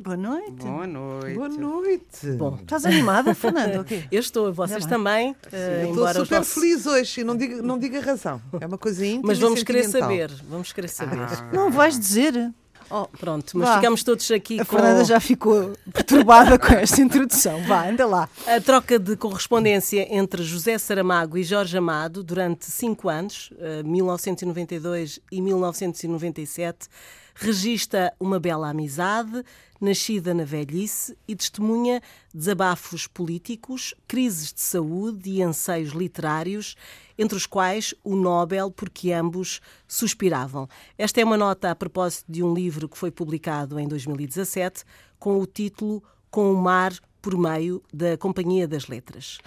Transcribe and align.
Boa 0.00 0.16
noite. 0.16 0.64
Boa 0.64 0.86
noite. 0.86 1.34
Boa 1.34 1.48
noite. 1.48 2.26
Bom, 2.36 2.56
estás 2.60 2.86
animada, 2.86 3.34
Fernanda? 3.34 3.80
Okay. 3.80 4.04
Eu 4.12 4.20
estou, 4.20 4.52
vocês 4.52 4.86
também. 4.86 5.32
Uh, 5.32 5.90
estou 5.90 6.08
super 6.24 6.38
nossos... 6.38 6.54
feliz 6.54 6.86
hoje 6.86 7.20
e 7.20 7.24
não 7.24 7.36
diga, 7.36 7.60
não 7.60 7.78
diga 7.78 8.00
razão. 8.00 8.40
É 8.60 8.66
uma 8.66 8.78
coisa 8.78 9.04
íntima. 9.04 9.26
Mas 9.26 9.40
vamos 9.40 9.64
querer 9.64 9.84
saber. 9.84 10.30
Vamos 10.48 10.72
querer 10.72 10.86
saber. 10.86 11.18
Ah. 11.18 11.50
Não 11.52 11.72
vais 11.72 11.98
dizer. 11.98 12.52
Oh, 12.90 13.06
pronto, 13.06 13.58
mas 13.58 13.68
Vá. 13.68 13.74
ficamos 13.76 14.02
todos 14.02 14.30
aqui 14.30 14.60
a 14.60 14.64
com... 14.64 14.76
A 14.76 14.80
Fernanda 14.80 15.04
já 15.04 15.20
ficou 15.20 15.74
perturbada 15.92 16.58
com 16.58 16.72
esta 16.72 17.02
introdução. 17.02 17.62
Vá, 17.64 17.86
anda 17.86 18.06
lá. 18.06 18.28
A 18.46 18.60
troca 18.60 18.98
de 18.98 19.14
correspondência 19.14 20.06
entre 20.14 20.42
José 20.42 20.78
Saramago 20.78 21.36
e 21.36 21.42
Jorge 21.42 21.76
Amado 21.76 22.22
durante 22.22 22.64
cinco 22.66 23.10
anos, 23.10 23.50
1992 23.84 25.18
eh, 25.18 25.22
e 25.32 25.42
1997, 25.42 26.88
registra 27.34 28.12
uma 28.18 28.40
bela 28.40 28.68
amizade, 28.68 29.44
nascida 29.80 30.34
na 30.34 30.44
velhice 30.44 31.16
e 31.26 31.34
testemunha 31.34 32.02
desabafos 32.34 33.06
políticos, 33.06 33.94
crises 34.06 34.52
de 34.52 34.60
saúde 34.60 35.30
e 35.30 35.42
anseios 35.42 35.92
literários, 35.92 36.76
entre 37.16 37.36
os 37.36 37.46
quais 37.46 37.94
o 38.04 38.16
Nobel, 38.16 38.70
porque 38.70 39.12
ambos 39.12 39.60
suspiravam. 39.86 40.68
Esta 40.96 41.20
é 41.20 41.24
uma 41.24 41.36
nota 41.36 41.70
a 41.70 41.74
propósito 41.74 42.30
de 42.30 42.42
um 42.42 42.54
livro 42.54 42.88
que 42.88 42.98
foi 42.98 43.10
publicado 43.10 43.78
em 43.78 43.88
2017 43.88 44.84
com 45.18 45.40
o 45.40 45.46
título 45.46 46.02
Com 46.30 46.52
o 46.52 46.56
Mar 46.56 46.92
por 47.20 47.36
Meio 47.36 47.82
da 47.92 48.16
Companhia 48.16 48.68
das 48.68 48.86
Letras. 48.86 49.38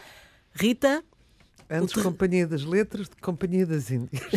Rita, 0.54 1.04
Antes 1.72 1.94
ter... 1.94 2.04
Companhia 2.04 2.45
das 2.45 2.64
Letras, 2.64 3.08
de 3.08 3.16
Companhia 3.16 3.66
das 3.66 3.90
Índias. 3.90 4.22
uh, 4.22 4.28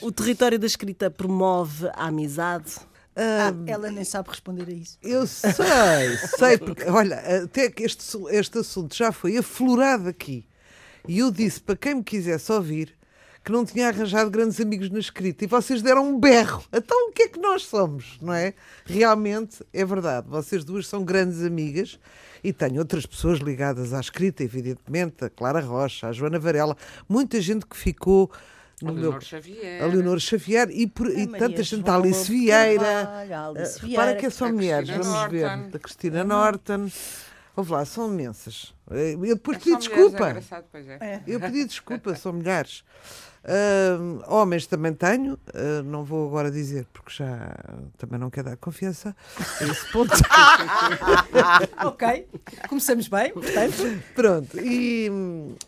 o 0.00 0.10
território 0.10 0.58
da 0.58 0.66
escrita 0.66 1.10
promove 1.10 1.86
a 1.92 2.06
amizade, 2.06 2.76
ah, 3.16 3.52
ela 3.66 3.90
nem 3.90 4.04
sabe 4.04 4.28
responder 4.28 4.68
a 4.68 4.72
isso. 4.72 4.98
Eu 5.02 5.26
sei, 5.26 5.54
sei, 6.38 6.58
porque, 6.58 6.84
olha, 6.84 7.44
até 7.44 7.70
que 7.70 7.84
este, 7.84 8.04
este 8.30 8.58
assunto 8.58 8.94
já 8.94 9.12
foi 9.12 9.36
aflorado 9.36 10.08
aqui. 10.08 10.46
E 11.06 11.18
eu 11.18 11.30
disse 11.30 11.60
para 11.60 11.76
quem 11.76 11.96
me 11.96 12.02
quisesse 12.02 12.50
ouvir 12.50 12.96
que 13.44 13.52
não 13.52 13.64
tinha 13.64 13.88
arranjado 13.88 14.30
grandes 14.30 14.58
amigos 14.58 14.88
na 14.88 14.98
escrita 14.98 15.44
e 15.44 15.46
vocês 15.46 15.82
deram 15.82 16.08
um 16.08 16.18
berro. 16.18 16.64
Então 16.72 17.10
o 17.10 17.12
que 17.12 17.24
é 17.24 17.28
que 17.28 17.38
nós 17.38 17.66
somos, 17.66 18.18
não 18.20 18.32
é? 18.32 18.54
Realmente 18.86 19.64
é 19.72 19.84
verdade. 19.84 20.26
Vocês 20.28 20.64
duas 20.64 20.86
são 20.86 21.04
grandes 21.04 21.42
amigas 21.42 22.00
e 22.42 22.54
tenho 22.54 22.78
outras 22.78 23.04
pessoas 23.04 23.40
ligadas 23.40 23.92
à 23.92 24.00
escrita, 24.00 24.42
evidentemente, 24.42 25.24
a 25.24 25.30
Clara 25.30 25.60
Rocha, 25.60 26.08
a 26.08 26.12
Joana 26.12 26.38
Varela, 26.38 26.74
muita 27.06 27.38
gente 27.40 27.66
que 27.66 27.76
ficou 27.76 28.30
no 28.84 28.90
a 28.90 28.92
Leonor 28.92 29.22
Xavier. 29.22 29.82
A 29.82 29.86
Leonor 29.86 30.20
Xavier 30.20 30.68
e, 30.70 30.86
por, 30.86 31.08
e 31.08 31.26
tanta 31.26 31.62
gente, 31.62 31.88
a 31.88 31.94
Alice 31.96 32.30
Vieira. 32.30 33.08
Alice 33.48 33.80
Vieira. 33.80 34.02
Para 34.02 34.16
que 34.16 34.30
são 34.30 34.52
mulheres, 34.52 34.88
vamos 34.90 35.06
Norton. 35.06 35.30
ver. 35.30 35.68
Da 35.68 35.78
Cristina 35.78 36.24
Norton. 36.24 36.88
Ouve 37.56 37.72
lá, 37.72 37.84
são 37.84 38.12
imensas. 38.12 38.74
Eu 38.90 39.36
depois 39.36 39.58
é 39.58 39.60
pedi 39.60 39.76
desculpa. 39.76 40.28
Mulheres, 40.28 40.52
é 41.00 41.04
é. 41.14 41.22
Eu 41.26 41.40
pedi 41.40 41.64
desculpa, 41.64 42.14
são 42.16 42.32
mulheres. 42.32 42.84
Uh, 43.44 44.24
homens 44.26 44.66
também 44.66 44.94
tenho, 44.94 45.34
uh, 45.34 45.82
não 45.84 46.02
vou 46.02 46.28
agora 46.28 46.50
dizer 46.50 46.86
porque 46.94 47.12
já 47.12 47.54
também 47.98 48.18
não 48.18 48.30
quero 48.30 48.48
dar 48.48 48.56
confiança 48.56 49.14
a 49.60 49.64
esse 49.64 49.92
ponto. 49.92 50.14
ok, 51.84 52.26
começamos 52.70 53.06
bem, 53.06 53.34
portanto. 53.34 54.02
Pronto, 54.14 54.58
e, 54.58 55.10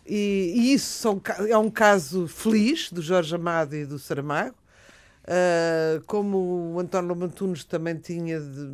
e, 0.07 0.53
e, 0.55 0.73
isso 0.73 0.91
são, 0.99 1.21
é 1.47 1.55
um 1.55 1.69
caso 1.69 2.27
feliz 2.27 2.91
do 2.91 2.99
Jorge 2.99 3.35
Amado 3.35 3.75
e 3.75 3.85
do 3.85 3.99
Saramago. 3.99 4.55
Uh, 5.23 6.01
como 6.07 6.73
o 6.73 6.79
António 6.79 7.09
Lomantunes 7.09 7.63
também 7.63 7.95
tinha 7.97 8.39
de, 8.39 8.65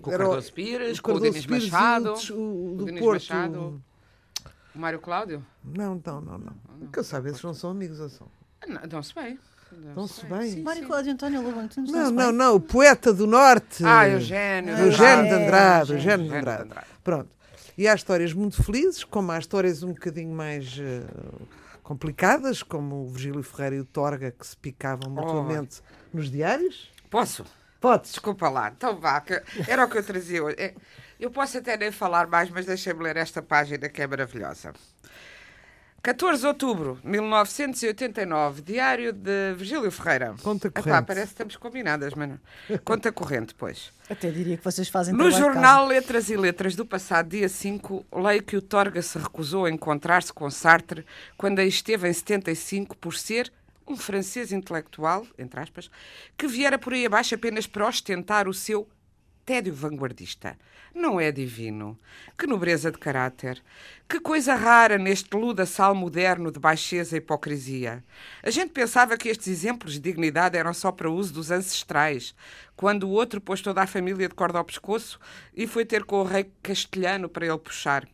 com 0.00 0.10
o 0.10 0.18
Cardoso 0.18 0.52
Pires, 0.52 0.98
com 0.98 1.12
o 1.12 1.20
Denis 1.20 1.46
Machado, 1.46 2.14
o, 2.32 2.74
do, 2.74 2.86
Porto. 2.94 3.28
Machado. 3.28 3.82
O 4.78 4.80
Mário 4.80 5.00
Cláudio? 5.00 5.44
Não, 5.64 6.00
não, 6.06 6.20
não, 6.20 6.38
não. 6.38 6.56
não. 6.78 6.86
Que 6.86 7.00
eu 7.00 7.02
saiba, 7.02 7.26
eles 7.26 7.42
não 7.42 7.52
são 7.52 7.70
amigos 7.70 7.98
ou 7.98 8.08
são? 8.08 8.28
Dão-se 8.88 9.12
bem. 9.12 9.36
Dão-se 9.92 10.24
bem. 10.24 10.52
Sim, 10.52 10.62
Mário 10.62 10.86
Cláudio 10.86 11.12
António 11.14 11.42
Lobo 11.42 11.68
Não, 11.88 12.12
não, 12.12 12.30
não, 12.30 12.54
o 12.54 12.60
poeta 12.60 13.12
do 13.12 13.26
Norte. 13.26 13.84
Ah, 13.84 14.08
Eugênio. 14.08 14.76
Ah, 14.76 14.80
Eugênio 14.80 15.24
de 15.24 15.32
Andrade. 15.32 15.92
Eugênio 15.94 16.28
de 16.28 16.36
Andrade. 16.36 16.70
Pronto. 17.02 17.28
E 17.76 17.88
há 17.88 17.94
histórias 17.94 18.32
muito 18.32 18.62
felizes, 18.62 19.02
como 19.02 19.32
há 19.32 19.38
histórias 19.40 19.82
um 19.82 19.88
bocadinho 19.88 20.32
mais 20.32 20.78
uh, 20.78 21.48
complicadas, 21.82 22.62
como 22.62 23.02
o 23.02 23.08
Virgílio 23.08 23.42
Ferreira 23.42 23.74
e 23.74 23.80
o 23.80 23.84
Torga, 23.84 24.30
que 24.30 24.46
se 24.46 24.56
picavam 24.56 25.10
mutuamente 25.10 25.80
oh. 25.80 26.16
nos 26.16 26.30
diários. 26.30 26.88
Posso? 27.10 27.44
Pode. 27.80 28.04
Desculpa 28.04 28.48
lá. 28.48 28.72
Então 28.76 29.00
vá, 29.00 29.24
era 29.66 29.84
o 29.84 29.88
que 29.88 29.98
eu 29.98 30.04
trazia 30.04 30.44
hoje. 30.44 30.56
É, 30.56 30.74
eu 31.18 31.30
posso 31.30 31.58
até 31.58 31.76
nem 31.76 31.90
falar 31.90 32.26
mais, 32.26 32.50
mas 32.50 32.66
deixem-me 32.66 33.02
ler 33.02 33.16
esta 33.16 33.42
página 33.42 33.88
que 33.88 34.00
é 34.00 34.06
maravilhosa. 34.06 34.72
14 36.00 36.40
de 36.40 36.46
outubro 36.46 37.00
de 37.02 37.10
1989, 37.10 38.62
diário 38.62 39.12
de 39.12 39.54
Virgílio 39.56 39.90
Ferreira. 39.90 40.34
Conta 40.42 40.70
corrente. 40.70 40.88
Epá, 40.88 41.02
parece 41.02 41.26
que 41.26 41.32
estamos 41.32 41.56
combinadas, 41.56 42.14
mano. 42.14 42.40
Conta 42.84 43.10
corrente, 43.10 43.52
pois. 43.54 43.92
Até 44.08 44.30
diria 44.30 44.56
que 44.56 44.64
vocês 44.64 44.88
fazem 44.88 45.12
No 45.12 45.30
jornal 45.30 45.86
Letras 45.86 46.30
e 46.30 46.36
Letras 46.36 46.76
do 46.76 46.86
passado 46.86 47.30
dia 47.30 47.48
5, 47.48 48.06
leio 48.12 48.42
que 48.44 48.56
o 48.56 48.62
Torga 48.62 49.02
se 49.02 49.18
recusou 49.18 49.64
a 49.64 49.70
encontrar-se 49.70 50.32
com 50.32 50.48
Sartre 50.50 51.04
quando 51.36 51.58
aí 51.58 51.68
esteve 51.68 52.08
em 52.08 52.12
75 52.12 52.96
por 52.96 53.14
ser 53.14 53.52
um 53.86 53.96
francês 53.96 54.52
intelectual, 54.52 55.26
entre 55.36 55.58
aspas, 55.60 55.90
que 56.36 56.46
viera 56.46 56.78
por 56.78 56.92
aí 56.92 57.06
abaixo 57.06 57.34
apenas 57.34 57.66
para 57.66 57.86
ostentar 57.86 58.46
o 58.46 58.54
seu 58.54 58.86
tédio 59.48 59.72
vanguardista. 59.72 60.58
Não 60.94 61.18
é 61.18 61.32
divino. 61.32 61.98
Que 62.36 62.46
nobreza 62.46 62.92
de 62.92 62.98
caráter. 62.98 63.62
Que 64.06 64.20
coisa 64.20 64.54
rara 64.54 64.98
neste 64.98 65.34
luda-sal 65.34 65.94
moderno 65.94 66.52
de 66.52 66.60
baixeza 66.60 67.16
e 67.16 67.18
hipocrisia. 67.18 68.04
A 68.42 68.50
gente 68.50 68.72
pensava 68.72 69.16
que 69.16 69.30
estes 69.30 69.48
exemplos 69.48 69.94
de 69.94 70.00
dignidade 70.00 70.58
eram 70.58 70.74
só 70.74 70.92
para 70.92 71.10
uso 71.10 71.32
dos 71.32 71.50
ancestrais, 71.50 72.34
quando 72.76 73.04
o 73.04 73.10
outro 73.10 73.40
pôs 73.40 73.62
toda 73.62 73.80
a 73.80 73.86
família 73.86 74.28
de 74.28 74.34
corda 74.34 74.58
ao 74.58 74.64
pescoço 74.66 75.18
e 75.56 75.66
foi 75.66 75.86
ter 75.86 76.04
com 76.04 76.16
o 76.16 76.24
rei 76.24 76.52
castelhano 76.62 77.26
para 77.26 77.46
ele 77.46 77.56
puxar. 77.56 78.06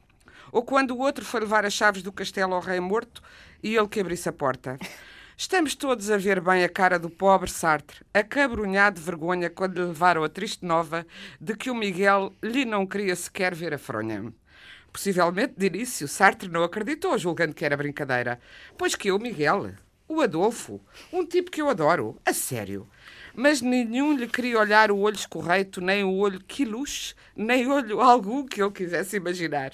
Ou 0.53 0.63
quando 0.63 0.93
o 0.93 0.99
outro 0.99 1.25
foi 1.25 1.41
levar 1.41 1.65
as 1.65 1.73
chaves 1.73 2.05
do 2.05 2.13
castelo 2.13 2.55
ao 2.55 2.61
rei 2.61 2.79
morto 2.79 3.21
e 3.61 3.75
ele 3.75 3.89
que 3.89 3.99
abrisse 3.99 4.29
a 4.29 4.33
porta. 4.33 4.79
Estamos 5.37 5.75
todos 5.75 6.13
a 6.13 6.17
ver 6.17 6.41
bem 6.41 6.63
a 6.63 6.69
cara 6.69 6.97
do 6.97 7.11
pobre 7.11 7.51
Sartre, 7.51 8.03
acabrunhado 8.15 9.01
de 9.01 9.05
vergonha 9.05 9.51
quando 9.51 9.75
lhe 9.75 9.87
levaram 9.87 10.23
a 10.23 10.29
triste 10.29 10.65
nova 10.65 11.05
de 11.41 11.57
que 11.57 11.71
o 11.71 11.75
Miguel 11.75 12.33
lhe 12.41 12.65
não 12.65 12.87
queria 12.87 13.17
sequer 13.17 13.53
ver 13.53 13.75
a 13.75 13.79
fronha. 13.79 14.33
Possivelmente, 14.93 15.55
de 15.57 15.67
início, 15.67 16.07
Sartre 16.07 16.49
não 16.49 16.63
acreditou, 16.63 17.19
julgando 17.19 17.53
que 17.53 17.65
era 17.65 17.77
brincadeira. 17.77 18.39
Pois 18.79 18.95
que 18.95 19.11
o 19.11 19.19
Miguel, 19.19 19.73
o 20.07 20.21
Adolfo, 20.21 20.81
um 21.13 21.27
tipo 21.27 21.51
que 21.51 21.61
eu 21.61 21.69
adoro, 21.69 22.17
a 22.25 22.33
sério. 22.33 22.89
Mas 23.35 23.61
nenhum 23.61 24.17
lhe 24.17 24.29
queria 24.29 24.61
olhar 24.61 24.93
o 24.93 24.99
olho 24.99 25.17
escorreito, 25.17 25.81
nem 25.81 26.05
o 26.05 26.15
olho 26.15 26.39
quiluche, 26.47 27.13
nem 27.35 27.67
olho 27.67 28.01
algum 28.01 28.47
que 28.47 28.63
ele 28.63 28.71
quisesse 28.71 29.17
imaginar. 29.17 29.73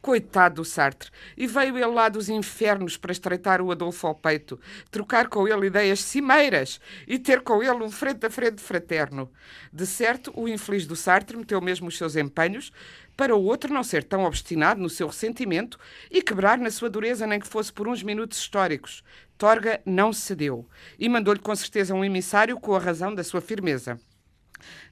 Coitado 0.00 0.56
do 0.56 0.64
Sartre. 0.64 1.10
E 1.36 1.46
veio 1.46 1.76
ele 1.76 1.86
lá 1.86 2.08
dos 2.08 2.28
infernos 2.28 2.96
para 2.96 3.12
estreitar 3.12 3.60
o 3.60 3.70
Adolfo 3.70 4.06
ao 4.06 4.14
peito, 4.14 4.60
trocar 4.90 5.28
com 5.28 5.48
ele 5.48 5.66
ideias 5.66 6.00
cimeiras 6.00 6.80
e 7.06 7.18
ter 7.18 7.40
com 7.40 7.62
ele 7.62 7.82
um 7.82 7.90
frente 7.90 8.26
a 8.26 8.30
frente 8.30 8.60
fraterno. 8.60 9.30
De 9.72 9.86
certo, 9.86 10.32
o 10.34 10.48
infeliz 10.48 10.86
do 10.86 10.96
Sartre 10.96 11.36
meteu 11.36 11.60
mesmo 11.60 11.88
os 11.88 11.96
seus 11.96 12.16
empenhos 12.16 12.72
para 13.16 13.34
o 13.34 13.44
outro 13.44 13.72
não 13.72 13.82
ser 13.82 14.04
tão 14.04 14.24
obstinado 14.24 14.80
no 14.80 14.90
seu 14.90 15.06
ressentimento 15.06 15.78
e 16.10 16.22
quebrar 16.22 16.58
na 16.58 16.70
sua 16.70 16.90
dureza 16.90 17.26
nem 17.26 17.40
que 17.40 17.46
fosse 17.46 17.72
por 17.72 17.86
uns 17.86 18.02
minutos 18.02 18.38
históricos. 18.38 19.02
Torga 19.38 19.80
não 19.84 20.12
cedeu 20.12 20.68
e 20.98 21.08
mandou-lhe 21.08 21.40
com 21.40 21.54
certeza 21.54 21.94
um 21.94 22.04
emissário 22.04 22.58
com 22.58 22.74
a 22.74 22.78
razão 22.78 23.14
da 23.14 23.24
sua 23.24 23.40
firmeza. 23.40 23.98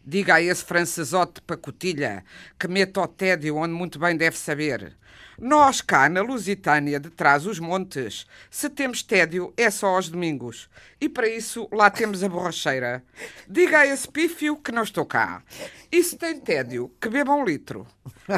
Diga 0.05 0.35
a 0.35 0.43
esse 0.43 0.65
francesote 0.65 1.41
pacotilha 1.43 2.25
que 2.59 2.67
meta 2.67 3.01
o 3.01 3.07
tédio 3.07 3.57
onde 3.57 3.73
muito 3.73 3.99
bem 3.99 4.17
deve 4.17 4.37
saber. 4.37 4.97
Nós 5.39 5.81
cá 5.81 6.09
na 6.09 6.23
Lusitânia, 6.23 7.01
de 7.01 7.11
trás 7.11 7.47
os 7.47 7.59
montes, 7.59 8.27
se 8.51 8.69
temos 8.69 9.03
tédio 9.03 9.53
é 9.57 9.71
só 9.71 9.89
aos 9.89 10.09
domingos. 10.09 10.69
E 11.01 11.09
para 11.09 11.29
isso 11.29 11.69
lá 11.73 11.91
temos 11.91 12.23
a 12.23 12.29
borracheira. 12.29 13.03
Diga 13.49 13.81
a 13.81 13.87
esse 13.87 14.07
pífio 14.07 14.57
que 14.57 14.73
não 14.73 14.83
estou 14.83 15.07
cá. 15.07 15.43
E 15.91 16.03
se 16.03 16.17
tem 16.17 16.39
tédio, 16.39 16.93
que 17.01 17.09
beba 17.09 17.35
um 17.35 17.45
litro. 17.45 17.87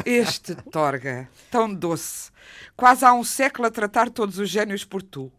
Este 0.05 0.55
torga, 0.55 1.29
tão 1.51 1.73
doce, 1.73 2.31
quase 2.75 3.05
há 3.05 3.13
um 3.13 3.23
século 3.23 3.67
a 3.67 3.71
tratar 3.71 4.09
todos 4.09 4.39
os 4.39 4.49
génios 4.49 4.83
por 4.83 5.01
tu 5.01 5.31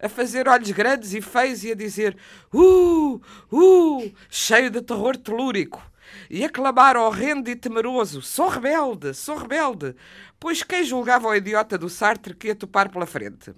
a 0.00 0.08
fazer 0.08 0.48
olhos 0.48 0.70
grandes 0.70 1.14
e 1.14 1.20
feios 1.20 1.64
e 1.64 1.72
a 1.72 1.74
dizer 1.74 2.16
uh, 2.52 3.20
uh, 3.52 4.12
cheio 4.30 4.70
de 4.70 4.80
terror 4.82 5.16
telúrico, 5.16 5.82
e 6.30 6.44
a 6.44 6.50
clamar 6.50 6.96
horrendo 6.96 7.50
e 7.50 7.56
temeroso: 7.56 8.22
sou 8.22 8.48
rebelde, 8.48 9.14
sou 9.14 9.36
rebelde, 9.36 9.94
pois 10.38 10.62
quem 10.62 10.84
julgava 10.84 11.28
o 11.28 11.34
idiota 11.34 11.76
do 11.78 11.88
Sartre 11.88 12.34
que 12.34 12.48
ia 12.48 12.54
topar 12.54 12.88
pela 12.90 13.06
frente? 13.06 13.52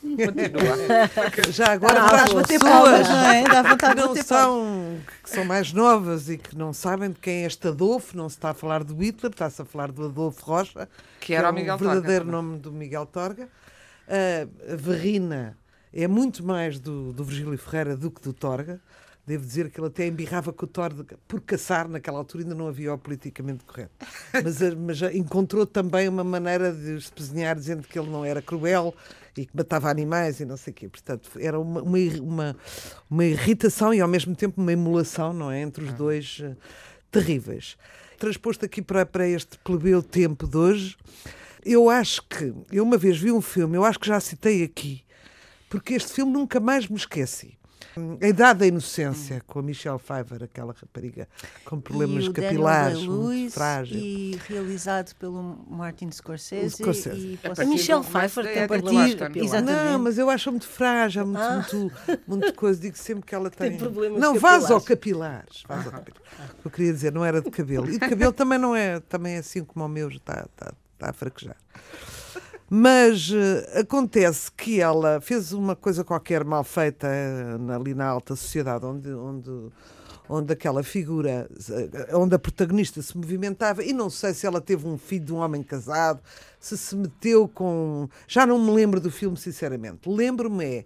Continua. 0.00 1.52
Já 1.52 1.72
agora 1.72 2.02
para 2.08 2.34
bater 2.34 2.58
pessoas 2.58 3.08
não 3.08 3.26
é? 3.26 3.44
Dá 3.44 3.62
vontade 3.62 3.94
que 3.94 4.00
de 4.00 4.06
não 4.06 4.16
são, 4.16 4.98
que 5.22 5.30
são 5.30 5.44
mais 5.44 5.72
novas 5.72 6.28
e 6.30 6.38
que 6.38 6.56
não 6.56 6.72
sabem 6.72 7.10
de 7.10 7.18
quem 7.18 7.42
é 7.42 7.46
este 7.46 7.68
Adolfo, 7.68 8.16
não 8.16 8.28
se 8.28 8.36
está 8.36 8.50
a 8.50 8.54
falar 8.54 8.82
do 8.82 8.94
Hitler, 8.96 9.30
está-se 9.30 9.60
a 9.60 9.64
falar 9.64 9.92
do 9.92 10.06
Adolfo 10.06 10.42
Rocha, 10.44 10.88
Que 11.20 11.34
era 11.34 11.48
é 11.48 11.50
o 11.50 11.54
Miguel 11.54 11.74
o 11.74 11.78
Torga 11.78 11.92
verdadeiro 11.92 12.24
também. 12.24 12.42
nome 12.42 12.58
do 12.58 12.72
Miguel 12.72 13.04
Torga. 13.04 13.48
A 14.10 14.76
Verrina 14.76 15.56
é 15.92 16.06
muito 16.06 16.44
mais 16.44 16.78
do, 16.78 17.12
do 17.12 17.24
Virgílio 17.24 17.58
Ferreira 17.58 17.96
do 17.96 18.10
que 18.10 18.20
do 18.20 18.32
Torga. 18.32 18.80
Devo 19.26 19.44
dizer 19.44 19.70
que 19.70 19.78
ele 19.78 19.86
até 19.86 20.06
embirrava 20.06 20.52
com 20.52 20.64
o 20.64 20.68
Torga 20.68 21.16
por 21.28 21.40
caçar, 21.40 21.86
naquela 21.88 22.18
altura 22.18 22.42
ainda 22.42 22.54
não 22.54 22.66
havia 22.66 22.92
o 22.92 22.98
politicamente 22.98 23.64
correto. 23.64 23.92
Mas, 24.32 24.74
mas 24.74 24.96
já 24.96 25.12
encontrou 25.12 25.66
também 25.66 26.08
uma 26.08 26.24
maneira 26.24 26.72
de 26.72 26.96
espezinhar 26.96 27.54
dizendo 27.54 27.86
que 27.86 27.98
ele 27.98 28.08
não 28.08 28.24
era 28.24 28.40
cruel 28.40 28.94
e 29.36 29.46
que 29.46 29.56
matava 29.56 29.90
animais 29.90 30.40
e 30.40 30.44
não 30.44 30.56
sei 30.56 30.72
o 30.72 30.74
quê. 30.74 30.88
Portanto, 30.88 31.30
era 31.38 31.60
uma, 31.60 31.82
uma, 31.82 31.98
uma, 32.20 32.56
uma 33.08 33.24
irritação 33.24 33.94
e 33.94 34.00
ao 34.00 34.08
mesmo 34.08 34.34
tempo 34.34 34.60
uma 34.60 34.72
emulação, 34.72 35.32
não 35.32 35.50
é? 35.50 35.60
Entre 35.60 35.84
os 35.84 35.92
dois 35.92 36.40
eh, 36.42 36.56
terríveis. 37.10 37.76
Transposto 38.18 38.64
aqui 38.64 38.82
para, 38.82 39.06
para 39.06 39.28
este 39.28 39.58
plebeu 39.58 40.02
tempo 40.02 40.46
de 40.46 40.56
hoje, 40.56 40.96
eu 41.64 41.88
acho 41.90 42.22
que, 42.28 42.52
eu 42.72 42.82
uma 42.84 42.96
vez 42.96 43.18
vi 43.18 43.30
um 43.32 43.40
filme, 43.40 43.76
eu 43.76 43.84
acho 43.84 43.98
que 43.98 44.06
já 44.08 44.20
citei 44.20 44.62
aqui, 44.64 45.02
porque 45.68 45.94
este 45.94 46.12
filme 46.12 46.32
nunca 46.32 46.58
mais 46.60 46.88
me 46.88 46.96
esqueci. 46.96 47.58
A 48.22 48.28
Idade 48.28 48.60
da 48.60 48.66
Inocência, 48.68 49.42
com 49.48 49.58
a 49.58 49.62
Michelle 49.62 49.98
Pfeiffer, 49.98 50.44
aquela 50.44 50.72
rapariga 50.72 51.28
com 51.64 51.80
problemas 51.80 52.24
e 52.24 52.28
o 52.28 52.32
capilares, 52.32 53.04
muito 53.04 53.52
frágil. 53.52 53.98
E 53.98 54.38
realizado 54.48 55.12
pelo 55.16 55.66
Martin 55.68 56.08
Scorsese. 56.12 56.76
Scorsese. 56.76 57.16
E 57.18 57.38
A 57.60 57.64
Michelle 57.66 58.04
Pfeiffer 58.04 58.44
tem 58.44 58.56
Edith 58.58 58.68
partir- 58.68 58.94
Wharton. 58.94 59.38
exatamente. 59.40 59.90
Não, 59.90 59.98
mas 59.98 60.18
eu 60.18 60.30
acho 60.30 60.50
muito 60.52 60.68
frágil, 60.68 61.26
muito, 61.26 61.40
Ah. 61.40 61.66
muito, 61.74 61.92
muito 62.28 62.54
coisa. 62.54 62.80
Digo 62.80 62.96
sempre 62.96 63.26
que 63.26 63.34
ela 63.34 63.50
tem. 63.50 63.70
Tem 63.70 63.78
problemas 63.78 64.20
não, 64.20 64.34
capilares. 64.34 64.62
vasocapilares. 64.62 65.62
vasocapilares. 65.68 66.30
O 66.58 66.60
que 66.62 66.66
eu 66.68 66.70
queria 66.70 66.92
dizer, 66.92 67.12
não 67.12 67.24
era 67.24 67.42
de 67.42 67.50
cabelo. 67.50 67.88
E 67.88 67.92
de 67.92 67.98
cabelo 67.98 68.32
também 68.32 68.58
não 68.58 68.74
é, 68.74 69.00
também 69.00 69.34
é 69.34 69.38
assim 69.38 69.64
como 69.64 69.84
o 69.84 69.88
meu, 69.88 70.08
está, 70.08 70.46
está, 70.48 70.72
está 71.00 71.10
a 71.10 71.12
fraquejar. 71.12 71.56
Mas 72.68 73.30
eh, 73.32 73.80
acontece 73.80 74.50
que 74.52 74.80
ela 74.80 75.20
fez 75.20 75.52
uma 75.52 75.74
coisa 75.74 76.04
qualquer 76.04 76.44
mal 76.44 76.62
feita 76.62 77.08
eh, 77.08 77.56
ali 77.74 77.94
na 77.94 78.06
alta 78.06 78.36
sociedade, 78.36 78.86
onde, 78.86 79.12
onde, 79.12 79.50
onde 80.28 80.52
aquela 80.52 80.82
figura, 80.84 81.50
eh, 81.68 82.14
onde 82.16 82.36
a 82.36 82.38
protagonista 82.38 83.02
se 83.02 83.16
movimentava, 83.16 83.82
e 83.82 83.92
não 83.92 84.08
sei 84.08 84.32
se 84.34 84.46
ela 84.46 84.60
teve 84.60 84.86
um 84.86 84.96
filho 84.96 85.24
de 85.24 85.32
um 85.32 85.38
homem 85.38 85.64
casado, 85.64 86.20
se 86.60 86.78
se 86.78 86.94
meteu 86.94 87.48
com. 87.48 88.08
Já 88.28 88.46
não 88.46 88.56
me 88.64 88.70
lembro 88.70 89.00
do 89.00 89.10
filme, 89.10 89.36
sinceramente. 89.36 90.08
Lembro-me 90.08 90.64
é 90.64 90.84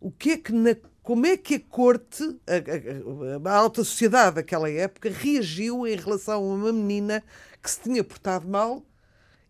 o 0.00 0.10
que 0.10 0.30
é 0.30 0.38
que 0.38 0.52
na 0.52 0.74
como 1.02 1.26
é 1.26 1.36
que 1.36 1.56
a 1.56 1.60
corte, 1.60 2.22
a, 2.46 3.48
a- 3.48 3.50
a 3.52 3.56
alta 3.56 3.82
sociedade 3.84 4.36
daquela 4.36 4.70
época, 4.70 5.10
reagiu 5.10 5.84
em 5.86 5.96
relação 5.96 6.34
a 6.34 6.38
uma 6.54 6.72
menina 6.72 7.22
que 7.60 7.68
se 7.70 7.80
tinha 7.80 8.02
portado 8.04 8.48
mal 8.48 8.82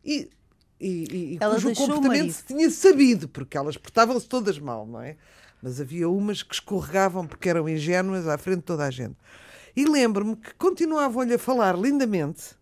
e, 0.04 0.28
e, 0.80 1.34
e 1.34 1.38
Ela 1.40 1.54
cujo 1.54 1.74
comportamento 1.74 2.32
se 2.32 2.44
tinha 2.44 2.70
sabido, 2.70 3.28
porque 3.28 3.56
elas 3.56 3.76
portavam-se 3.76 4.28
todas 4.28 4.58
mal, 4.58 4.86
não 4.86 5.00
é? 5.00 5.16
Mas 5.62 5.80
havia 5.80 6.08
umas 6.08 6.42
que 6.42 6.54
escorregavam 6.54 7.26
porque 7.26 7.48
eram 7.48 7.68
ingênuas 7.68 8.26
à 8.26 8.36
frente 8.36 8.58
de 8.58 8.64
toda 8.64 8.84
a 8.84 8.90
gente. 8.90 9.16
E 9.76 9.84
lembro-me 9.84 10.36
que 10.36 10.54
continuavam-lhe 10.54 11.34
a 11.34 11.38
falar 11.38 11.78
lindamente, 11.78 12.56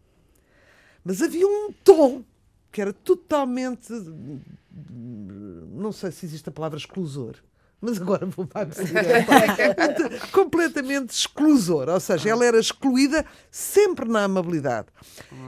mas 1.05 1.23
havia 1.23 1.47
um 1.47 1.73
tom 1.83 2.23
que 2.71 2.81
era 2.81 2.93
totalmente. 2.93 3.93
Não 5.73 5.93
sei 5.93 6.13
se 6.13 6.27
existe 6.27 6.49
a 6.49 6.53
palavra 6.53 6.79
exclusor. 6.79 7.37
Mas 7.81 8.01
agora 8.01 8.27
vou 8.27 8.47
para 8.47 8.69
a 8.69 10.27
completamente 10.33 11.11
exclusor, 11.11 11.89
ou 11.89 12.01
seja, 12.01 12.29
ela 12.29 12.45
era 12.45 12.59
excluída 12.59 13.25
sempre 13.51 14.09
na 14.09 14.25
amabilidade. 14.25 14.89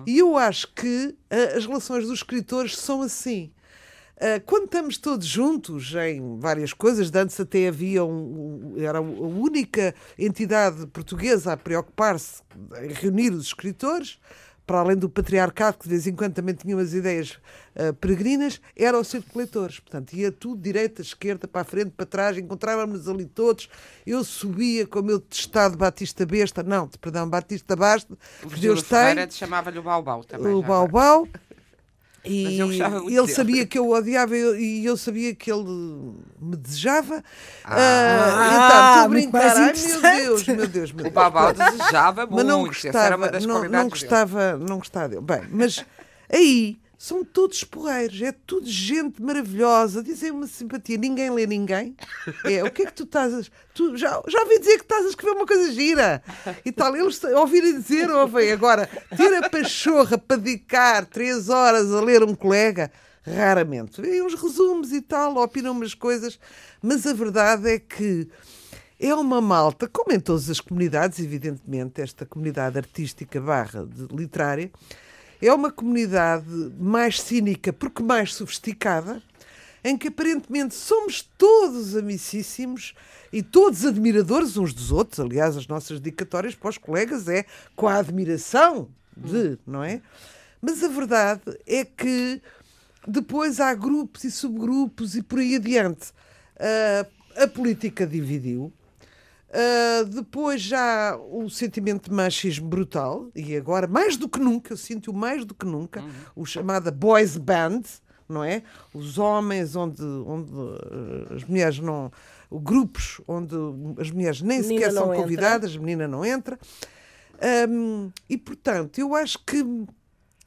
E 0.06 0.19
eu 0.19 0.37
acho 0.37 0.69
que 0.75 1.14
ah, 1.31 1.56
as 1.56 1.67
relações 1.67 2.05
dos 2.06 2.19
escritores 2.19 2.76
são 2.76 3.02
assim. 3.02 3.50
Ah, 4.19 4.40
quando 4.46 4.64
estamos 4.64 4.96
todos 4.99 5.26
juntos 5.26 5.93
em 5.94 6.38
várias 6.38 6.73
coisas, 6.73 7.11
de 7.11 7.19
antes 7.19 7.38
até 7.38 7.69
havia 7.69 8.05
um- 8.05 8.75
era 8.78 8.99
a 8.99 9.02
única 9.02 9.94
entidade 10.19 10.87
portuguesa 10.87 11.52
a 11.52 11.56
preocupar-se 11.56 12.43
em 12.82 12.93
reunir 12.93 13.32
os 13.32 13.46
escritores, 13.46 14.19
para 14.67 14.81
além 14.81 14.97
do 14.97 15.09
patriarcado, 15.09 15.79
que 15.79 15.85
de 15.85 15.91
vez 15.91 16.06
em 16.06 16.14
quando 16.14 16.35
também 16.35 16.55
tinha 16.55 16.76
umas 16.76 16.94
ideias 16.94 17.38
ah, 17.75 17.93
peregrinas, 17.93 18.61
era 18.76 18.99
o 18.99 19.05
Círculo 19.05 19.32
de 19.32 19.38
Leitores. 19.38 19.81
Portanto, 19.81 20.12
ia 20.12 20.31
tudo 20.31 20.61
direita, 20.61 21.03
esquerda, 21.03 21.49
para 21.49 21.62
a 21.62 21.64
frente, 21.64 21.91
para 21.91 22.06
trás, 22.06 22.38
encontrávamos 22.38 23.09
ali 23.09 23.26
todos. 23.26 23.69
Eu 24.06 24.23
subia 24.25 24.87
com 24.87 25.00
o 25.00 25.03
meu 25.03 25.20
testado 25.20 25.76
Batista 25.76 26.25
Besta, 26.25 26.62
não, 26.62 26.88
perdão, 26.88 27.29
Batista 27.29 27.75
Basta, 27.75 28.17
O 28.43 28.49
que 28.49 28.61
Deus 28.61 28.82
tem 28.82 29.31
chamava-lhe 29.31 29.79
o 29.79 29.82
Baubau 29.82 30.25
também. 30.25 30.53
o 30.55 30.62
já 30.62 31.29
Baubau. 32.25 32.45
Mas 32.45 32.53
E 32.53 32.59
eu 32.59 32.67
gostava 32.69 32.97
muito 33.01 33.09
ele 33.11 33.21
dele. 33.23 33.35
sabia 33.35 33.67
que 33.67 33.79
eu 33.79 33.89
o 33.89 33.95
odiava 33.97 34.37
e 34.37 34.41
eu- 34.41 34.57
e 34.59 34.85
sabia 34.97 35.35
que 35.35 35.51
ele 35.51 35.65
me 36.41 36.57
desejava. 36.57 37.23
Ah. 37.65 37.75
Ah, 37.75 38.49
então, 38.55 38.89
estou 38.89 39.05
a 39.05 39.09
brincar. 39.09 39.39
mais 39.39 39.57
Ai, 39.57 39.73
meu. 39.73 40.01
Deus, 40.01 40.47
meu 40.47 40.67
Deus, 40.69 40.93
meu 40.93 41.00
O 41.00 41.02
Deus. 41.11 41.14
Baubau 41.14 41.52
desejava 41.52 42.26
Mas 42.31 42.45
não 42.45 42.61
muito. 42.61 42.87
Essa 42.87 42.99
era 43.00 43.17
uma 43.17 43.26
gostava, 43.26 43.31
das 43.33 43.47
não, 43.47 43.55
não 43.62 43.71
dele. 43.71 43.91
gostava, 43.91 44.57
não 44.57 44.79
gostava 44.79 45.09
dele. 45.09 45.21
Bem, 45.23 45.43
mas 45.50 45.85
aí 46.33 46.79
são 47.02 47.25
todos 47.25 47.64
porreiros, 47.64 48.23
é 48.23 48.30
tudo 48.30 48.64
gente 48.64 49.21
maravilhosa, 49.21 50.04
dizem 50.04 50.30
uma 50.30 50.47
simpatia, 50.47 50.97
ninguém 50.97 51.30
lê 51.30 51.49
ninguém. 51.49 51.97
É, 52.44 52.62
o 52.62 52.71
que 52.71 52.82
é 52.82 52.87
que 52.87 52.92
tu 52.92 53.02
estás 53.02 53.35
a... 53.35 53.42
Tu 53.75 53.97
já, 53.97 54.23
já 54.28 54.40
ouvi 54.40 54.61
dizer 54.61 54.76
que 54.76 54.85
estás 54.85 55.04
a 55.06 55.09
escrever 55.09 55.35
uma 55.35 55.44
coisa 55.44 55.73
gira 55.73 56.23
e 56.64 56.71
tal. 56.71 56.94
Eles 56.94 57.21
ouvirem 57.25 57.80
dizer, 57.80 58.09
ouvem. 58.09 58.52
Agora, 58.52 58.88
ter 59.16 59.35
a 59.35 59.50
pachorra 59.50 60.16
para 60.16 60.37
dedicar 60.37 61.04
três 61.06 61.49
horas 61.49 61.92
a 61.92 62.00
ler 62.00 62.23
um 62.23 62.37
colega, 62.37 62.88
raramente. 63.26 64.00
Vêem 64.00 64.23
uns 64.23 64.40
resumos 64.40 64.92
e 64.92 65.00
tal, 65.00 65.37
opinam 65.38 65.73
umas 65.73 65.94
coisas, 65.94 66.38
mas 66.80 67.04
a 67.04 67.12
verdade 67.12 67.68
é 67.68 67.80
que 67.80 68.28
é 69.00 69.12
uma 69.12 69.40
malta, 69.40 69.88
como 69.88 70.12
em 70.12 70.21
todas 70.21 70.49
as 70.49 70.61
comunidades, 70.61 71.18
evidentemente, 71.18 72.00
esta 72.00 72.25
comunidade 72.25 72.78
artística 72.78 73.40
barra 73.40 73.85
de 73.85 74.06
literária, 74.14 74.71
é 75.42 75.52
uma 75.52 75.70
comunidade 75.70 76.46
mais 76.78 77.20
cínica 77.20 77.72
porque 77.72 78.02
mais 78.02 78.34
sofisticada, 78.34 79.22
em 79.84 79.99
que 79.99 80.08
aparentemente 80.08 80.75
somos 80.75 81.28
todos 81.37 81.96
amicíssimos 81.96 82.94
e 83.32 83.42
todos 83.42 83.84
admiradores 83.84 84.56
uns 84.56 84.72
dos 84.72 84.92
outros. 84.92 85.18
Aliás, 85.18 85.56
as 85.56 85.66
nossas 85.66 85.99
dedicatórias 85.99 86.54
para 86.54 86.70
os 86.70 86.78
colegas 86.78 87.28
é 87.28 87.44
com 87.75 87.88
a 87.88 87.96
admiração 87.96 88.88
de, 89.16 89.58
não 89.66 89.82
é? 89.82 90.00
Mas 90.61 90.82
a 90.84 90.88
verdade 90.88 91.42
é 91.66 91.84
que 91.84 92.40
depois 93.06 93.58
há 93.58 93.75
grupos 93.75 94.22
e 94.22 94.30
subgrupos 94.30 95.16
e 95.16 95.22
por 95.22 95.40
aí 95.40 95.56
adiante. 95.56 96.12
Ah, 96.56 97.06
a 97.37 97.49
política 97.49 98.06
dividiu. 98.06 98.72
Uh, 99.52 100.06
depois 100.06 100.62
já 100.62 101.14
o 101.30 101.50
sentimento 101.50 102.09
de 102.09 102.16
machismo 102.16 102.66
brutal, 102.66 103.30
e 103.35 103.54
agora, 103.54 103.87
mais 103.87 104.16
do 104.16 104.26
que 104.26 104.40
nunca, 104.40 104.73
eu 104.73 104.76
sinto 104.78 105.12
mais 105.12 105.44
do 105.44 105.54
que 105.54 105.66
nunca, 105.66 106.02
o 106.35 106.47
chamado 106.47 106.90
boys 106.90 107.37
band, 107.37 107.82
não 108.26 108.42
é? 108.42 108.62
Os 108.94 109.18
homens 109.18 109.76
onde, 109.76 110.02
onde 110.02 110.50
uh, 110.50 111.35
as 111.37 111.44
mulheres 111.44 111.78
não. 111.78 112.11
Grupos 112.50 113.21
onde 113.26 113.54
as 113.99 114.11
mulheres 114.11 114.40
nem 114.42 114.61
Menina 114.61 114.80
sequer 114.80 114.92
são 114.92 115.06
não 115.06 115.14
entra. 115.14 115.23
convidadas, 115.23 115.76
a 115.76 115.78
menina 115.78 116.09
não 116.09 116.25
entra. 116.25 116.59
Um, 117.68 118.11
e 118.28 118.38
portanto, 118.38 118.99
eu 118.99 119.14
acho 119.14 119.38
que 119.44 119.64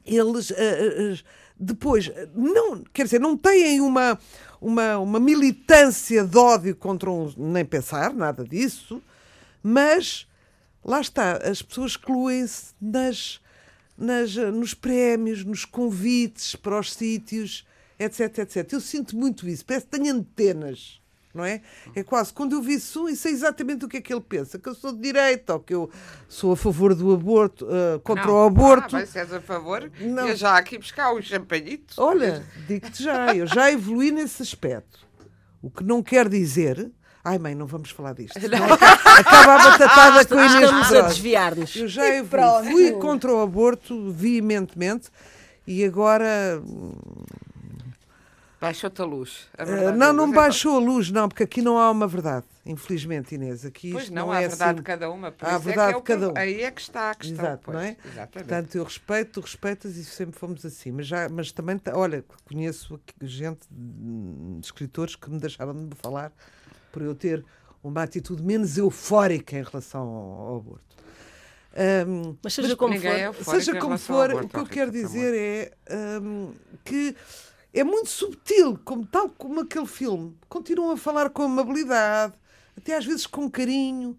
eles 0.04 0.50
uh, 0.50 0.54
uh, 0.54 1.18
depois 1.58 2.10
não 2.34 2.82
quer 2.92 3.04
dizer 3.04 3.20
não 3.20 3.36
têm 3.36 3.80
uma 3.80 4.18
uma, 4.60 4.98
uma 4.98 5.20
militância 5.20 6.24
de 6.24 6.36
ódio 6.36 6.74
contra 6.74 7.10
um 7.10 7.32
nem 7.36 7.64
pensar 7.64 8.12
nada 8.12 8.44
disso 8.44 9.02
mas 9.62 10.26
lá 10.86 11.00
está, 11.00 11.38
as 11.38 11.60
pessoas 11.60 11.92
excluem-se 11.92 12.72
nas, 12.80 13.40
nas, 13.98 14.36
nos 14.36 14.72
prémios, 14.72 15.44
nos 15.44 15.64
convites 15.64 16.54
para 16.54 16.78
os 16.78 16.92
sítios, 16.92 17.66
etc, 17.98 18.38
etc. 18.38 18.72
Eu 18.72 18.80
sinto 18.80 19.16
muito 19.16 19.48
isso, 19.48 19.64
parece 19.64 19.86
que 19.86 19.98
tenho 19.98 20.14
antenas. 20.14 21.00
Não 21.36 21.44
é? 21.44 21.60
é 21.94 22.02
quase 22.02 22.32
quando 22.32 22.54
eu 22.54 22.62
vi 22.62 22.74
isso 22.74 23.08
e 23.08 23.16
sei 23.16 23.32
exatamente 23.32 23.84
o 23.84 23.88
que 23.88 23.98
é 23.98 24.00
que 24.00 24.12
ele 24.12 24.22
pensa, 24.22 24.58
que 24.58 24.68
eu 24.68 24.74
sou 24.74 24.92
de 24.92 25.00
direita 25.00 25.54
ou 25.54 25.60
que 25.60 25.74
eu 25.74 25.90
sou 26.28 26.52
a 26.52 26.56
favor 26.56 26.94
do 26.94 27.12
aborto, 27.12 27.66
uh, 27.66 28.00
contra 28.00 28.26
Não. 28.26 28.34
o 28.34 28.46
aborto. 28.46 28.96
Ah, 28.96 29.00
mas 29.00 29.10
se 29.10 29.18
és 29.18 29.32
a 29.32 29.40
favor, 29.40 29.90
Não. 30.00 30.26
ia 30.26 30.36
já 30.36 30.56
aqui 30.56 30.78
buscar 30.78 31.12
um 31.12 31.20
champanhito. 31.20 31.94
Olha, 31.98 32.44
digo-te 32.66 33.02
já, 33.02 33.34
eu 33.34 33.46
já 33.46 33.70
evolui 33.70 34.10
nesse 34.10 34.42
aspecto. 34.42 35.06
O 35.60 35.70
que 35.70 35.84
não 35.84 36.02
quer 36.02 36.28
dizer. 36.28 36.90
Ai, 37.24 37.38
mãe, 37.38 37.54
não 37.54 37.66
vamos 37.66 37.90
falar 37.90 38.12
disto. 38.14 38.38
Acaba 38.38 39.54
a 39.54 39.70
batatada 39.70 40.24
com 40.24 40.38
a 40.38 40.46
Inês 40.46 40.62
Estamos 40.62 40.92
a 40.92 41.00
desviar-nos. 41.02 41.74
Eu 41.74 41.88
já 41.88 42.06
evolui. 42.06 42.70
Fui 42.70 42.92
contra 42.92 43.34
o 43.34 43.40
aborto 43.40 44.12
veementemente 44.12 45.08
e 45.66 45.84
agora. 45.84 46.62
Baixou-te 48.60 49.02
a 49.02 49.04
luz. 49.04 49.48
A 49.58 49.64
verdade 49.64 49.98
não, 49.98 50.06
é, 50.06 50.12
não 50.12 50.26
mas 50.28 50.32
é- 50.32 50.36
baixou 50.40 50.76
a 50.76 50.78
luz, 50.80 51.10
não, 51.10 51.28
porque 51.28 51.42
aqui 51.42 51.60
não 51.60 51.78
há 51.78 51.90
uma 51.90 52.06
verdade. 52.08 52.46
Infelizmente, 52.64 53.34
Inês. 53.34 53.64
Aqui 53.66 53.92
Pois 53.92 54.04
isto 54.04 54.14
não, 54.14 54.26
não, 54.26 54.32
há 54.32 54.40
é 54.40 54.46
a 54.46 54.48
verdade 54.48 54.70
assim. 54.70 54.76
de 54.76 54.82
cada 54.82 55.10
uma. 55.10 55.30
Por 55.30 55.46
Há 55.46 55.48
a 55.50 55.52
isso 55.56 55.60
verdade 55.60 55.90
é 55.90 55.92
que 55.92 56.12
é 56.12 56.16
de 56.16 56.20
cada 56.22 56.32
um. 56.32 56.36
Aí 56.42 56.62
é 56.62 56.70
que 56.70 56.80
está 56.80 57.10
a 57.10 57.14
questão. 57.14 57.44
Exato, 57.44 57.62
pois, 57.64 57.76
não 57.76 57.84
é? 57.84 57.96
Exatamente. 58.04 58.30
Portanto, 58.32 58.74
eu 58.74 58.84
respeito, 58.84 59.30
tu 59.32 59.40
respeitas 59.40 59.96
e 59.96 60.04
sempre 60.04 60.38
fomos 60.38 60.64
assim. 60.64 60.90
Mas, 60.90 61.06
já, 61.06 61.28
mas 61.28 61.52
também, 61.52 61.78
ta- 61.78 61.96
olha, 61.96 62.24
conheço 62.48 62.94
aqui 62.94 63.14
gente, 63.26 63.60
hum, 63.70 64.56
de 64.58 64.66
escritores 64.66 65.14
que 65.14 65.30
me 65.30 65.38
deixaram 65.38 65.74
de 65.74 65.80
me 65.80 65.94
falar 65.94 66.32
por 66.90 67.02
eu 67.02 67.14
ter 67.14 67.44
uma 67.84 68.02
atitude 68.02 68.42
menos 68.42 68.78
eufórica 68.78 69.56
em 69.56 69.62
relação 69.62 70.00
ao, 70.02 70.46
ao 70.48 70.56
aborto. 70.56 70.96
Hum, 72.08 72.36
Mas 72.42 72.54
seja 72.54 72.74
como 72.74 72.94
ninguém 72.94 73.32
for. 73.34 73.52
é 73.52 73.60
seja 73.60 73.78
como 73.78 73.98
for, 73.98 74.32
o 74.32 74.48
que 74.48 74.56
eu 74.58 74.64
quero 74.66 74.90
dizer 74.90 75.34
é 75.90 76.18
hum, 76.22 76.52
que 76.82 77.14
é 77.72 77.84
muito 77.84 78.08
subtil, 78.08 78.78
como, 78.84 79.06
tal 79.06 79.28
como 79.28 79.60
aquele 79.60 79.86
filme. 79.86 80.36
Continuam 80.48 80.92
a 80.92 80.96
falar 80.96 81.30
com 81.30 81.42
amabilidade, 81.42 82.34
até 82.76 82.96
às 82.96 83.04
vezes 83.04 83.26
com 83.26 83.50
carinho, 83.50 84.18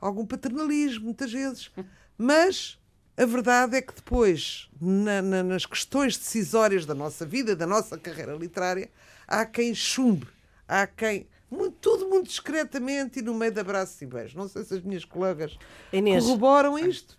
algum 0.00 0.26
paternalismo, 0.26 1.04
muitas 1.06 1.32
vezes. 1.32 1.70
Mas 2.16 2.78
a 3.16 3.24
verdade 3.24 3.76
é 3.76 3.82
que 3.82 3.94
depois, 3.94 4.68
na- 4.80 5.22
na- 5.22 5.42
nas 5.42 5.64
questões 5.66 6.16
decisórias 6.16 6.84
da 6.86 6.94
nossa 6.94 7.24
vida, 7.26 7.56
da 7.56 7.66
nossa 7.66 7.96
carreira 7.98 8.34
literária, 8.34 8.90
há 9.26 9.44
quem 9.46 9.74
chumbe, 9.74 10.26
há 10.68 10.86
quem. 10.86 11.26
Muito, 11.50 11.76
tudo 11.80 12.08
muito 12.08 12.28
discretamente 12.28 13.18
e 13.18 13.22
no 13.22 13.34
meio 13.34 13.50
de 13.50 13.58
abraços 13.58 14.00
e 14.00 14.06
beijos. 14.06 14.34
Não 14.34 14.46
sei 14.46 14.62
se 14.62 14.74
as 14.74 14.82
minhas 14.82 15.04
colegas 15.04 15.58
Inês. 15.92 16.22
corroboram 16.22 16.78
isto. 16.78 17.18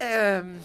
Ahm, 0.00 0.56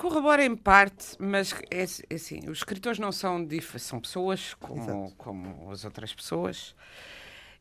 corrobora 0.00 0.42
em 0.44 0.56
parte, 0.56 1.14
mas 1.18 1.52
é, 1.70 1.84
é 2.08 2.14
assim, 2.14 2.40
os 2.48 2.58
escritores 2.58 2.98
não 2.98 3.12
são 3.12 3.44
são 3.78 4.00
pessoas 4.00 4.54
como, 4.54 4.82
Exato. 4.82 5.14
como 5.18 5.70
as 5.70 5.84
outras 5.84 6.14
pessoas 6.14 6.74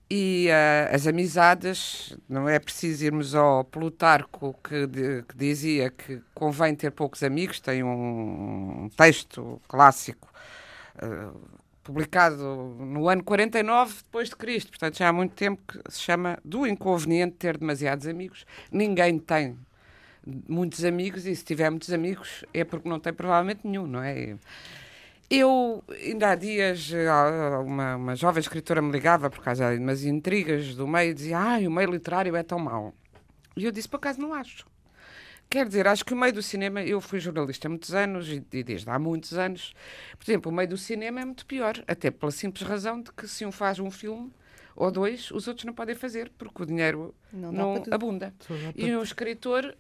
e 0.10 0.50
ah, 0.50 0.90
as 0.96 1.06
amizades, 1.06 2.18
não 2.28 2.48
é 2.50 2.58
preciso 2.58 3.06
irmos 3.06 3.36
ao 3.36 3.64
Plutarco 3.64 4.56
que, 4.64 4.88
di- 4.88 5.24
que 5.28 5.36
dizia 5.38 5.92
que 5.92 6.22
convém 6.34 6.74
ter 6.76 6.92
poucos 6.92 7.22
amigos, 7.24 7.60
tem 7.60 7.84
um, 7.84 8.86
um 8.86 8.90
texto 8.90 9.62
clássico 9.68 10.28
ah, 10.98 11.32
publicado 11.84 12.44
no 12.80 13.10
ano 13.10 13.24
49 13.24 13.96
depois 14.04 14.30
de 14.30 14.36
Cristo, 14.36 14.70
portanto 14.70 14.98
já 14.98 15.10
há 15.10 15.14
muito 15.14 15.34
tempo 15.36 15.62
que 15.68 15.80
se 15.92 16.00
chama 16.00 16.40
do 16.46 16.66
inconveniente 16.66 17.34
de 17.34 17.38
ter 17.40 17.58
demasiados 17.58 18.08
amigos. 18.08 18.46
Ninguém 18.72 19.20
tem 19.20 19.58
muitos 20.48 20.84
amigos 20.84 21.26
e 21.26 21.36
se 21.36 21.44
tiver 21.44 21.70
muitos 21.70 21.92
amigos 21.92 22.44
é 22.54 22.64
porque 22.64 22.88
não 22.88 23.00
tem 23.00 23.14
provavelmente 23.14 23.62
nenhum, 23.64 23.88
não 23.88 24.02
é? 24.02 24.38
Eu, 25.30 25.84
ainda 25.90 26.32
há 26.32 26.36
dias, 26.36 26.92
uma, 27.64 27.96
uma 27.96 28.16
jovem 28.16 28.42
escritora 28.42 28.82
me 28.82 28.92
ligava 28.92 29.30
por 29.30 29.44
causa 29.44 29.72
de 29.72 29.80
umas 29.80 30.04
intrigas 30.04 30.74
do 30.74 30.88
meio 30.88 31.12
e 31.12 31.14
dizia: 31.14 31.38
Ai, 31.38 31.68
o 31.68 31.72
meio 31.72 31.92
literário 31.92 32.36
é 32.36 32.42
tão 32.42 32.58
mau. 32.58 32.96
E 33.56 33.64
eu 33.64 33.72
disse: 33.72 33.88
Por 33.88 33.98
acaso 33.98 34.20
não 34.20 34.34
acho. 34.34 34.66
Quer 35.48 35.68
dizer, 35.68 35.88
acho 35.88 36.06
que 36.06 36.14
o 36.14 36.18
meio 36.18 36.32
do 36.32 36.44
cinema, 36.44 36.84
eu 36.84 37.02
fui 37.02 37.20
jornalista 37.20 37.68
há 37.68 37.70
muitos 37.70 37.94
anos 37.94 38.28
e, 38.28 38.44
e 38.54 38.64
desde 38.64 38.88
há 38.88 39.00
muitos 39.00 39.34
anos, 39.34 39.74
por 40.18 40.30
exemplo, 40.30 40.52
o 40.52 40.56
meio 40.56 40.70
do 40.70 40.78
cinema 40.78 41.22
é 41.22 41.26
muito 41.26 41.44
pior, 41.46 41.84
até 41.88 42.12
pela 42.12 42.32
simples 42.32 42.68
razão 42.68 43.02
de 43.02 43.12
que 43.12 43.28
se 43.28 43.46
um 43.48 43.52
faz 43.52 43.80
um 43.80 43.90
filme 43.90 44.32
ou 44.76 44.92
dois, 44.92 45.32
os 45.32 45.48
outros 45.48 45.66
não 45.66 45.74
podem 45.74 45.96
fazer, 45.96 46.32
porque 46.38 46.64
o 46.64 46.66
dinheiro 46.66 47.14
Não 47.34 47.52
não, 47.52 47.84
abunda. 47.92 48.34
E 48.76 48.96
um 48.96 49.02
escritor 49.02 49.76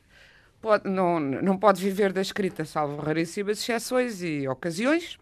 pode, 0.61 0.89
não, 0.89 1.19
não 1.19 1.57
pode 1.57 1.81
viver 1.81 2.13
da 2.13 2.21
escrita, 2.21 2.65
salvo 2.65 3.01
raríssimas 3.01 3.59
exceções 3.59 4.21
e 4.21 4.47
ocasiões, 4.47 5.17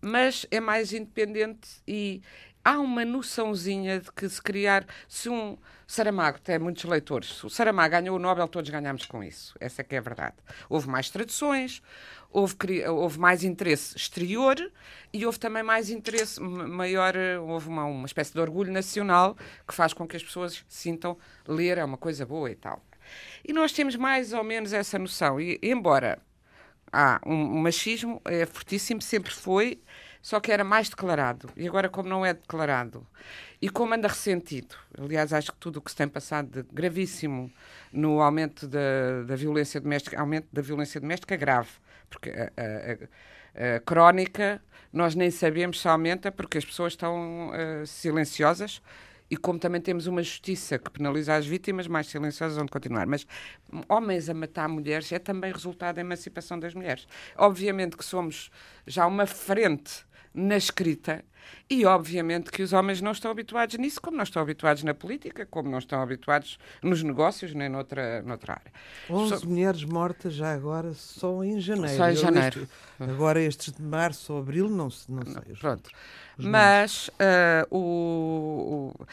mas 0.00 0.46
é 0.50 0.60
mais 0.60 0.92
independente 0.92 1.68
e 1.86 2.22
há 2.64 2.78
uma 2.80 3.04
noçãozinha 3.04 4.00
de 4.00 4.10
que 4.12 4.28
se 4.28 4.42
criar, 4.42 4.84
se 5.08 5.28
um 5.28 5.56
Saramago 5.86 6.40
tem 6.40 6.58
muitos 6.58 6.82
leitores, 6.84 7.28
se 7.28 7.46
o 7.46 7.50
Saramago 7.50 7.92
ganhou 7.92 8.16
o 8.16 8.18
Nobel, 8.18 8.48
todos 8.48 8.68
ganhamos 8.68 9.06
com 9.06 9.22
isso. 9.22 9.54
Essa 9.60 9.82
é 9.82 9.84
que 9.84 9.94
é 9.94 9.98
a 9.98 10.00
verdade. 10.00 10.34
Houve 10.68 10.88
mais 10.88 11.08
traduções, 11.08 11.80
houve, 12.28 12.56
houve 12.88 13.20
mais 13.20 13.44
interesse 13.44 13.96
exterior 13.96 14.56
e 15.12 15.24
houve 15.24 15.38
também 15.38 15.62
mais 15.62 15.90
interesse 15.90 16.40
ma- 16.40 16.66
maior, 16.66 17.14
houve 17.40 17.68
uma, 17.68 17.84
uma 17.84 18.06
espécie 18.06 18.32
de 18.32 18.40
orgulho 18.40 18.72
nacional 18.72 19.36
que 19.66 19.72
faz 19.72 19.92
com 19.92 20.06
que 20.06 20.16
as 20.16 20.22
pessoas 20.24 20.64
sintam 20.68 21.16
ler 21.46 21.78
é 21.78 21.84
uma 21.84 21.96
coisa 21.96 22.26
boa 22.26 22.50
e 22.50 22.56
tal. 22.56 22.82
E 23.46 23.52
nós 23.52 23.72
temos 23.72 23.96
mais 23.96 24.32
ou 24.32 24.42
menos 24.44 24.72
essa 24.72 24.98
noção. 24.98 25.40
E, 25.40 25.58
embora 25.62 26.18
há 26.92 27.20
um, 27.26 27.34
um 27.34 27.58
machismo, 27.62 28.20
é 28.24 28.46
fortíssimo, 28.46 29.02
sempre 29.02 29.32
foi, 29.32 29.80
só 30.22 30.40
que 30.40 30.50
era 30.52 30.64
mais 30.64 30.88
declarado. 30.88 31.48
E 31.56 31.66
agora, 31.68 31.88
como 31.88 32.08
não 32.08 32.24
é 32.24 32.34
declarado, 32.34 33.06
e 33.60 33.68
como 33.70 33.94
anda 33.94 34.08
ressentido, 34.08 34.74
aliás, 34.98 35.32
acho 35.32 35.52
que 35.52 35.58
tudo 35.58 35.78
o 35.78 35.82
que 35.82 35.90
se 35.90 35.96
tem 35.96 36.08
passado 36.08 36.48
de 36.62 36.68
gravíssimo 36.72 37.52
no 37.92 38.20
aumento 38.20 38.66
da, 38.66 39.22
da 39.26 39.36
violência 39.36 39.80
doméstica, 39.80 40.18
aumento 40.20 40.48
da 40.52 40.62
violência 40.62 41.00
doméstica 41.00 41.34
é 41.34 41.38
grave, 41.38 41.70
porque 42.10 42.30
a, 42.30 42.44
a- 42.56 43.76
a- 43.76 43.80
crónica 43.80 44.62
nós 44.92 45.14
nem 45.14 45.30
sabemos 45.30 45.80
se 45.80 45.88
aumenta 45.88 46.30
porque 46.32 46.58
as 46.58 46.64
pessoas 46.64 46.92
estão 46.92 47.50
eh, 47.54 47.84
silenciosas 47.86 48.80
e 49.30 49.36
como 49.36 49.58
também 49.58 49.80
temos 49.80 50.06
uma 50.06 50.22
justiça 50.22 50.78
que 50.78 50.90
penaliza 50.90 51.34
as 51.34 51.46
vítimas, 51.46 51.86
mais 51.86 52.06
silenciosas 52.06 52.56
vão 52.56 52.66
continuar. 52.66 53.06
Mas 53.06 53.26
homens 53.88 54.28
a 54.28 54.34
matar 54.34 54.68
mulheres 54.68 55.10
é 55.10 55.18
também 55.18 55.52
resultado 55.52 55.96
da 55.96 56.00
emancipação 56.00 56.58
das 56.58 56.74
mulheres. 56.74 57.06
Obviamente 57.36 57.96
que 57.96 58.04
somos 58.04 58.50
já 58.86 59.06
uma 59.06 59.26
frente 59.26 60.05
na 60.36 60.56
escrita 60.56 61.24
e 61.70 61.84
obviamente 61.86 62.50
que 62.50 62.62
os 62.62 62.72
homens 62.72 63.00
não 63.00 63.12
estão 63.12 63.30
habituados 63.30 63.76
nisso, 63.78 64.00
como 64.00 64.16
não 64.16 64.24
estão 64.24 64.42
habituados 64.42 64.82
na 64.82 64.92
política, 64.94 65.46
como 65.46 65.68
não 65.70 65.78
estão 65.78 66.00
habituados 66.02 66.58
nos 66.82 67.02
negócios, 67.02 67.54
nem 67.54 67.68
noutra, 67.68 68.20
noutra 68.22 68.54
área. 68.54 68.72
11 69.08 69.38
Só- 69.40 69.46
mulheres 69.46 69.84
mortas 69.84 70.34
já 70.34 70.52
agora, 70.52 70.92
só 70.94 71.42
em 71.42 71.60
janeiro. 71.60 71.96
Só 71.96 72.08
em 72.10 72.16
janeiro. 72.16 72.62
este- 72.62 73.10
agora 73.12 73.40
estes 73.40 73.72
de 73.72 73.82
março 73.82 74.32
ou 74.32 74.40
abril, 74.40 74.68
não, 74.68 74.88
não 75.08 75.24
sei. 75.24 75.52
Os- 75.52 75.58
Pronto. 75.60 75.90
Mas 76.36 77.10
o, 77.70 78.92
o- 78.98 79.06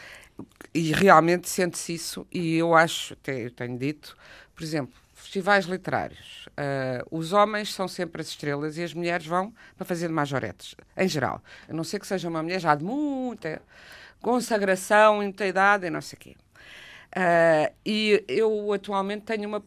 E 0.74 0.92
realmente 0.92 1.48
sente-se 1.48 1.94
isso, 1.94 2.26
e 2.32 2.56
eu 2.56 2.74
acho, 2.74 3.12
até 3.14 3.44
eu 3.46 3.50
tenho 3.52 3.78
dito, 3.78 4.16
por 4.54 4.64
exemplo, 4.64 4.94
festivais 5.24 5.64
literários. 5.64 6.48
ah, 6.56 7.04
os 7.10 7.32
homens 7.32 7.72
são 7.72 7.88
sempre 7.88 8.20
as 8.20 8.28
estrelas 8.28 8.76
e 8.76 8.82
as 8.82 8.94
mulheres 8.94 9.26
vão 9.26 9.52
para 9.76 9.84
fazer 9.84 10.08
majoretes, 10.08 10.76
em 10.96 11.08
geral. 11.08 11.42
A 11.68 11.72
não 11.72 11.82
ser 11.82 11.98
que 11.98 12.06
seja 12.06 12.28
uma 12.28 12.42
mulher 12.42 12.60
já 12.60 12.74
de 12.74 12.84
muita 12.84 13.60
consagração, 14.20 15.16
muita 15.16 15.46
idade 15.46 15.86
e 15.86 15.90
não 15.90 16.00
sei 16.00 16.16
o 16.16 16.20
quê. 16.20 16.36
Ah, 17.16 17.72
e 17.84 18.24
eu 18.28 18.72
atualmente 18.72 19.22
tenho 19.24 19.48
uma 19.48 19.62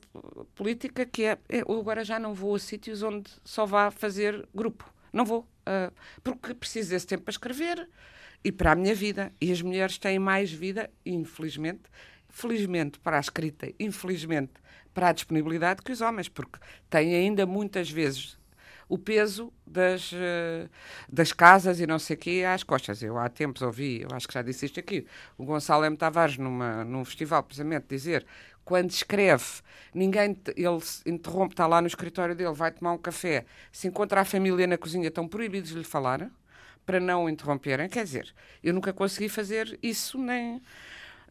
política 0.56 1.06
que 1.06 1.24
é, 1.26 1.38
eu 1.50 1.80
agora 1.80 2.04
já 2.04 2.20
não 2.20 2.34
vou 2.34 2.56
a 2.56 2.60
sítios 2.60 3.02
onde 3.04 3.32
só 3.44 3.66
vá 3.66 3.90
fazer 3.92 4.48
grupo. 4.54 4.90
Não 5.12 5.26
vou. 5.26 5.48
ah, 5.66 5.92
porque 6.24 6.54
preciso 6.54 6.92
desse 6.92 7.08
tempo 7.08 7.24
para 7.24 7.32
escrever 7.32 7.90
e 8.44 8.52
para 8.52 8.74
a 8.74 8.76
minha 8.76 8.94
vida. 8.94 9.34
E 9.42 9.52
as 9.52 9.62
mulheres 9.62 9.98
têm 9.98 10.20
mais 10.20 10.52
vida, 10.52 10.90
infelizmente, 11.06 11.84
felizmente 12.30 13.00
para 13.00 13.18
a 13.18 13.20
escrita, 13.20 13.68
infelizmente 13.80 14.54
para 14.98 15.10
a 15.10 15.12
disponibilidade 15.12 15.84
que 15.84 15.92
os 15.92 16.02
homens, 16.02 16.28
porque 16.28 16.58
têm 16.90 17.14
ainda 17.14 17.46
muitas 17.46 17.88
vezes 17.88 18.36
o 18.90 18.98
peso 18.98 19.54
das, 19.64 20.12
eh, 20.12 20.68
das 21.08 21.32
casas 21.32 21.80
e 21.80 21.86
não 21.86 22.00
sei 22.00 22.16
o 22.16 22.20
quê 22.20 22.44
às 22.52 22.64
costas. 22.64 23.04
Eu 23.04 23.16
há 23.16 23.30
tempos 23.30 23.62
ouvi, 23.62 24.02
eu 24.02 24.08
acho 24.12 24.28
que 24.28 24.34
já 24.34 24.42
disse 24.42 24.66
isto 24.66 24.80
aqui, 24.80 25.06
o 25.38 25.46
Gonçalo 25.46 25.86
M. 25.86 25.96
Tavares 25.96 26.40
numa, 26.40 26.84
num 26.84 27.06
festival, 27.06 27.44
precisamente, 27.44 27.86
dizer 27.88 28.26
quando 28.66 28.90
escreve, 28.90 29.46
ninguém, 29.94 30.36
ele 30.56 30.80
interrompe, 31.06 31.54
está 31.54 31.68
lá 31.68 31.80
no 31.80 31.86
escritório 31.86 32.34
dele, 32.34 32.54
vai 32.54 32.72
tomar 32.72 32.94
um 32.94 32.98
café, 32.98 33.46
se 33.72 33.88
encontra 33.88 34.22
a 34.22 34.26
família 34.26 34.66
na 34.66 34.80
cozinha, 34.80 35.10
estão 35.10 35.28
proibidos 35.28 35.70
de 35.70 35.78
lhe 35.78 35.84
falar 35.84 36.28
para 36.88 37.00
não 37.00 37.26
o 37.26 37.30
interromperem. 37.30 37.88
Quer 37.88 38.04
dizer, 38.04 38.34
eu 38.64 38.74
nunca 38.74 38.92
consegui 38.92 39.30
fazer 39.30 39.78
isso, 39.84 40.18
nem... 40.18 40.60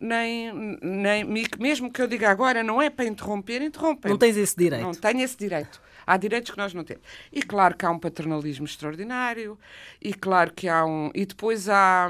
nem, 0.01 0.79
nem 0.83 1.25
mesmo 1.59 1.91
que 1.91 2.01
eu 2.03 2.07
diga 2.07 2.31
agora 2.31 2.63
não 2.63 2.81
é 2.81 2.91
para 2.91 3.05
interromper, 3.05 3.63
interrompem. 3.63 4.11
Não 4.11 4.19
tens 4.19 4.37
esse 4.37 4.57
direito. 4.57 4.83
Não 4.83 4.93
tenho 4.93 5.21
esse 5.21 5.37
direito. 5.37 5.81
Há 6.07 6.17
direitos 6.17 6.53
que 6.53 6.59
nós 6.59 6.73
não 6.73 6.85
temos. 6.85 7.03
E 7.33 7.43
claro 7.43 7.77
que 7.77 7.85
há 7.85 7.91
um 7.91 7.99
paternalismo 7.99 8.65
extraordinário, 8.65 9.59
e 10.01 10.15
claro 10.15 10.53
que 10.53 10.69
há 10.69 10.85
um. 10.85 11.11
E 11.15 11.27
depois 11.27 11.69
há, 11.69 12.09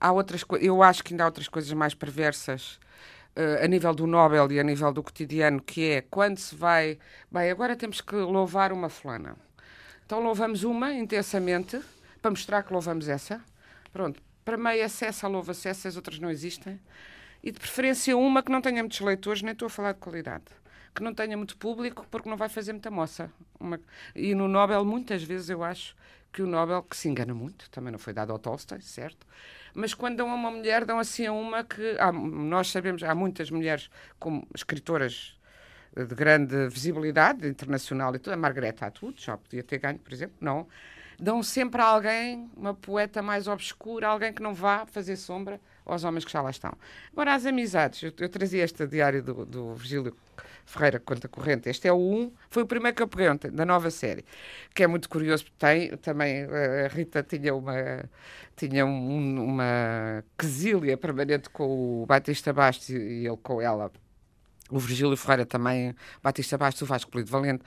há 0.00 0.12
outras 0.12 0.42
coisas. 0.42 0.66
Eu 0.66 0.82
acho 0.82 1.04
que 1.04 1.12
ainda 1.12 1.22
há 1.22 1.26
outras 1.26 1.46
coisas 1.46 1.72
mais 1.72 1.94
perversas 1.94 2.80
uh, 3.36 3.62
a 3.62 3.68
nível 3.68 3.94
do 3.94 4.06
Nobel 4.06 4.50
e 4.50 4.58
a 4.58 4.64
nível 4.64 4.92
do 4.92 5.02
cotidiano, 5.02 5.60
que 5.60 5.90
é 5.90 6.00
quando 6.00 6.38
se 6.38 6.56
vai. 6.56 6.98
Bem, 7.30 7.50
agora 7.50 7.76
temos 7.76 8.00
que 8.00 8.16
louvar 8.16 8.72
uma 8.72 8.88
fulana. 8.88 9.36
Então 10.04 10.20
louvamos 10.20 10.64
uma 10.64 10.92
intensamente, 10.92 11.80
para 12.20 12.30
mostrar 12.30 12.62
que 12.64 12.72
louvamos 12.72 13.08
essa. 13.08 13.40
Pronto. 13.92 14.20
Para 14.44 14.56
meia 14.56 14.84
essa, 14.84 15.26
louva-se 15.28 15.68
essa, 15.68 15.88
as 15.88 15.96
outras 15.96 16.18
não 16.18 16.30
existem. 16.30 16.80
E 17.42 17.50
de 17.50 17.58
preferência 17.58 18.16
uma 18.16 18.42
que 18.42 18.50
não 18.50 18.60
tenha 18.60 18.82
muitos 18.82 19.00
leitores, 19.00 19.42
nem 19.42 19.52
estou 19.52 19.66
a 19.66 19.70
falar 19.70 19.92
de 19.92 19.98
qualidade 19.98 20.44
que 20.94 21.02
não 21.02 21.12
tenha 21.12 21.36
muito 21.36 21.56
público, 21.56 22.06
porque 22.10 22.28
não 22.28 22.36
vai 22.36 22.48
fazer 22.48 22.72
muita 22.72 22.90
moça. 22.90 23.30
Uma... 23.58 23.80
E 24.14 24.34
no 24.34 24.46
Nobel, 24.46 24.84
muitas 24.84 25.22
vezes, 25.24 25.50
eu 25.50 25.64
acho 25.64 25.96
que 26.32 26.40
o 26.40 26.46
Nobel, 26.46 26.82
que 26.82 26.96
se 26.96 27.08
engana 27.08 27.34
muito, 27.34 27.68
também 27.70 27.90
não 27.90 27.98
foi 27.98 28.12
dado 28.12 28.32
ao 28.32 28.38
Tolstói, 28.38 28.80
certo? 28.80 29.26
Mas 29.74 29.92
quando 29.92 30.16
dão 30.16 30.30
a 30.30 30.34
uma 30.34 30.50
mulher, 30.50 30.84
dão 30.84 30.98
assim 30.98 31.26
a 31.26 31.32
uma 31.32 31.64
que. 31.64 31.96
Há, 31.98 32.12
nós 32.12 32.70
sabemos, 32.70 33.02
há 33.02 33.14
muitas 33.14 33.50
mulheres 33.50 33.90
como 34.20 34.46
escritoras 34.54 35.36
de 35.96 36.14
grande 36.14 36.68
visibilidade 36.68 37.46
internacional 37.48 38.14
e 38.14 38.18
tudo. 38.18 38.32
A 38.32 38.36
Margaret 38.36 38.76
Atwood 38.80 39.20
já 39.20 39.36
podia 39.36 39.62
ter 39.64 39.78
ganho, 39.78 39.98
por 39.98 40.12
exemplo, 40.12 40.36
não. 40.40 40.66
Dão 41.24 41.42
sempre 41.42 41.80
a 41.80 41.86
alguém, 41.86 42.50
uma 42.54 42.74
poeta 42.74 43.22
mais 43.22 43.48
obscura, 43.48 44.08
alguém 44.08 44.30
que 44.30 44.42
não 44.42 44.52
vá 44.52 44.84
fazer 44.84 45.16
sombra 45.16 45.58
aos 45.86 46.04
homens 46.04 46.22
que 46.22 46.30
já 46.30 46.42
lá 46.42 46.50
estão. 46.50 46.76
Agora, 47.12 47.32
as 47.32 47.46
amizades. 47.46 48.02
Eu, 48.02 48.12
eu 48.18 48.28
trazia 48.28 48.62
este 48.62 48.86
diário 48.86 49.22
do, 49.22 49.46
do 49.46 49.74
Virgílio 49.74 50.14
Ferreira 50.66 51.00
Conta 51.00 51.26
Corrente. 51.26 51.70
Este 51.70 51.88
é 51.88 51.92
o 51.94 51.96
1, 51.96 52.30
foi 52.50 52.64
o 52.64 52.66
primeiro 52.66 52.94
que 52.94 53.02
eu 53.02 53.08
peguei 53.08 53.30
ontem, 53.30 53.50
da 53.50 53.64
nova 53.64 53.90
série, 53.90 54.22
que 54.74 54.82
é 54.82 54.86
muito 54.86 55.08
curioso, 55.08 55.44
porque 55.44 55.56
tem 55.58 55.96
também, 55.96 56.42
eh, 56.42 56.90
a 56.92 56.94
Rita 56.94 57.22
tinha 57.22 57.54
uma, 57.54 58.04
tinha 58.54 58.84
um, 58.84 59.44
uma 59.44 60.22
quesília 60.36 60.94
permanente 60.98 61.48
com 61.48 62.02
o 62.02 62.06
Batista 62.06 62.52
Bastos 62.52 62.90
e, 62.90 62.98
e 62.98 63.26
ele 63.26 63.38
com 63.42 63.62
ela. 63.62 63.90
O 64.70 64.78
Virgílio 64.78 65.16
Ferreira 65.16 65.46
também, 65.46 65.94
Batista 66.22 66.58
Bastos, 66.58 66.82
o 66.82 66.86
Vasco 66.86 67.10
Polido 67.10 67.30
Valente 67.30 67.64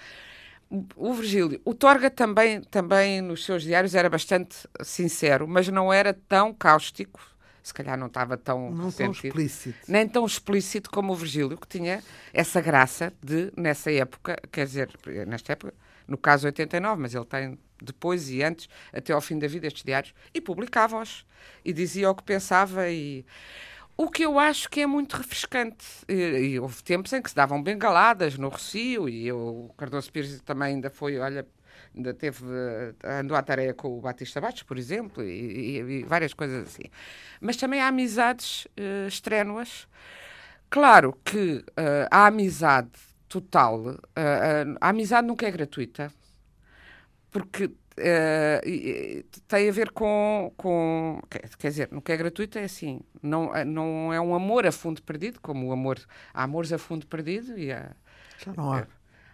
o 0.95 1.13
Virgílio, 1.13 1.61
o 1.63 1.73
Torga 1.73 2.09
também, 2.09 2.61
também 2.61 3.21
nos 3.21 3.45
seus 3.45 3.63
diários 3.63 3.95
era 3.95 4.09
bastante 4.09 4.67
sincero, 4.83 5.47
mas 5.47 5.67
não 5.69 5.91
era 5.91 6.13
tão 6.13 6.53
cáustico 6.53 7.19
se 7.67 7.73
calhar 7.73 7.97
não 7.97 8.07
estava 8.07 8.37
tão 8.37 8.71
não 8.71 8.89
tão 8.89 9.11
explícito. 9.11 9.77
nem 9.89 10.07
tão 10.07 10.25
explícito 10.25 10.89
como 10.89 11.11
o 11.11 11.15
Virgílio, 11.17 11.57
que 11.57 11.67
tinha 11.67 12.01
essa 12.33 12.61
graça 12.61 13.13
de, 13.21 13.51
nessa 13.57 13.91
época, 13.91 14.37
quer 14.49 14.65
dizer, 14.65 14.89
nesta 15.27 15.51
época, 15.51 15.73
no 16.07 16.17
caso 16.17 16.47
89, 16.47 17.01
mas 17.01 17.13
ele 17.13 17.25
tem 17.25 17.59
depois 17.81 18.29
e 18.29 18.41
antes, 18.41 18.69
até 18.93 19.11
ao 19.11 19.19
fim 19.19 19.37
da 19.37 19.47
vida, 19.47 19.67
estes 19.67 19.83
diários, 19.83 20.13
e 20.33 20.39
publicava-os, 20.39 21.25
e 21.63 21.73
dizia 21.73 22.09
o 22.09 22.15
que 22.15 22.23
pensava, 22.23 22.89
e... 22.89 23.25
O 23.97 24.11
que 24.11 24.23
eu 24.23 24.37
acho 24.37 24.69
que 24.69 24.81
é 24.81 24.85
muito 24.85 25.17
refrescante. 25.17 25.85
E, 26.07 26.13
e 26.13 26.59
houve 26.59 26.83
tempos 26.83 27.11
em 27.13 27.21
que 27.21 27.31
se 27.31 27.35
davam 27.35 27.61
bengaladas 27.61 28.37
no 28.37 28.47
Rocio, 28.47 29.09
e 29.09 29.27
eu, 29.27 29.37
o 29.37 29.73
Cardoso 29.75 30.11
Pires 30.11 30.39
também 30.41 30.75
ainda 30.75 30.91
foi, 30.91 31.17
olha, 31.17 31.47
ainda 31.95 32.13
teve, 32.13 32.45
andou 33.03 33.35
à 33.35 33.41
tarefa 33.41 33.73
com 33.73 33.97
o 33.97 34.01
Batista 34.01 34.39
Bastos, 34.39 34.61
por 34.63 34.77
exemplo, 34.77 35.23
e, 35.23 35.29
e, 35.29 35.77
e, 35.79 36.03
várias 36.03 36.33
coisas 36.33 36.67
assim. 36.67 36.83
Mas 37.41 37.57
também 37.57 37.81
há 37.81 37.87
amizades 37.87 38.65
uh, 38.65 39.07
estrénuas. 39.07 39.87
Claro 40.69 41.17
que 41.25 41.57
uh, 41.57 42.07
a 42.11 42.27
amizade 42.27 42.91
total, 43.27 43.79
uh, 43.81 44.77
a 44.79 44.89
amizade 44.89 45.27
nunca 45.27 45.47
é 45.47 45.51
gratuita, 45.51 46.11
porque 47.31 47.71
tem 49.47 49.69
a 49.69 49.71
ver 49.71 49.91
com, 49.91 50.51
com. 50.55 51.21
Quer 51.57 51.69
dizer, 51.69 51.89
nunca 51.91 52.13
é 52.13 52.17
gratuita, 52.17 52.59
é 52.59 52.65
assim. 52.65 53.01
Não, 53.21 53.51
não 53.65 54.13
é 54.13 54.21
um 54.21 54.35
amor 54.35 54.65
a 54.65 54.71
fundo 54.71 55.01
perdido, 55.01 55.39
como 55.41 55.67
o 55.67 55.71
amor. 55.71 55.99
Há 56.33 56.43
amores 56.43 56.71
a 56.71 56.77
fundo 56.77 57.07
perdido 57.07 57.57
e 57.57 57.71
há. 57.71 57.91
Já 58.37 58.53
não 58.53 58.71
há. 58.71 58.87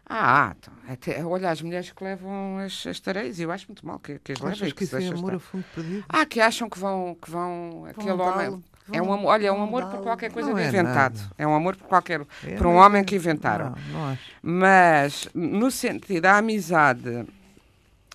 Ah, 0.06 0.54
então, 0.58 0.74
até, 0.88 1.26
olha, 1.26 1.50
as 1.50 1.62
mulheres 1.62 1.90
que 1.92 2.04
levam 2.04 2.58
as, 2.58 2.86
as 2.86 3.00
tareias, 3.00 3.40
eu 3.40 3.50
acho 3.52 3.68
muito 3.68 3.88
mal 3.88 4.00
que, 4.00 4.20
que 4.20 4.34
as 4.34 4.40
levem. 4.40 4.54
Achas 4.54 4.74
que 4.74 4.84
isso 4.84 4.98
é 4.98 5.08
amor 5.08 5.36
a 5.36 5.40
fundo 5.40 5.64
perdido? 5.74 6.06
Ah, 6.10 6.26
que 6.26 6.42
acham 6.42 6.70
que 6.70 6.78
vão, 6.78 7.16
que 7.22 7.32
vão, 7.32 7.86
aquele 7.86 8.12
homem... 8.12 8.62
É 8.92 9.02
um 9.02 9.14
amor, 9.14 9.30
olha, 9.30 9.48
é 9.48 9.52
um 9.52 9.64
amor 9.64 9.86
por 9.86 10.02
qualquer 10.02 10.30
coisa 10.30 10.50
é 10.50 10.68
inventado. 10.68 11.18
Nada. 11.18 11.32
É 11.38 11.48
um 11.48 11.56
amor 11.56 11.78
por 11.78 11.88
qualquer, 11.88 12.20
é 12.46 12.56
por 12.58 12.68
um 12.68 12.76
homem 12.76 13.02
que 13.02 13.16
inventaram. 13.16 13.70
Não, 13.70 13.94
não 13.94 14.10
acho. 14.10 14.32
Mas 14.42 15.30
no 15.34 15.72
sentido 15.72 16.24
da 16.24 16.38
amizade, 16.38 17.26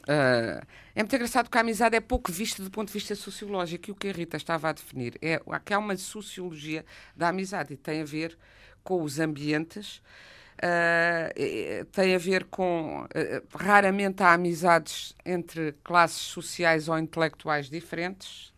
uh, 0.08 0.66
é 0.94 1.02
muito 1.02 1.14
engraçado 1.14 1.50
que 1.50 1.58
a 1.58 1.60
amizade 1.60 1.94
é 1.96 2.00
pouco 2.00 2.32
vista 2.32 2.62
do 2.62 2.70
ponto 2.70 2.88
de 2.88 2.94
vista 2.94 3.14
sociológico 3.14 3.90
e 3.90 3.92
o 3.92 3.94
que 3.94 4.08
a 4.08 4.12
Rita 4.12 4.36
estava 4.36 4.68
a 4.68 4.72
definir 4.72 5.16
é 5.22 5.40
que 5.64 5.74
há 5.74 5.78
uma 5.78 5.96
sociologia 5.96 6.84
da 7.14 7.28
amizade 7.28 7.74
e 7.74 7.76
tem 7.76 8.00
a 8.00 8.04
ver 8.04 8.36
com 8.82 9.02
os 9.02 9.20
ambientes 9.20 10.02
Uh, 10.58 11.84
tem 11.92 12.16
a 12.16 12.18
ver 12.18 12.44
com. 12.46 13.04
Uh, 13.04 13.56
raramente 13.56 14.24
há 14.24 14.32
amizades 14.32 15.14
entre 15.24 15.70
classes 15.84 16.18
sociais 16.18 16.88
ou 16.88 16.98
intelectuais 16.98 17.70
diferentes, 17.70 18.52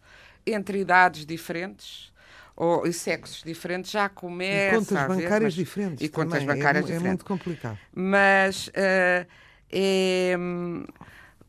entre 0.46 0.80
idades 0.80 1.26
diferentes 1.26 2.10
ou, 2.56 2.86
e 2.86 2.92
sexos 2.92 3.42
diferentes, 3.42 3.90
já 3.90 4.08
começa. 4.08 4.76
E 4.76 4.78
contas 4.78 4.96
a 4.96 5.04
haver, 5.04 5.16
bancárias 5.16 5.42
mas, 5.42 5.54
diferentes. 5.54 6.04
E 6.06 6.08
contas 6.08 6.40
também. 6.40 6.56
bancárias 6.56 6.84
é, 6.84 6.86
diferentes. 6.86 7.04
É 7.04 7.08
muito 7.08 7.24
complicado. 7.26 7.78
Mas 7.94 8.68
uh, 8.68 9.26
é. 9.70 10.36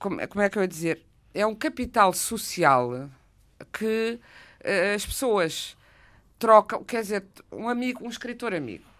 Como, 0.01 0.27
como 0.27 0.41
é 0.41 0.49
que 0.49 0.57
eu 0.57 0.61
ia 0.61 0.67
dizer? 0.67 1.05
É 1.33 1.45
um 1.45 1.55
capital 1.55 2.11
social 2.13 3.09
que 3.71 4.19
as 4.95 5.05
pessoas 5.05 5.77
trocam. 6.37 6.83
Quer 6.83 7.01
dizer, 7.01 7.25
um 7.51 7.69
amigo, 7.69 8.05
um 8.05 8.09
escritor 8.09 8.53
amigo 8.53 8.91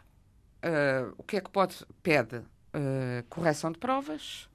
uh, 0.61 1.13
o 1.17 1.23
que 1.23 1.37
é 1.37 1.41
que 1.41 1.49
pode? 1.49 1.75
Pede 2.01 2.37
uh, 2.37 3.23
correção 3.29 3.71
de 3.71 3.77
provas, 3.77 4.49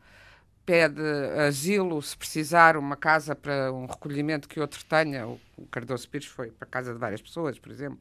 pede 0.64 1.00
asilo 1.46 2.00
se 2.02 2.16
precisar, 2.16 2.76
uma 2.76 2.96
casa 2.96 3.34
para 3.34 3.72
um 3.72 3.86
recolhimento 3.86 4.48
que 4.48 4.60
outro 4.60 4.84
tenha. 4.84 5.26
O 5.26 5.66
Cardoso 5.70 6.08
Pires 6.08 6.26
foi 6.26 6.50
para 6.50 6.66
a 6.66 6.70
casa 6.70 6.92
de 6.92 6.98
várias 6.98 7.22
pessoas, 7.22 7.58
por 7.58 7.70
exemplo. 7.70 7.98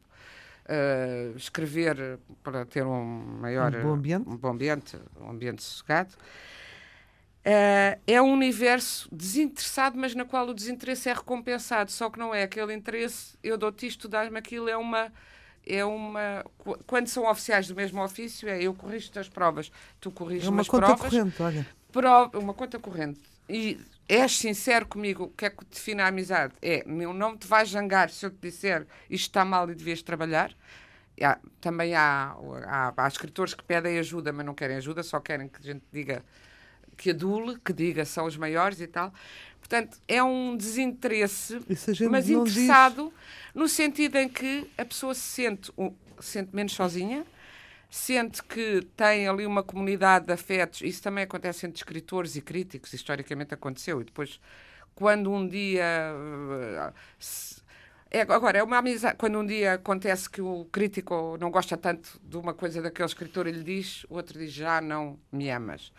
Uh, 0.67 1.37
escrever 1.37 2.17
para 2.41 2.65
ter 2.65 2.83
um 2.83 3.05
maior 3.39 3.75
um 3.75 3.81
bom 3.83 3.93
ambiente, 3.93 4.27
um, 4.27 4.35
bom 4.35 4.49
ambiente, 4.49 4.97
um 5.21 5.29
ambiente 5.29 5.61
sossegado. 5.61 6.15
Uh, 7.45 8.01
é 8.07 8.19
um 8.19 8.33
universo 8.33 9.07
desinteressado, 9.11 9.95
mas 9.95 10.15
na 10.15 10.25
qual 10.25 10.47
o 10.47 10.53
desinteresse 10.53 11.09
é 11.09 11.13
recompensado, 11.13 11.91
só 11.91 12.09
que 12.09 12.17
não 12.17 12.33
é 12.33 12.41
aquele 12.41 12.73
interesse, 12.73 13.37
eu 13.43 13.55
dou-te 13.55 13.85
isto, 13.85 14.07
dás-me 14.07 14.39
aquilo, 14.39 14.67
é 14.67 14.75
uma 14.75 15.11
é 15.65 15.83
uma. 15.83 16.45
Quando 16.85 17.07
são 17.07 17.29
oficiais 17.29 17.67
do 17.67 17.75
mesmo 17.75 18.03
ofício, 18.03 18.47
é 18.47 18.61
eu 18.61 18.73
corrijo 18.73 19.11
as 19.19 19.27
provas, 19.27 19.71
tu 19.99 20.11
corriges 20.11 20.47
é 20.47 20.49
uma 20.49 20.61
as 20.61 20.67
conta 20.67 20.87
provas. 20.87 21.11
corrente, 21.11 21.41
olha. 21.41 21.67
Pro, 21.91 22.29
uma 22.39 22.53
conta 22.53 22.79
corrente. 22.79 23.21
E 23.47 23.79
és 24.07 24.37
sincero 24.37 24.87
comigo, 24.87 25.25
o 25.25 25.29
que 25.29 25.45
é 25.45 25.49
que 25.49 25.63
define 25.65 26.01
a 26.01 26.07
amizade? 26.07 26.53
É, 26.61 26.83
não 26.85 27.37
te 27.37 27.47
vais 27.47 27.69
zangar 27.69 28.09
se 28.09 28.25
eu 28.25 28.29
te 28.29 28.37
disser 28.41 28.85
isto 29.09 29.27
está 29.27 29.45
mal 29.45 29.69
e 29.69 29.75
devias 29.75 30.01
trabalhar. 30.01 30.51
Há, 31.21 31.39
também 31.61 31.95
há, 31.95 32.35
há, 32.65 32.93
há 32.97 33.07
escritores 33.07 33.53
que 33.53 33.63
pedem 33.63 33.97
ajuda, 33.99 34.33
mas 34.33 34.45
não 34.45 34.53
querem 34.53 34.77
ajuda, 34.77 35.01
só 35.01 35.19
querem 35.19 35.47
que 35.47 35.59
a 35.59 35.63
gente 35.63 35.83
diga 35.91 36.23
que 36.95 37.11
adule, 37.11 37.57
que 37.63 37.73
diga 37.73 38.05
são 38.05 38.25
os 38.25 38.37
maiores 38.37 38.79
e 38.81 38.87
tal. 38.87 39.13
Portanto, 39.59 39.97
é 40.07 40.21
um 40.21 40.55
desinteresse, 40.55 41.59
mas 42.09 42.29
interessado 42.29 43.05
diz... 43.05 43.13
no 43.55 43.67
sentido 43.67 44.15
em 44.17 44.29
que 44.29 44.69
a 44.77 44.85
pessoa 44.85 45.15
se 45.15 45.21
sente, 45.21 45.71
se 46.19 46.31
sente 46.33 46.55
menos 46.55 46.73
sozinha, 46.73 47.25
sente 47.89 48.43
que 48.43 48.87
tem 48.95 49.27
ali 49.27 49.43
uma 49.43 49.63
comunidade 49.63 50.27
de 50.27 50.33
afetos. 50.33 50.81
Isso 50.81 51.01
também 51.01 51.23
acontece 51.23 51.65
entre 51.65 51.77
escritores 51.77 52.35
e 52.35 52.41
críticos, 52.41 52.93
historicamente 52.93 53.55
aconteceu. 53.55 54.01
E 54.01 54.03
depois, 54.03 54.39
quando 54.93 55.31
um 55.31 55.47
dia. 55.47 56.13
É, 58.11 58.21
agora, 58.21 58.59
é 58.59 58.63
uma 58.63 58.77
amizade. 58.77 59.17
Quando 59.17 59.39
um 59.39 59.45
dia 59.45 59.73
acontece 59.73 60.29
que 60.29 60.41
o 60.41 60.65
crítico 60.71 61.37
não 61.39 61.49
gosta 61.49 61.75
tanto 61.75 62.19
de 62.23 62.37
uma 62.37 62.53
coisa 62.53 62.81
daquele 62.81 63.07
escritor 63.07 63.47
e 63.47 63.51
lhe 63.51 63.63
diz, 63.63 64.05
o 64.09 64.15
outro 64.15 64.37
diz: 64.37 64.53
Já 64.53 64.79
não 64.79 65.19
me 65.31 65.49
amas. 65.49 65.91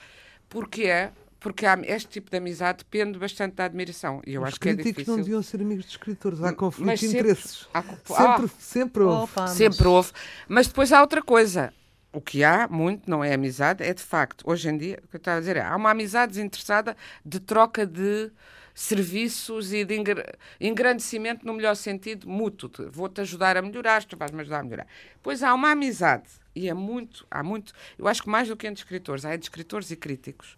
Porque 0.49 0.85
é 0.85 1.13
porque 1.39 1.65
há, 1.65 1.79
este 1.85 2.09
tipo 2.09 2.31
de 2.31 2.39
amizade 2.39 2.79
depende 2.79 3.19
bastante 3.19 3.55
da 3.55 3.67
admiração. 3.67 4.21
E 4.27 4.35
eu 4.35 4.43
Os 4.43 4.49
acho 4.49 4.61
que 4.61 4.69
é 4.69 4.73
difícil. 4.73 4.95
críticos 4.95 5.17
não 5.17 5.23
deviam 5.23 5.43
ser 5.43 5.61
amigos 5.61 5.85
de 5.85 5.91
escritores. 5.93 6.43
Há 6.43 6.53
conflitos 6.53 6.99
de 6.99 7.07
sempre, 7.07 7.19
interesses. 7.21 7.69
Há, 7.73 7.83
sempre, 7.83 8.07
ah, 8.17 8.49
sempre 8.59 9.03
houve. 9.03 9.33
Opa, 9.33 9.47
sempre 9.49 9.79
mas... 9.85 9.87
houve. 9.87 10.13
Mas 10.49 10.67
depois 10.67 10.93
há 10.93 11.01
outra 11.01 11.23
coisa. 11.23 11.73
O 12.13 12.21
que 12.21 12.43
há 12.43 12.67
muito 12.67 13.09
não 13.09 13.23
é 13.23 13.35
amizade, 13.35 13.85
é 13.85 13.93
de 13.93 14.03
facto, 14.03 14.43
hoje 14.49 14.69
em 14.71 14.79
dia, 14.79 14.99
o 15.05 15.09
que 15.09 15.17
eu 15.17 15.19
estava 15.19 15.37
a 15.37 15.41
dizer 15.41 15.57
é, 15.59 15.61
há 15.63 15.77
uma 15.77 15.91
amizade 15.91 16.33
desinteressada 16.33 16.97
de 17.25 17.39
troca 17.39 17.87
de 17.87 18.33
serviços 18.75 19.73
e 19.73 19.85
de 19.85 19.97
engra- 19.97 20.35
engrandecimento 20.61 21.47
no 21.47 21.53
melhor 21.53 21.77
sentido 21.77 22.29
mútuo. 22.29 22.71
Vou-te 22.91 23.21
ajudar 23.21 23.57
a 23.57 23.63
melhorar, 23.63 24.03
tu 24.05 24.17
vais-me 24.17 24.41
ajudar 24.41 24.61
a 24.61 24.63
melhorar. 24.63 24.87
Pois 25.23 25.43
há 25.43 25.53
uma 25.53 25.71
amizade, 25.73 26.25
e 26.57 26.71
é 26.71 26.75
muito, 26.75 27.27
há 27.31 27.43
muito, 27.43 27.75
eu 27.99 28.09
acho 28.09 28.23
que 28.23 28.31
mais 28.31 28.49
do 28.49 28.57
que 28.57 28.67
entre 28.67 28.83
escritores, 28.83 29.27
há 29.27 29.35
entre 29.35 29.45
escritores 29.45 29.91
e 29.91 29.97
críticos, 29.97 30.57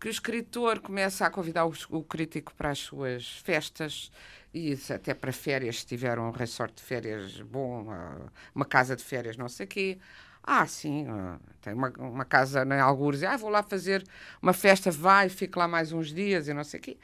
que 0.00 0.06
o 0.06 0.10
escritor 0.10 0.78
começa 0.78 1.26
a 1.26 1.30
convidar 1.30 1.66
o, 1.66 1.74
o 1.90 2.04
crítico 2.04 2.54
para 2.54 2.70
as 2.70 2.78
suas 2.78 3.38
festas 3.38 4.12
e 4.52 4.78
até 4.88 5.12
para 5.12 5.32
férias, 5.32 5.80
se 5.80 5.86
tiver 5.86 6.20
um 6.20 6.30
resort 6.30 6.74
de 6.76 6.82
férias 6.82 7.40
bom, 7.40 7.90
ah, 7.90 8.30
uma 8.54 8.64
casa 8.64 8.94
de 8.94 9.02
férias, 9.02 9.36
não 9.36 9.48
sei 9.48 9.66
o 9.66 9.68
quê. 9.68 9.98
Ah, 10.40 10.66
sim, 10.66 11.06
ah, 11.08 11.38
tem 11.60 11.74
uma, 11.74 11.92
uma 11.98 12.24
casa 12.24 12.62
em 12.62 12.80
Algures, 12.80 13.24
ah, 13.24 13.36
vou 13.36 13.50
lá 13.50 13.62
fazer 13.64 14.04
uma 14.40 14.52
festa, 14.52 14.88
vai, 14.92 15.28
fico 15.28 15.58
lá 15.58 15.66
mais 15.66 15.90
uns 15.90 16.14
dias 16.14 16.46
e 16.46 16.54
não 16.54 16.62
sei 16.62 16.78
o 16.78 16.82
quê. 16.82 16.96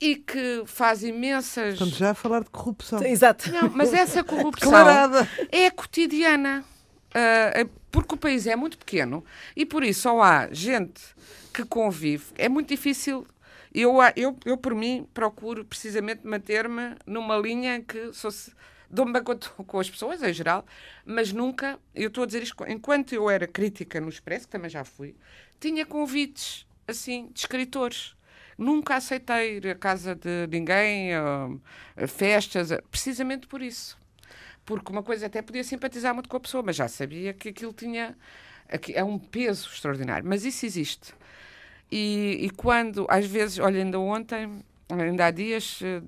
E 0.00 0.16
que 0.16 0.64
faz 0.66 1.04
imensas... 1.04 1.74
Estamos 1.74 1.96
já 1.96 2.10
a 2.10 2.14
falar 2.14 2.42
de 2.42 2.50
corrupção. 2.50 3.00
Exato. 3.04 3.48
Não, 3.52 3.70
mas 3.70 3.92
essa 3.94 4.24
corrupção 4.24 4.72
Declarada. 4.72 5.28
é 5.52 5.70
cotidiana. 5.70 6.64
Ah, 7.14 7.52
é 7.54 7.66
porque 7.90 8.14
o 8.14 8.18
país 8.18 8.46
é 8.46 8.56
muito 8.56 8.76
pequeno 8.78 9.24
e 9.56 9.64
por 9.64 9.84
isso 9.84 10.02
só 10.02 10.20
há 10.22 10.48
gente 10.52 11.00
que 11.52 11.64
convive. 11.64 12.24
É 12.36 12.48
muito 12.48 12.68
difícil. 12.68 13.26
Eu, 13.72 14.00
a- 14.00 14.12
eu, 14.16 14.36
eu 14.44 14.56
por 14.56 14.74
mim, 14.74 15.06
procuro 15.14 15.64
precisamente 15.64 16.26
manter-me 16.26 16.94
numa 17.06 17.36
linha 17.36 17.80
que 17.82 18.12
sou 18.12 18.30
dou-me 18.90 19.12
bem 19.12 19.22
com, 19.22 19.36
com 19.64 19.78
as 19.80 19.90
pessoas, 19.90 20.22
em 20.22 20.32
geral, 20.32 20.64
mas 21.04 21.32
nunca, 21.32 21.78
eu 21.94 22.08
estou 22.08 22.22
a 22.24 22.26
dizer 22.26 22.42
isto, 22.42 22.54
enquanto 22.68 23.12
eu 23.12 23.28
era 23.28 23.46
crítica 23.46 24.00
no 24.00 24.08
Expresso, 24.08 24.46
que 24.46 24.52
também 24.52 24.70
já 24.70 24.84
fui, 24.84 25.14
tinha 25.60 25.84
convites, 25.86 26.66
assim, 26.86 27.28
de 27.32 27.40
escritores. 27.40 28.14
Nunca 28.56 28.94
aceitei 28.96 29.58
à 29.68 29.74
casa 29.74 30.14
de 30.14 30.46
ninguém, 30.48 31.12
ah, 31.14 31.48
a 31.96 32.06
festas, 32.06 32.70
ah, 32.70 32.80
precisamente 32.90 33.46
por 33.48 33.60
isso. 33.62 33.98
Porque 34.64 34.90
uma 34.90 35.02
coisa 35.02 35.26
até 35.26 35.42
podia 35.42 35.64
simpatizar 35.64 36.14
muito 36.14 36.28
com 36.28 36.36
a 36.36 36.40
pessoa, 36.40 36.62
mas 36.62 36.76
já 36.76 36.88
sabia 36.88 37.32
que 37.34 37.50
aquilo 37.50 37.72
tinha. 37.72 38.16
É 38.94 39.04
um 39.04 39.18
peso 39.18 39.68
extraordinário. 39.68 40.26
Mas 40.26 40.44
isso 40.44 40.64
existe. 40.64 41.14
E, 41.92 42.38
e 42.40 42.50
quando, 42.50 43.06
às 43.08 43.26
vezes, 43.26 43.58
olha, 43.58 43.82
ainda 43.82 44.00
ontem, 44.00 44.64
ainda 44.90 45.26
há 45.26 45.30
dias, 45.30 45.80
eh, 45.82 46.02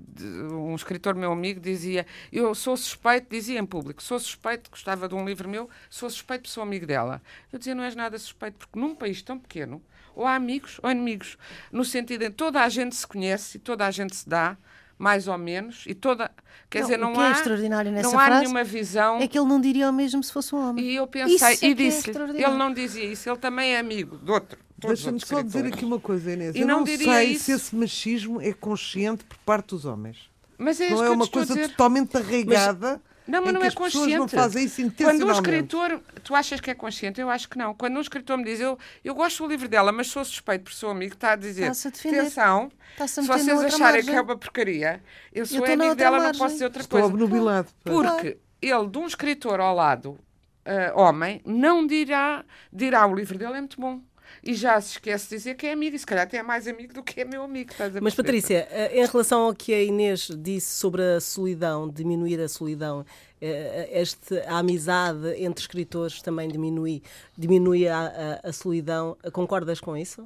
um 0.53 0.75
escritor 0.75 1.15
meu 1.15 1.31
amigo 1.31 1.59
dizia: 1.59 2.05
Eu 2.31 2.53
sou 2.55 2.75
suspeito, 2.75 3.27
dizia 3.29 3.59
em 3.59 3.65
público, 3.65 4.01
sou 4.01 4.19
suspeito, 4.19 4.69
gostava 4.69 5.07
de 5.07 5.15
um 5.15 5.25
livro 5.25 5.47
meu, 5.47 5.69
sou 5.89 6.09
suspeito, 6.09 6.49
sou 6.49 6.63
amigo 6.63 6.85
dela. 6.85 7.21
Eu 7.51 7.59
dizia: 7.59 7.75
Não 7.75 7.83
és 7.83 7.95
nada 7.95 8.17
suspeito, 8.17 8.57
porque 8.57 8.79
num 8.79 8.95
país 8.95 9.21
tão 9.21 9.39
pequeno, 9.39 9.81
ou 10.15 10.25
há 10.25 10.35
amigos 10.35 10.79
ou 10.83 10.89
inimigos, 10.89 11.37
no 11.71 11.85
sentido 11.85 12.23
em 12.23 12.31
que 12.31 12.37
toda 12.37 12.61
a 12.63 12.69
gente 12.69 12.95
se 12.95 13.05
conhece 13.05 13.57
e 13.57 13.59
toda 13.59 13.85
a 13.85 13.91
gente 13.91 14.15
se 14.15 14.27
dá. 14.27 14.57
Mais 14.97 15.27
ou 15.27 15.37
menos, 15.37 15.83
e 15.87 15.93
toda. 15.93 16.31
Quer 16.69 16.79
Não, 16.81 16.87
dizer, 16.87 16.97
o 16.99 17.01
não 17.01 17.13
que 17.13 17.19
é 17.19 17.23
há. 17.23 17.31
extraordinário 17.31 17.91
nessa 17.91 18.09
não 18.11 18.19
há 18.19 18.25
frase 18.25 18.41
nenhuma 18.41 18.63
visão. 18.63 19.17
É 19.19 19.27
que 19.27 19.37
ele 19.37 19.47
não 19.47 19.61
diria 19.61 19.89
o 19.89 19.93
mesmo 19.93 20.23
se 20.23 20.33
fosse 20.33 20.53
um 20.55 20.69
homem. 20.69 20.83
E 20.85 20.95
eu 20.95 21.03
Isso 21.03 21.11
pensei, 21.11 21.47
é 21.47 21.53
e 21.53 21.57
que 21.57 21.65
é 21.67 21.73
disse 21.73 22.09
extraordinário. 22.09 22.47
ele 22.53 22.57
não 22.57 22.73
dizia 22.73 23.05
isso, 23.05 23.29
ele 23.29 23.37
também 23.37 23.75
é 23.75 23.79
amigo 23.79 24.17
de 24.17 24.31
outro. 24.31 24.57
Deixa-me 24.79 25.19
só 25.19 25.41
dizer 25.41 25.65
aqui 25.65 25.85
uma 25.85 25.99
coisa, 25.99 26.31
Inês. 26.31 26.55
E 26.55 26.59
Eu 26.61 26.67
não 26.67 26.77
não 26.77 26.83
diria 26.83 27.13
sei 27.13 27.31
isso. 27.31 27.45
se 27.45 27.51
esse 27.51 27.75
machismo 27.75 28.41
é 28.41 28.53
consciente 28.53 29.23
por 29.23 29.37
parte 29.39 29.69
dos 29.69 29.85
homens. 29.85 30.17
Mas 30.57 30.81
é 30.81 30.85
isso 30.87 30.95
não 30.95 31.01
que 31.01 31.07
é 31.07 31.09
uma 31.11 31.27
coisa 31.27 31.53
dizer. 31.55 31.69
totalmente 31.69 32.17
arraigada. 32.17 33.01
Não, 33.27 33.41
mas 33.41 33.49
em 33.49 33.53
não 33.53 33.61
que 33.61 33.67
é 33.67 33.71
consciente. 33.71 34.17
não 34.17 34.27
fazem 34.27 34.65
isso 34.65 34.81
Quando 34.97 35.25
um 35.27 35.31
escritor, 35.31 36.01
tu 36.23 36.33
achas 36.33 36.61
que 36.61 36.71
é 36.71 36.73
consciente? 36.73 37.19
Eu 37.19 37.29
acho 37.29 37.49
que 37.49 37.57
não. 37.57 37.73
Quando 37.73 37.97
um 37.97 38.01
escritor 38.01 38.37
me 38.37 38.43
diz, 38.45 38.59
eu, 38.59 38.77
eu 39.03 39.13
gosto 39.13 39.43
do 39.43 39.49
livro 39.49 39.67
dela, 39.67 39.91
mas 39.91 40.07
sou 40.07 40.23
suspeito 40.23 40.63
por 40.63 40.73
seu 40.73 40.89
amigo, 40.89 41.13
está 41.13 41.33
a 41.33 41.35
dizer, 41.35 41.63
Está-se 41.63 41.87
a 41.87 41.91
defender. 41.91 42.19
atenção, 42.21 42.71
Está-se 42.91 43.19
a 43.19 43.23
se 43.23 43.29
meter 43.29 43.45
na 43.45 43.53
vocês 43.55 43.63
acharem 43.73 44.03
margem. 44.03 44.13
que 44.13 44.17
é 44.19 44.21
uma 44.21 44.37
porcaria, 44.37 45.03
eu 45.33 45.45
sou 45.45 45.59
na 45.67 45.73
amigo 45.73 45.95
dela, 45.95 46.17
não 46.17 46.23
margem. 46.25 46.39
posso 46.41 46.53
dizer 46.53 46.65
outra 46.65 46.81
Estou 46.81 46.99
coisa. 47.01 47.13
obnubilado. 47.13 47.69
Porque 47.83 48.37
ele, 48.61 48.87
de 48.87 48.97
um 48.97 49.05
escritor 49.07 49.59
ao 49.59 49.75
lado, 49.75 50.17
ah, 50.65 50.91
homem, 50.95 51.41
não 51.45 51.85
dirá, 51.85 52.43
dirá 52.71 53.05
o 53.07 53.13
livro 53.15 53.37
dele 53.37 53.53
é 53.57 53.59
muito 53.59 53.79
bom. 53.79 54.01
E 54.47 54.53
já 54.53 54.79
se 54.79 54.91
esquece 54.93 55.27
de 55.29 55.35
dizer 55.35 55.55
que 55.55 55.67
é 55.67 55.73
amigo, 55.73 55.93
e 55.95 55.99
se 55.99 56.05
calhar 56.05 56.23
até 56.25 56.37
é 56.37 56.43
mais 56.43 56.65
amigo 56.67 56.93
do 56.93 57.03
que 57.03 57.19
é 57.19 57.25
meu 57.25 57.43
amigo. 57.43 57.69
Estás 57.69 57.93
a 57.93 57.99
Mas? 57.99 58.15
Patrícia, 58.15 58.65
eh, 58.71 58.97
em 59.01 59.05
relação 59.05 59.41
ao 59.41 59.53
que 59.53 59.73
a 59.73 59.83
Inês 59.83 60.29
disse 60.39 60.73
sobre 60.75 61.01
a 61.03 61.19
solidão, 61.19 61.89
diminuir 61.89 62.39
a 62.39 62.47
solidão, 62.47 63.05
eh, 63.41 63.89
este, 64.01 64.39
a 64.47 64.59
amizade 64.59 65.27
entre 65.43 65.61
escritores 65.61 66.21
também 66.21 66.47
diminui, 66.47 67.03
diminui 67.37 67.89
a, 67.89 68.39
a- 68.43 68.49
a 68.49 68.53
solidão, 68.53 69.17
concordas 69.33 69.81
com 69.81 69.97
isso? 69.97 70.25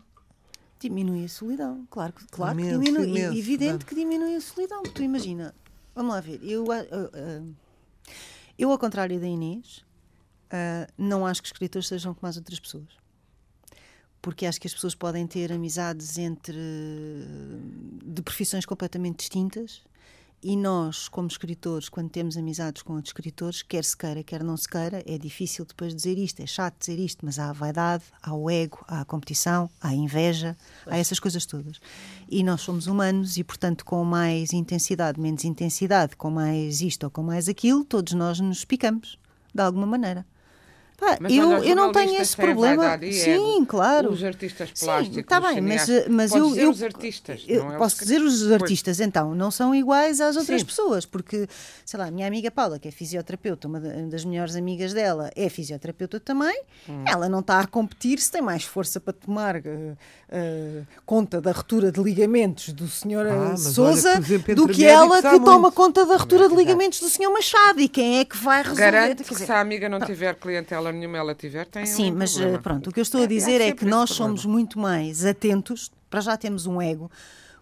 Diminui 0.79 1.25
a 1.25 1.29
solidão, 1.29 1.87
claro, 1.89 2.13
que- 2.13 2.25
claro 2.27 2.55
que 2.57 2.63
diminui. 2.63 3.07
imenso, 3.09 3.35
evidente 3.37 3.85
que 3.85 3.95
diminui 3.95 4.35
a 4.35 4.41
solidão. 4.41 4.83
Tu 4.83 5.01
imagina, 5.01 5.53
vamos 5.95 6.13
lá 6.13 6.21
ver, 6.21 6.39
eu, 6.43 6.71
ah, 6.71 7.41
eu 8.57 8.71
ao 8.71 8.77
contrário 8.77 9.19
da 9.19 9.25
Inês, 9.27 9.83
não 10.95 11.25
acho 11.25 11.41
que 11.41 11.47
os 11.47 11.51
escritores 11.51 11.87
sejam 11.87 12.13
como 12.13 12.29
as 12.29 12.37
outras 12.37 12.59
pessoas. 12.59 13.01
Porque 14.21 14.45
acho 14.45 14.61
que 14.61 14.67
as 14.67 14.73
pessoas 14.73 14.93
podem 14.93 15.25
ter 15.25 15.51
amizades 15.51 16.17
entre 16.17 16.55
de 18.03 18.21
profissões 18.21 18.65
completamente 18.65 19.17
distintas 19.19 19.81
e 20.43 20.55
nós, 20.55 21.07
como 21.07 21.27
escritores, 21.27 21.87
quando 21.87 22.09
temos 22.09 22.35
amizades 22.35 22.81
com 22.81 22.93
outros 22.93 23.09
escritores, 23.09 23.61
quer 23.61 23.83
se 23.83 23.95
queira, 23.95 24.23
quer 24.23 24.43
não 24.43 24.57
se 24.57 24.67
queira, 24.67 25.03
é 25.05 25.15
difícil 25.15 25.65
depois 25.65 25.93
dizer 25.93 26.17
isto, 26.17 26.41
é 26.41 26.47
chato 26.47 26.79
dizer 26.79 26.97
isto, 26.97 27.23
mas 27.23 27.37
há 27.37 27.51
a 27.51 27.53
vaidade, 27.53 28.05
há 28.23 28.33
o 28.33 28.49
ego, 28.49 28.83
há 28.87 29.01
a 29.01 29.05
competição, 29.05 29.69
há 29.79 29.89
a 29.89 29.93
inveja, 29.93 30.57
há 30.87 30.97
essas 30.97 31.19
coisas 31.19 31.45
todas. 31.45 31.79
E 32.27 32.43
nós 32.43 32.61
somos 32.61 32.87
humanos 32.87 33.37
e, 33.37 33.43
portanto, 33.43 33.85
com 33.85 34.03
mais 34.03 34.51
intensidade, 34.51 35.19
menos 35.19 35.43
intensidade, 35.43 36.15
com 36.15 36.31
mais 36.31 36.81
isto 36.81 37.03
ou 37.03 37.11
com 37.11 37.21
mais 37.21 37.47
aquilo, 37.47 37.85
todos 37.85 38.13
nós 38.13 38.39
nos 38.39 38.65
picamos, 38.65 39.19
de 39.53 39.61
alguma 39.61 39.85
maneira. 39.85 40.25
Pá, 41.01 41.17
Mas 41.19 41.33
eu, 41.33 41.49
olha, 41.49 41.65
eu 41.67 41.75
não 41.75 41.91
tenho 41.91 42.21
esse 42.21 42.35
problema. 42.35 42.95
e 43.01 43.11
Sim, 43.11 43.65
claro. 43.65 44.11
Os 44.11 44.23
artistas 44.23 44.69
Sim, 44.71 44.85
plásticos. 44.85 45.17
está 45.17 45.39
os 45.39 45.47
bem, 45.47 45.59
mas, 45.61 45.89
mas 46.07 46.31
eu, 46.31 46.47
dizer 46.49 46.61
eu, 46.61 46.69
os 46.69 46.83
artistas, 46.83 47.43
eu 47.47 47.63
não 47.63 47.73
é 47.73 47.77
posso 47.79 47.95
os 47.95 48.01
dizer 48.01 48.21
os 48.21 48.39
Pois. 48.41 48.51
artistas, 48.61 48.99
então, 48.99 49.33
não 49.33 49.49
são 49.49 49.73
iguais 49.73 50.21
às 50.21 50.35
outras 50.37 50.61
Sim. 50.61 50.67
pessoas, 50.67 51.03
porque, 51.03 51.47
sei 51.83 51.99
lá, 51.99 52.05
a 52.05 52.11
minha 52.11 52.27
amiga 52.27 52.51
Paula, 52.51 52.77
que 52.77 52.87
é 52.87 52.91
fisioterapeuta, 52.91 53.67
uma 53.67 53.79
da- 53.79 53.89
das 54.11 54.23
melhores 54.23 54.55
amigas 54.55 54.93
dela, 54.93 55.31
é 55.35 55.49
fisioterapeuta 55.49 56.19
também, 56.19 56.61
Hum. 56.87 57.03
ela 57.07 57.27
não 57.27 57.39
está 57.39 57.59
a 57.61 57.65
competir 57.65 58.19
se 58.19 58.29
tem 58.31 58.41
mais 58.43 58.63
força 58.63 58.99
para 58.99 59.13
tomar 59.13 59.55
eh, 59.55 59.95
eh, 60.29 60.81
conta 61.03 61.41
da 61.41 61.51
ruptura 61.51 61.91
de 61.91 61.99
ligamentos 61.99 62.73
do 62.73 62.87
senhor 62.87 63.25
Ah, 63.25 63.35
mas 63.53 63.65
olha, 63.79 63.95
Souza 63.95 64.19
do 64.55 64.67
que 64.67 64.85
ela 64.85 65.19
que 65.19 65.39
toma 65.39 65.59
muito. 65.61 65.73
conta 65.73 66.05
da 66.05 66.13
ruptura 66.17 66.43
de 66.43 66.49
verdade. 66.49 66.61
ligamentos 66.67 66.99
do 66.99 67.09
senhor 67.09 67.31
Machado 67.33 67.81
e 67.81 67.89
quem 67.89 68.19
é 68.19 68.25
que 68.25 68.37
vai 68.37 68.61
resolver? 68.61 68.81
Garante 68.91 69.15
Quer 69.15 69.23
que 69.23 69.33
dizer, 69.33 69.45
se 69.47 69.51
a 69.51 69.59
amiga 69.59 69.89
não 69.89 69.99
tiver 69.99 70.35
clientela 70.35 70.90
nenhuma, 70.91 71.17
ela 71.17 71.33
tiver, 71.35 71.65
tem 71.65 71.85
Sim, 71.85 72.11
um 72.11 72.15
mas 72.17 72.33
problema. 72.33 72.59
pronto, 72.61 72.89
o 72.89 72.93
que 72.93 72.99
eu 72.99 73.03
estou 73.03 73.21
a 73.21 73.23
É, 73.23 73.27
dizer 73.27 73.61
é, 73.61 73.67
sempre 73.67 73.85
que 73.85 73.91
nós 73.91 74.09
somos 74.11 74.45
muito 74.45 74.79
mais 74.79 75.25
atentos, 75.25 75.91
para 76.09 76.21
já 76.21 76.35
temos 76.37 76.65
um 76.65 76.81
ego, 76.81 77.09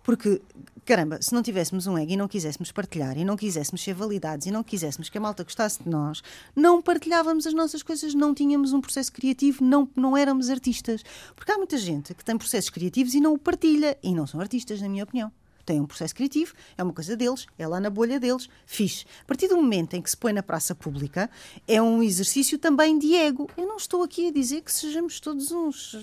porque, 0.03 0.41
caramba, 0.85 1.21
se 1.21 1.33
não 1.33 1.43
tivéssemos 1.43 1.85
um 1.85 1.97
ego 1.97 2.11
e 2.11 2.17
não 2.17 2.27
quiséssemos 2.27 2.71
partilhar 2.71 3.17
e 3.17 3.23
não 3.23 3.35
quiséssemos 3.37 3.83
ser 3.83 3.93
validados 3.93 4.47
e 4.47 4.51
não 4.51 4.63
quiséssemos 4.63 5.07
que 5.09 5.17
a 5.17 5.21
malta 5.21 5.43
gostasse 5.43 5.83
de 5.83 5.89
nós, 5.89 6.21
não 6.55 6.81
partilhávamos 6.81 7.45
as 7.45 7.53
nossas 7.53 7.83
coisas, 7.83 8.13
não 8.15 8.33
tínhamos 8.33 8.73
um 8.73 8.81
processo 8.81 9.11
criativo, 9.11 9.63
não, 9.63 9.87
não 9.95 10.17
éramos 10.17 10.49
artistas. 10.49 11.03
Porque 11.35 11.51
há 11.51 11.57
muita 11.57 11.77
gente 11.77 12.13
que 12.15 12.23
tem 12.25 12.37
processos 12.37 12.69
criativos 12.71 13.13
e 13.13 13.19
não 13.19 13.33
o 13.33 13.37
partilha, 13.37 13.97
e 14.01 14.15
não 14.15 14.25
são 14.25 14.39
artistas, 14.39 14.81
na 14.81 14.89
minha 14.89 15.03
opinião 15.03 15.31
têm 15.69 15.79
um 15.81 15.85
processo 15.85 16.15
criativo, 16.15 16.53
é 16.77 16.81
uma 16.83 16.91
coisa 16.93 17.15
deles, 17.15 17.45
é 17.57 17.67
lá 17.67 17.79
na 17.79 17.89
bolha 17.89 18.19
deles, 18.19 18.49
fixe. 18.65 19.05
A 19.21 19.25
partir 19.25 19.47
do 19.47 19.55
momento 19.55 19.93
em 19.95 20.01
que 20.01 20.09
se 20.09 20.17
põe 20.17 20.33
na 20.33 20.41
praça 20.41 20.73
pública, 20.73 21.29
é 21.67 21.79
um 21.81 22.01
exercício 22.01 22.57
também 22.57 22.97
de 22.97 23.13
ego. 23.15 23.47
Eu 23.55 23.67
não 23.67 23.77
estou 23.77 24.01
aqui 24.03 24.29
a 24.29 24.31
dizer 24.31 24.61
que 24.61 24.71
sejamos 24.73 25.19
todos 25.19 25.51
uns 25.51 25.95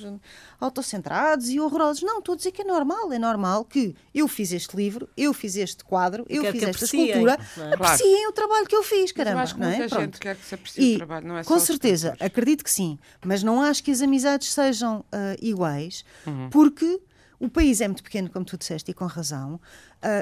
autocentrados 0.61 1.48
e 1.50 1.59
horrorosos. 1.61 2.02
Não, 2.02 2.18
estou 2.18 2.35
a 2.35 2.37
dizer 2.37 2.52
que 2.52 2.62
é 2.62 2.64
normal. 2.64 3.12
É 3.12 3.18
normal 3.18 3.64
que 3.64 3.94
eu 4.14 4.29
fiz 4.29 4.52
este 4.52 4.76
livro, 4.76 5.09
eu 5.16 5.33
fiz 5.35 5.57
este 5.57 5.85
quadro, 5.85 6.24
eu 6.29 6.42
quer 6.42 6.52
fiz 6.52 6.61
que 6.62 6.70
esta 6.70 6.76
apreciem, 6.85 7.07
escultura. 7.09 7.38
é? 7.70 7.74
Apreciem 7.74 8.29
o 8.29 8.33
trabalho 8.33 8.66
que 8.66 8.76
eu 8.76 8.83
fiz, 8.83 9.12
caramba. 9.12 9.42
acho 9.42 9.55
que 9.55 9.61
não 9.61 9.68
é? 9.68 9.76
muita 9.79 9.88
gente 9.88 9.98
Pronto. 9.98 10.20
quer 10.20 10.37
que 10.37 10.44
se 10.46 10.55
aprecie 10.55 10.81
o 10.81 10.85
E, 10.85 10.96
trabalho, 10.96 11.26
não 11.29 11.37
é 11.38 11.42
só 11.42 11.48
Com 11.55 11.61
certeza, 11.61 12.16
acredito 12.20 12.62
que 12.64 12.70
sim. 12.70 12.98
Mas 13.24 13.42
não 13.42 13.61
acho 13.61 13.83
que 13.83 13.90
as 13.90 14.00
amizades 14.00 14.52
sejam 14.52 15.05
ah, 15.12 15.37
iguais, 15.40 16.05
Uhum. 16.26 16.50
porque 16.50 17.00
o 17.38 17.49
país 17.49 17.81
é 17.81 17.88
muito 17.88 18.03
pequeno, 18.03 18.31
como 18.31 18.44
tu 18.44 18.57
disseste, 18.57 18.90
e 18.90 18.94
com 18.94 19.07
razão, 19.07 19.61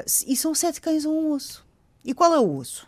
se- 0.05 0.25
e 0.31 0.35
são 0.35 0.53
sete 0.53 0.79
cães 0.81 1.05
a 1.05 1.09
um 1.09 1.31
osso. 1.31 1.65
E 2.03 2.13
qual 2.13 2.33
é 2.33 2.39
o 2.39 2.57
osso? 2.57 2.87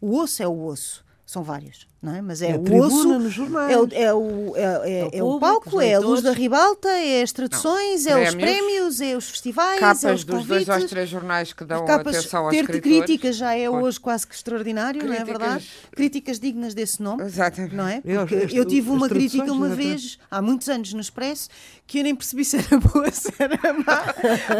O 0.00 0.16
osso 0.18 0.42
é 0.42 0.46
o 0.48 0.64
osso. 0.64 1.04
são 1.24 1.42
vários, 1.42 1.88
não 2.02 2.14
é? 2.16 2.20
Mas 2.20 2.42
é, 2.42 2.50
É 2.50 2.56
o 2.56 2.76
osso, 2.80 3.18
nos 3.18 3.32
jornais. 3.32 3.70
é 3.72 3.78
o, 3.78 3.88
é, 3.92 4.12
o, 4.14 4.56
é, 4.56 4.62
é- 4.62 4.64
É 4.64 5.04
o 5.04 5.18
é 5.18 5.22
o 5.22 5.38
público, 5.38 5.40
palco, 5.40 5.76
os 5.78 5.84
é 5.84 5.94
a 5.94 6.00
luz 6.00 6.20
da 6.22 6.32
ribalta, 6.32 6.88
é 6.88 7.22
as 7.22 7.30
traduções, 7.32 8.06
é 8.06 8.14
os 8.28 8.34
prémios, 8.34 8.34
prémios, 8.60 9.00
é 9.00 9.16
os 9.16 9.30
festivais, 9.30 9.76
é 9.76 9.80
Capas 9.80 10.04
os 10.04 10.24
dos 10.24 10.46
dois 10.46 10.64
convites. 10.64 10.68
aos 10.68 10.84
três 10.90 11.08
jornais 11.08 11.52
que 11.52 11.64
dão 11.64 11.84
Capas, 11.84 12.16
atenção 12.16 12.42
aos 12.46 12.50
ter 12.50 12.60
escritores. 12.64 12.98
críticas 13.04 13.36
já 13.36 13.54
é 13.56 13.70
hoje 13.70 14.00
quase 14.00 14.26
que 14.26 14.34
extraordinário, 14.34 15.00
não 15.04 15.12
é 15.12 15.16
Críticas- 15.18 15.38
verdade? 15.40 15.70
Críticas 15.92 16.40
dignas 16.40 16.74
desse 16.74 17.00
nome. 17.02 17.22
Exatamente. 17.22 17.74
Não 17.74 17.86
é? 17.86 18.02
É, 18.04 18.18
Porque 18.18 18.34
este- 18.34 18.56
eu 18.56 18.64
tive 18.64 18.90
uma 18.90 19.08
crítica 19.08 19.52
uma 19.52 19.68
vez, 19.68 20.18
há 20.30 20.42
muitos 20.42 20.68
anos 20.68 20.92
no 20.92 21.00
Expresso, 21.00 21.48
que 21.86 21.98
eu 22.00 22.02
nem 22.04 22.14
percebi 22.16 22.44
se 22.44 22.56
era 22.56 22.78
boa, 22.78 23.10
se 23.12 23.32
era 23.38 23.58
má, 23.74 24.14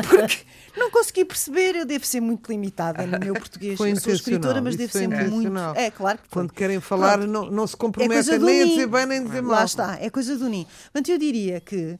porque 0.08 0.38
não 0.76 0.90
consegui 0.90 1.24
perceber, 1.24 1.76
eu 1.76 1.86
devo 1.86 2.04
ser 2.06 2.20
muito 2.20 2.50
limitada 2.50 3.06
no 3.06 3.18
meu 3.18 3.34
português. 3.34 3.76
Foi 3.76 3.90
eu 3.92 3.96
sou 3.96 4.12
escritora, 4.12 4.60
mas 4.60 4.76
devo 4.76 4.92
ser 4.92 5.08
muito. 5.08 5.52
É, 5.74 5.90
claro 5.90 6.18
que 6.18 6.24
foi. 6.28 6.42
Quando 6.42 6.52
querem 6.52 6.80
falar. 6.80 7.18
Não, 7.32 7.50
não 7.50 7.66
se 7.66 7.74
É 7.74 7.78
comprometem 7.78 8.16
coisa 8.16 8.38
do 8.38 8.46
nem 8.46 8.62
a 8.62 8.66
dizer 8.66 8.86
bem 8.86 9.06
nem 9.06 9.18
a 9.18 9.24
dizer 9.24 9.42
mal. 9.42 9.56
Lá 9.56 9.64
está, 9.64 9.98
é 10.00 10.10
coisa 10.10 10.36
do 10.36 10.48
ninho. 10.48 10.66
Portanto, 10.84 11.08
eu 11.08 11.18
diria 11.18 11.60
que 11.60 11.98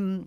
hum, 0.00 0.26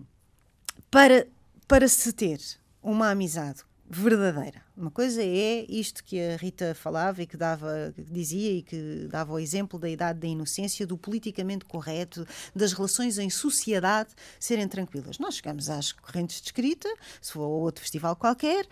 para, 0.90 1.26
para 1.66 1.88
se 1.88 2.12
ter 2.12 2.40
uma 2.82 3.10
amizade 3.10 3.62
verdadeira, 3.88 4.62
uma 4.76 4.90
coisa 4.90 5.22
é 5.22 5.64
isto 5.68 6.02
que 6.02 6.20
a 6.20 6.36
Rita 6.36 6.74
falava 6.74 7.22
e 7.22 7.26
que 7.26 7.36
dava, 7.36 7.92
que 7.94 8.02
dizia 8.02 8.52
e 8.52 8.62
que 8.62 9.06
dava 9.10 9.32
o 9.32 9.38
exemplo 9.38 9.78
da 9.78 9.88
idade 9.88 10.18
da 10.20 10.26
inocência, 10.26 10.86
do 10.86 10.98
politicamente 10.98 11.64
correto, 11.64 12.26
das 12.54 12.72
relações 12.72 13.18
em 13.18 13.30
sociedade 13.30 14.10
serem 14.40 14.66
tranquilas. 14.66 15.18
Nós 15.18 15.36
chegamos 15.36 15.70
às 15.70 15.92
correntes 15.92 16.40
de 16.40 16.48
escrita, 16.48 16.88
se 17.20 17.32
for 17.32 17.42
a 17.42 17.46
outro 17.46 17.82
festival 17.82 18.16
qualquer, 18.16 18.66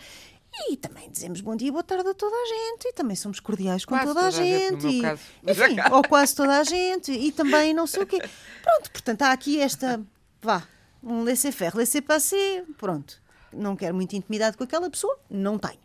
e 0.54 0.76
também 0.76 1.10
dizemos 1.10 1.40
bom 1.40 1.56
dia, 1.56 1.72
boa 1.72 1.82
tarde 1.82 2.08
a 2.08 2.14
toda 2.14 2.36
a 2.36 2.46
gente, 2.46 2.88
e 2.88 2.92
também 2.92 3.16
somos 3.16 3.40
cordiais 3.40 3.84
com 3.84 3.94
Quase 3.94 4.06
toda 4.06 4.26
a 4.26 4.30
gente, 4.30 4.82
gente. 4.82 5.02
e, 5.44 5.50
enfim, 5.50 5.76
ou 5.90 6.02
quase 6.02 6.34
toda 6.34 6.58
a 6.58 6.64
gente, 6.64 7.10
e 7.10 7.32
também 7.32 7.72
não 7.72 7.86
sei 7.86 8.02
o 8.02 8.06
quê. 8.06 8.18
Pronto, 8.62 8.90
portanto, 8.90 9.22
há 9.22 9.32
aqui 9.32 9.58
esta, 9.58 10.00
vá, 10.42 10.62
um 11.02 11.22
laissez-faire, 11.24 11.76
laissez-passer, 11.76 12.64
pronto. 12.76 13.20
Não 13.52 13.76
quero 13.76 13.94
muita 13.94 14.16
intimidade 14.16 14.56
com 14.56 14.64
aquela 14.64 14.88
pessoa, 14.88 15.18
não 15.28 15.58
tenho. 15.58 15.80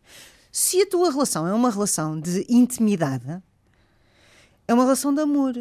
Se 0.52 0.82
a 0.82 0.86
tua 0.90 1.12
relação 1.12 1.48
é 1.48 1.54
uma 1.54 1.70
relação 1.70 2.20
de 2.20 2.46
intimidade, 2.50 3.42
é 4.68 4.74
uma 4.74 4.84
relação 4.84 5.14
de 5.14 5.22
amor. 5.22 5.54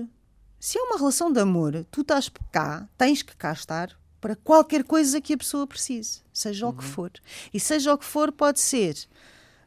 Se 0.59 0.79
é 0.79 0.83
uma 0.83 0.97
relação 0.99 1.33
de 1.33 1.39
amor, 1.41 1.85
tu 1.91 2.01
estás 2.01 2.31
cá, 2.51 2.89
tens 2.99 3.23
que 3.23 3.37
cá 3.37 3.53
estar 3.53 3.97
para 4.27 4.35
qualquer 4.35 4.83
coisa 4.83 5.21
que 5.21 5.35
a 5.35 5.37
pessoa 5.37 5.69
precise, 5.69 6.19
seja 6.33 6.67
o 6.67 6.73
que 6.73 6.83
for. 6.83 7.13
E 7.55 7.61
seja 7.61 7.95
o 7.95 7.99
que 7.99 8.05
for, 8.05 8.33
pode 8.33 8.59
ser 8.59 8.97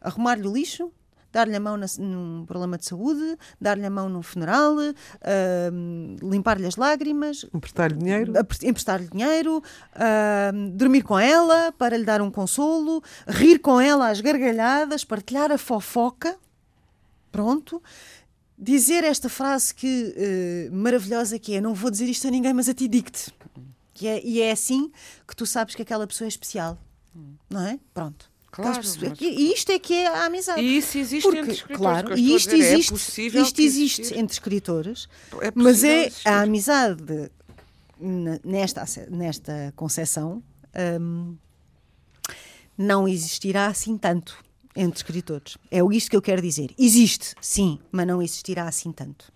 arrumar-lhe 0.02 0.45
o 0.45 0.52
lixo, 0.54 0.91
dar-lhe 1.32 1.56
a 1.56 1.60
mão 1.62 1.78
na- 1.78 1.86
num 1.98 2.43
problema 2.45 2.78
de 2.78 2.86
saúde, 2.86 3.38
dar-lhe 3.62 3.86
a 3.86 3.89
mão 3.89 4.10
num 4.10 4.22
funeral, 4.22 4.76
ahm, 5.22 6.17
limpar-lhe 6.22 6.65
as 6.65 6.76
lágrimas, 6.76 7.45
Emprestar-lhe 7.54 7.95
dinheiro. 7.98 8.34
emprestar-lhe 8.63 9.08
dinheiro, 9.08 9.63
ahm, 9.95 10.72
dormir 10.76 11.04
com 11.04 11.17
ela 11.17 11.72
para 11.78 11.95
lhe 11.95 12.04
dar 12.04 12.22
um 12.22 12.30
consolo, 12.30 13.02
rir 13.30 13.60
com 13.60 13.80
ela 13.80 14.10
às 14.10 14.19
gargalhadas, 14.19 15.06
partilhar 15.06 15.54
a 15.54 15.58
fofoca. 15.58 16.36
Pronto. 17.32 17.82
Dizer 18.58 19.06
esta 19.06 19.30
frase 19.30 19.74
que 19.74 20.13
eh, 20.17 20.69
maravilhosa 20.69 21.39
que 21.39 21.56
é: 21.56 21.62
Não 21.62 21.74
vou 21.74 21.89
dizer 21.89 22.08
isto 22.10 22.28
a 22.28 22.32
ninguém, 22.32 22.52
mas 22.54 22.67
a 22.67 22.74
ti 22.74 22.89
digo-te. 22.89 23.32
Que 24.00 24.08
é, 24.08 24.26
e 24.26 24.42
é 24.42 24.52
assim 24.52 24.90
que 25.28 25.36
tu 25.36 25.46
sabes 25.46 25.76
que 25.76 25.82
aquela 25.82 26.08
pessoa 26.08 26.26
é 26.26 26.30
especial. 26.30 26.78
Não 27.50 27.60
é? 27.68 27.78
Pronto. 27.94 28.32
Claro, 28.50 28.78
mas- 28.78 28.96
E 29.22 29.52
isto 29.54 29.72
é 29.74 29.78
que 29.78 29.94
é 29.94 30.08
a 30.08 30.26
amizade. 30.26 30.62
E 30.62 30.78
isso 30.78 30.98
existe 30.98 31.22
Porque, 31.24 31.40
entre 31.40 31.52
escritores. 31.52 31.78
claro, 31.82 32.18
e 32.18 32.34
isto 32.34 32.56
dizer, 32.56 32.64
é 32.64 32.74
existe, 32.74 32.92
possível 32.94 33.44
isto 33.44 33.60
existe 33.62 34.02
existir. 34.02 34.18
entre 34.20 34.34
escritores, 34.34 35.08
É 35.42 35.52
mas 35.54 35.84
é 35.84 36.06
existir. 36.08 36.28
a 36.30 36.42
amizade 36.44 37.30
nesta, 38.44 38.86
nesta 39.10 39.74
concepção 39.76 40.42
hum, 41.02 41.36
não 42.78 43.06
existirá 43.08 43.68
assim 43.68 43.98
tanto 43.98 44.38
entre 44.76 44.98
escritores. 44.98 45.58
É 45.70 45.80
isto 45.94 46.10
que 46.10 46.16
eu 46.16 46.22
quero 46.22 46.42
dizer. 46.42 46.74
Existe, 46.78 47.36
sim, 47.42 47.78
mas 47.92 48.08
não 48.08 48.22
existirá 48.22 48.64
assim 48.68 48.92
tanto. 48.94 49.32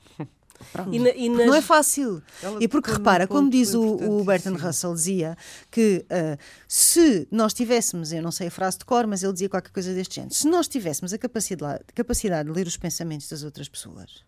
E, 0.91 0.99
na- 0.99 1.09
e 1.09 1.13
Porque 1.13 1.29
nas- 1.29 1.45
não 1.47 1.55
é 1.55 1.61
fácil. 1.61 2.21
Ela 2.41 2.63
E 2.63 2.67
porque 2.67 2.91
repara, 2.91 3.27
como 3.27 3.41
ponto 3.43 3.51
diz 3.51 3.73
o, 3.73 3.81
o 4.19 4.23
Bertrand. 4.23 4.55
Russell, 4.57 4.93
dizia 4.93 5.37
que 5.71 6.05
ah, 6.09 6.37
se 6.67 7.27
nós 7.31 7.53
tivéssemos, 7.53 8.11
eu 8.11 8.21
não 8.21 8.31
sei 8.31 8.47
a 8.47 8.51
frase 8.51 8.77
de 8.79 8.85
cor, 8.85 9.05
mas 9.07 9.23
ele 9.23 9.33
dizia 9.33 9.49
qualquer 9.49 9.71
coisa 9.71 9.93
deste 9.93 10.15
género, 10.15 10.33
se 10.33 10.47
nós 10.47 10.67
tivéssemos 10.67 11.13
a 11.13 11.17
capacidade, 11.17 11.83
capacidade 11.93 12.49
de 12.49 12.55
ler 12.55 12.67
os 12.67 12.77
pensamentos 12.77 13.27
das 13.29 13.43
outras 13.43 13.67
pessoas, 13.69 14.23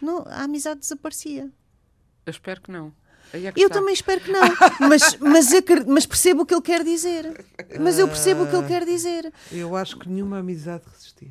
não, 0.00 0.24
a 0.26 0.42
amizade 0.42 0.80
desaparecia. 0.80 1.50
Eu 2.26 2.30
espero 2.30 2.60
que 2.60 2.70
não. 2.70 2.92
É 3.32 3.38
Eu 3.38 3.66
está. 3.66 3.68
também 3.70 3.94
espero 3.94 4.20
que 4.20 4.30
não, 4.32 4.40
mas, 4.80 5.16
mas, 5.18 5.48
mas 5.86 6.06
percebo 6.06 6.42
o 6.42 6.46
que 6.46 6.52
ele 6.54 6.60
quer 6.62 6.84
dizer. 6.84 7.44
Mas 7.80 7.98
eu 7.98 8.06
percebo 8.06 8.42
o 8.42 8.46
que 8.46 8.54
ele 8.54 8.66
quer 8.66 8.84
dizer. 8.84 9.32
Eu 9.50 9.74
acho 9.74 9.98
que 9.98 10.08
nenhuma 10.08 10.38
amizade 10.40 10.84
resistia. 10.92 11.30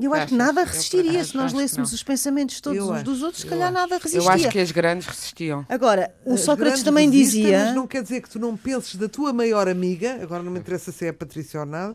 Eu 0.00 0.12
acho 0.14 0.26
que 0.28 0.34
nada 0.34 0.60
Eu, 0.62 0.66
resistiria 0.66 1.24
se 1.24 1.36
nós 1.36 1.52
lêssemos 1.52 1.92
os 1.92 2.02
pensamentos 2.02 2.60
todos 2.60 2.78
Eu 2.78 2.86
uns 2.86 2.90
acho, 2.96 3.04
dos 3.04 3.22
outros, 3.22 3.40
se 3.42 3.46
eu 3.46 3.50
calhar 3.50 3.68
acho. 3.68 3.74
nada 3.74 3.94
Eu 3.94 4.00
resistia. 4.00 4.32
acho 4.32 4.48
que 4.50 4.58
as 4.58 4.70
grandes 4.72 5.06
resistiam. 5.06 5.64
Agora, 5.68 6.14
o 6.24 6.34
As 6.34 6.40
Sócrates 6.40 6.82
também 6.82 7.10
resistem, 7.10 7.42
dizia. 7.42 7.64
Mas 7.66 7.74
não 7.74 7.86
quer 7.86 8.02
dizer 8.02 8.20
que 8.20 8.28
tu 8.30 8.38
não 8.38 8.56
penses 8.56 8.96
da 8.96 9.08
tua 9.08 9.32
maior 9.32 9.68
amiga, 9.68 10.18
agora 10.22 10.42
não 10.42 10.50
me 10.52 10.58
interessa 10.58 10.90
se 10.92 11.06
é 11.06 11.10
a 11.10 11.14
Patrícia 11.14 11.60
ou 11.60 11.66
nada, 11.66 11.94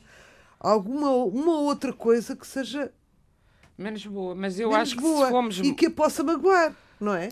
alguma 0.59 1.11
uma 1.11 1.59
outra 1.59 1.91
coisa 1.93 2.35
que 2.35 2.45
seja 2.47 2.91
Menos 3.77 4.05
boa. 4.05 4.35
Mas 4.35 4.59
eu 4.59 4.69
menos 4.71 4.81
acho 4.89 4.95
que 4.97 5.01
boa 5.01 5.25
se 5.25 5.31
fomos. 5.31 5.59
e 5.59 5.73
que 5.73 5.85
a 5.85 5.91
possa 5.91 6.21
magoar, 6.23 6.75
não 6.99 7.13
é? 7.15 7.29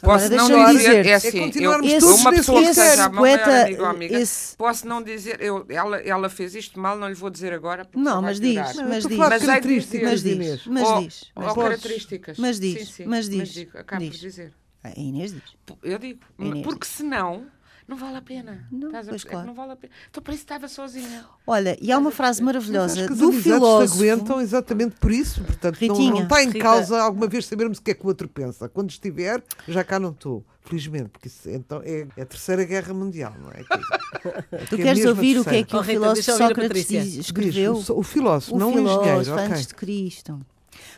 Posso 0.00 0.24
Agora, 0.26 0.48
não 0.48 0.72
dizer, 0.76 1.06
é 1.06 1.10
é 1.10 1.14
assim, 1.14 1.40
continuarmos 1.40 1.92
eu, 1.92 2.00
todos 2.00 2.20
uma 2.20 2.30
pessoa 2.32 2.58
que 2.60 2.64
processo. 2.66 2.90
seja 2.90 3.04
a 3.04 3.10
Poeta, 3.10 3.46
maior 3.46 3.62
amiga 3.66 3.82
ou 3.82 3.88
amiga, 3.88 4.18
esse- 4.20 4.56
posso 4.56 4.86
não 4.86 5.02
dizer, 5.02 5.40
eu, 5.40 5.64
ela, 5.68 5.96
ela 5.98 6.28
fez 6.28 6.54
isto 6.54 6.78
mal, 6.78 6.96
não 6.98 7.08
lhe 7.08 7.14
vou 7.14 7.30
dizer 7.30 7.52
agora. 7.52 7.84
porque 7.84 7.98
Não, 7.98 8.20
mas 8.22 8.38
diz. 8.40 8.54
Não, 8.54 8.82
eu 8.84 8.88
mas 8.88 9.04
diz. 9.06 9.16
falar 9.16 9.28
de 9.28 9.30
Mas 9.30 9.32
hei 9.32 9.38
de 9.40 9.46
características 9.46 10.10
Mas 10.10 10.22
de 10.22 10.28
diz, 10.34 10.36
Inês. 10.46 10.66
mas 10.66 10.88
ou, 10.88 11.02
diz. 11.02 11.22
ou 11.34 11.42
Mas, 11.44 11.54
características. 11.54 12.38
Mas 12.38 12.60
diz, 12.60 12.78
sim, 12.80 12.92
sim, 12.92 13.04
mas 13.06 13.28
diz, 13.28 13.48
digo, 13.50 13.78
acabo 13.78 14.02
diz. 14.02 14.10
por 14.16 14.20
dizer. 14.20 14.52
A 14.82 14.90
Inês 15.00 15.32
diz. 15.32 15.42
Eu 15.82 15.98
digo, 15.98 16.20
Inês. 16.38 16.64
porque 16.64 16.86
senão 16.86 17.46
não 17.86 17.96
vale 17.96 18.16
a 18.16 18.22
pena. 18.22 18.66
Não, 18.72 18.86
Estás 18.88 19.06
a 19.06 19.10
pois 19.10 19.22
perceber? 19.22 19.30
claro. 19.30 19.46
Não 19.46 19.54
vale 19.54 19.72
a 19.72 19.76
pena. 19.76 19.92
Então 20.10 20.22
para 20.22 20.34
isso 20.34 20.42
estava 20.42 20.68
sozinha. 20.68 21.24
Olha, 21.46 21.76
e 21.80 21.92
há 21.92 21.98
uma 21.98 22.10
frase 22.10 22.38
Acho 22.38 22.44
maravilhosa 22.46 23.06
que 23.06 23.12
as 23.12 23.18
do 23.18 23.32
filósofo. 23.32 23.94
aguentam 23.94 24.40
exatamente 24.40 24.96
por 24.98 25.10
isso. 25.10 25.42
Portanto, 25.42 25.78
não, 25.80 25.88
Ritinha, 25.94 26.10
não 26.12 26.22
está 26.22 26.42
em 26.42 26.46
Rita. 26.46 26.58
causa 26.60 27.00
alguma 27.02 27.26
vez 27.26 27.46
sabermos 27.46 27.78
o 27.78 27.82
que 27.82 27.90
é 27.90 27.94
que 27.94 28.02
o 28.04 28.08
outro 28.08 28.28
pensa. 28.28 28.68
Quando 28.68 28.90
estiver, 28.90 29.42
já 29.68 29.84
cá 29.84 29.98
não 30.00 30.10
estou. 30.10 30.44
Felizmente, 30.66 31.10
porque 31.10 31.28
isso 31.28 31.50
então 31.50 31.82
é, 31.84 32.06
é 32.16 32.22
a 32.22 32.24
terceira 32.26 32.64
guerra 32.64 32.94
mundial, 32.94 33.34
não 33.38 33.50
é? 33.50 33.62
Tu 34.70 34.76
é 34.76 34.78
queres 34.78 35.04
a 35.04 35.10
ouvir 35.10 35.38
o 35.38 35.44
que 35.44 35.56
é 35.56 35.62
que 35.62 35.76
Oh, 35.76 35.80
o 35.80 35.82
Rita, 35.82 35.92
filósofo 35.92 36.14
deixa 36.14 36.30
eu 36.30 36.34
ouvir 36.34 36.44
a 36.44 36.48
Sócrates 36.48 36.86
diz- 36.88 37.04
Diz, 37.04 37.16
escreveu? 37.26 37.74
o, 37.74 37.98
o 37.98 38.02
filósofo, 38.02 38.54
O 38.54 38.58
não 38.58 38.70
o 38.70 38.72
filósofo 38.72 39.00
engenheiro. 39.02 39.32
ok. 39.34 39.44
antes 39.44 39.66
de 39.66 39.74
Cristo. 39.74 40.38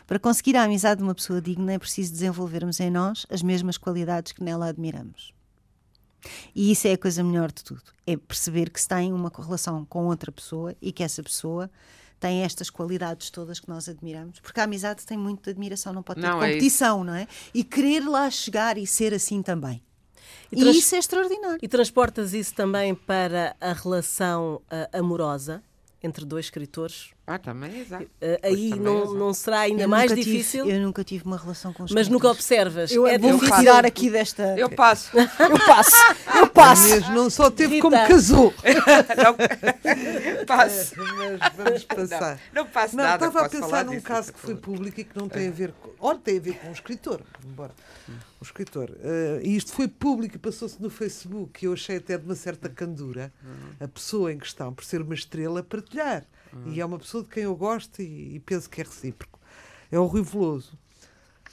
Para 0.07 0.19
conseguir 0.19 0.55
a 0.55 0.63
amizade 0.63 0.99
de 0.99 1.03
uma 1.03 1.13
pessoa 1.13 1.41
digna 1.41 1.73
é 1.73 1.77
preciso 1.79 2.13
desenvolvermos 2.13 2.79
em 2.79 2.89
nós 2.89 3.25
as 3.29 3.41
mesmas 3.43 3.77
qualidades 3.77 4.31
que 4.31 4.41
nela 4.41 4.67
admiramos. 4.69 5.33
E 6.55 6.71
isso 6.71 6.87
é 6.87 6.93
a 6.93 6.97
coisa 6.97 7.23
melhor 7.23 7.51
de 7.51 7.63
tudo. 7.63 7.83
É 8.05 8.15
perceber 8.15 8.69
que 8.69 8.79
se 8.79 8.87
tem 8.87 9.13
uma 9.13 9.29
correlação 9.29 9.85
com 9.85 10.05
outra 10.05 10.31
pessoa 10.31 10.75
e 10.81 10.91
que 10.91 11.03
essa 11.03 11.21
pessoa 11.21 11.69
tem 12.19 12.43
estas 12.43 12.69
qualidades 12.69 13.29
todas 13.29 13.59
que 13.59 13.69
nós 13.69 13.87
admiramos. 13.87 14.39
Porque 14.39 14.59
a 14.59 14.63
amizade 14.63 15.05
tem 15.05 15.17
muito 15.17 15.43
de 15.43 15.51
admiração, 15.51 15.93
não 15.93 16.03
pode 16.03 16.21
ter 16.21 16.27
Não, 16.27 16.41
é 16.41 16.47
competição, 16.47 17.03
não 17.03 17.13
é? 17.13 17.27
E 17.53 17.63
querer 17.63 18.07
lá 18.07 18.29
chegar 18.29 18.77
e 18.77 18.87
ser 18.87 19.13
assim 19.13 19.41
também. 19.41 19.81
E 20.51 20.55
E, 20.61 20.79
isso 20.79 20.95
é 20.95 20.97
extraordinário. 20.97 21.59
E 21.61 21.67
transportas 21.67 22.33
isso 22.33 22.53
também 22.53 22.95
para 22.95 23.55
a 23.61 23.73
relação 23.73 24.61
ah, 24.69 24.89
amorosa 24.93 25.63
entre 26.01 26.25
dois 26.25 26.45
escritores? 26.45 27.11
Ah, 27.29 27.37
também, 27.37 27.81
exato. 27.81 28.07
Ah, 28.21 28.39
aí 28.41 28.69
também, 28.69 28.85
não, 28.85 28.97
exato. 29.03 29.13
não 29.17 29.33
será 29.33 29.59
ainda 29.59 29.83
Eu 29.83 29.89
mais 29.89 30.09
nunca 30.09 30.23
tive- 30.23 30.37
difícil, 30.37 30.65
eu 30.65 30.79
nunca 30.79 31.03
tive 31.03 31.25
uma 31.25 31.35
relação 31.37 31.73
com 31.73 31.83
os 31.83 31.91
mas 31.91 32.07
nunca 32.07 32.29
observas. 32.29 32.89
Eu 32.89 33.05
é 33.05 33.17
vou 33.17 33.33
difícil. 33.33 33.53
retirar 33.53 33.85
aqui 33.85 34.09
desta. 34.09 34.55
Eu 34.57 34.69
passo. 34.69 35.11
Eu 35.17 35.27
passo, 35.65 36.15
eu 36.37 36.47
passo. 36.47 36.87
Inês 36.87 37.09
não 37.09 37.29
só 37.29 37.51
teve 37.51 37.75
Rita. 37.75 37.81
como 37.81 38.07
casou. 38.07 38.53
não, 39.17 40.45
passo. 40.45 40.93
Mas 40.97 41.53
vamos 41.53 41.83
passar. 41.83 42.39
Não, 42.53 42.63
não 42.63 42.71
passo 42.71 42.95
Não, 42.95 43.03
nada. 43.03 43.25
estava 43.25 43.45
a 43.45 43.49
pensar 43.49 43.85
num 43.85 43.99
caso 43.99 44.31
que 44.33 44.39
foi 44.39 44.55
público 44.55 44.99
e 45.01 45.03
que 45.03 45.17
não 45.17 45.27
tem 45.27 45.47
a 45.49 45.51
ver 45.51 45.73
com. 45.81 45.89
Olha, 45.99 46.19
tem 46.19 46.37
a 46.37 46.41
ver 46.41 46.53
com 46.59 46.69
um 46.69 46.71
escritor. 46.71 47.21
Embora. 47.45 47.73
Um 48.07 48.43
escritor. 48.43 48.89
Eh, 49.03 49.41
e 49.43 49.55
isto 49.57 49.73
foi 49.73 49.87
público 49.87 50.35
e 50.35 50.39
passou-se 50.39 50.81
no 50.81 50.89
Facebook. 50.89 51.63
E 51.63 51.65
eu 51.67 51.73
achei 51.73 51.97
até 51.97 52.17
de 52.17 52.23
uma 52.23 52.35
certa 52.35 52.69
candura 52.69 53.33
a 53.79 53.87
pessoa 53.87 54.31
em 54.31 54.37
questão, 54.37 54.73
por 54.73 54.85
ser 54.85 55.01
uma 55.01 55.13
estrela, 55.13 55.61
partilhar. 55.63 56.23
E 56.65 56.79
é 56.81 56.85
uma 56.85 56.97
pessoa 56.99 57.23
de 57.23 57.29
quem 57.29 57.43
eu 57.43 57.55
gosto 57.55 58.01
e, 58.01 58.35
e 58.35 58.39
penso 58.39 58.69
que 58.69 58.81
é 58.81 58.83
recíproco. 58.83 59.39
É 59.91 59.99
o 59.99 60.05
Rui 60.05 60.21
Veloso. 60.23 60.77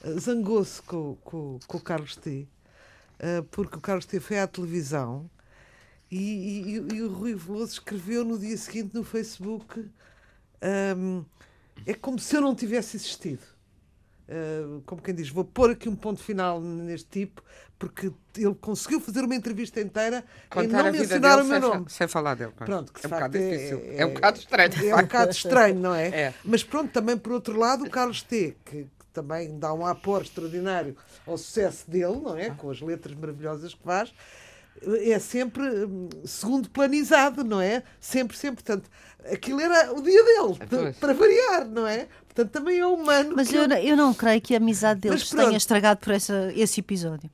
Eh, 0.03 0.13
Zangou-se 0.21 0.83
com, 0.83 1.17
com, 1.25 1.59
com 1.67 1.77
o 1.79 1.81
Carlos 1.81 2.17
T. 2.17 2.49
eh, 3.19 3.43
porque 3.51 3.77
o 3.79 3.81
Carlos 3.81 4.07
T 4.07 4.21
foi 4.21 4.39
à 4.41 4.47
televisão 4.47 5.31
e, 6.11 6.77
e- 6.79 6.97
e- 6.97 7.03
o 7.03 7.13
Rui 7.13 7.35
Veloso 7.35 7.73
escreveu 7.75 8.25
no 8.25 8.39
dia 8.39 8.57
seguinte 8.57 8.95
no 8.95 9.05
Facebook: 9.05 9.91
hum, 10.97 11.25
é 11.87 11.95
como 11.95 12.19
se 12.19 12.37
eu 12.37 12.41
não 12.41 12.55
tivesse 12.55 12.97
existido. 12.97 13.43
Uh, 14.27 14.81
como 14.87 15.03
quem 15.03 15.15
diz, 15.15 15.29
vou 15.29 15.45
pôr 15.45 15.71
aqui 15.73 15.87
um 15.87 15.95
ponto 15.97 16.19
final 16.23 16.59
neste 16.61 17.09
tipo, 17.11 17.43
porque 17.79 18.11
ele 18.37 18.55
conseguiu 18.55 19.01
fazer 19.01 19.25
uma 19.25 19.35
entrevista 19.35 19.81
inteira 19.81 20.25
Contar 20.49 20.81
e 20.81 20.85
não 20.85 20.93
mencionar 20.93 21.39
o 21.41 21.45
meu 21.45 21.61
sem, 21.61 21.69
nome. 21.71 21.85
fa- 21.85 21.91
sem 21.91 22.09
falar 22.09 22.35
dele. 22.35 22.53
pois. 22.57 22.69
Pronto, 22.71 22.93
que 22.93 23.01
de 23.01 23.07
é 23.07 23.09
um 23.09 23.11
facto 23.11 23.23
bocado 23.33 23.37
é- 23.45 23.51
difícil. 23.57 23.79
é- 23.85 23.97
É, 23.97 24.07
um 24.07 24.15
bocado 24.15 24.39
estranho. 24.39 24.73
É 24.89 24.95
um 24.95 25.03
bocado 25.03 25.31
estranho, 25.33 25.81
não 25.81 25.95
é? 25.95 26.09
É. 26.15 26.35
Mas 26.45 26.63
pronto, 26.65 26.91
também 26.93 27.17
por 27.17 27.33
outro 27.33 27.59
lado, 27.59 27.85
o 27.85 27.91
Carlos 27.91 28.23
T, 28.23 28.57
que, 28.65 28.85
que 28.85 28.89
também 29.13 29.59
dá 29.59 29.73
um 29.75 29.85
aporte 29.87 30.29
extraordinário 30.29 30.97
ao 31.27 31.37
sucesso 31.37 31.91
dele, 31.91 32.21
não 32.23 32.37
é? 32.37 32.51
Com 32.51 32.71
as 32.71 32.81
letras 32.81 33.15
maravilhosas 33.17 33.75
que 33.75 33.83
faz, 33.83 34.13
é 34.87 35.19
sempre 35.19 35.63
hum, 35.85 36.09
segundo 36.25 36.69
planizado, 36.71 37.45
não 37.45 37.61
é? 37.61 37.83
Sempre, 38.01 38.37
sempre. 38.37 38.63
Portanto, 38.65 38.91
aquilo 39.33 39.61
era 39.61 39.93
o 39.93 40.03
dia 40.03 40.23
dele, 40.25 40.57
É, 40.61 40.67
Pois. 40.67 40.97
para 40.97 41.15
variar, 41.15 41.65
não 41.69 41.87
é? 41.87 42.09
Portanto, 42.27 42.51
também 42.51 42.79
é 42.81 42.87
humano. 42.87 43.35
Mas 43.37 43.53
eu, 43.53 43.63
eu 43.65 43.97
não 43.97 44.13
creio 44.13 44.41
que 44.41 44.53
a 44.55 44.57
amizade 44.57 45.01
deles 45.01 45.31
Mas 45.33 45.45
tenha 45.45 45.57
estragado 45.57 46.01
por 46.01 46.13
essa, 46.13 46.53
esse 46.57 46.81
episódio. 46.81 47.31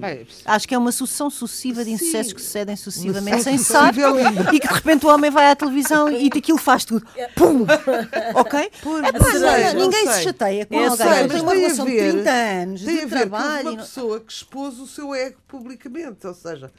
Bem, 0.00 0.26
Acho 0.44 0.66
que 0.66 0.74
é 0.74 0.78
uma 0.78 0.90
sucessão 0.90 1.30
sucessiva 1.30 1.84
de 1.84 1.90
Sim. 1.90 1.94
insucessos 1.94 2.32
que 2.32 2.42
sucedem 2.42 2.74
sucessivamente 2.76 3.42
sem 3.44 3.56
linda. 4.12 4.50
e 4.52 4.58
que 4.58 4.66
de 4.66 4.74
repente 4.74 5.06
o 5.06 5.08
homem 5.08 5.30
vai 5.30 5.46
à 5.50 5.54
televisão 5.54 6.10
e 6.10 6.28
aquilo 6.38 6.58
faz 6.58 6.84
tudo. 6.84 7.06
Pum! 7.36 7.64
Ok? 8.34 8.70
Pois, 8.82 9.04
É 9.04 9.12
pá, 9.12 9.24
sei, 9.30 9.40
não, 9.74 9.80
ninguém 9.84 10.04
sei. 10.06 10.12
se 10.14 10.22
chateia 10.24 10.66
com 10.66 10.74
Eu 10.74 10.90
alguém 10.90 10.96
sei, 11.06 11.06
que 11.16 11.22
mas 11.22 11.32
tem 11.32 11.40
uma 11.42 11.54
relação 11.54 11.84
de 11.86 11.92
ver- 11.92 12.12
30 12.12 12.30
anos 12.30 12.82
Tem 12.82 12.94
de 12.94 13.00
a 13.00 13.06
ver 13.06 13.10
com 13.10 13.30
trabalho. 13.30 13.68
uma 13.70 13.76
pessoa 13.76 14.20
que 14.20 14.32
expôs 14.32 14.78
o 14.80 14.86
seu 14.86 15.14
ego 15.14 15.36
publicamente, 15.46 16.26
ou 16.26 16.34
seja, 16.34 16.72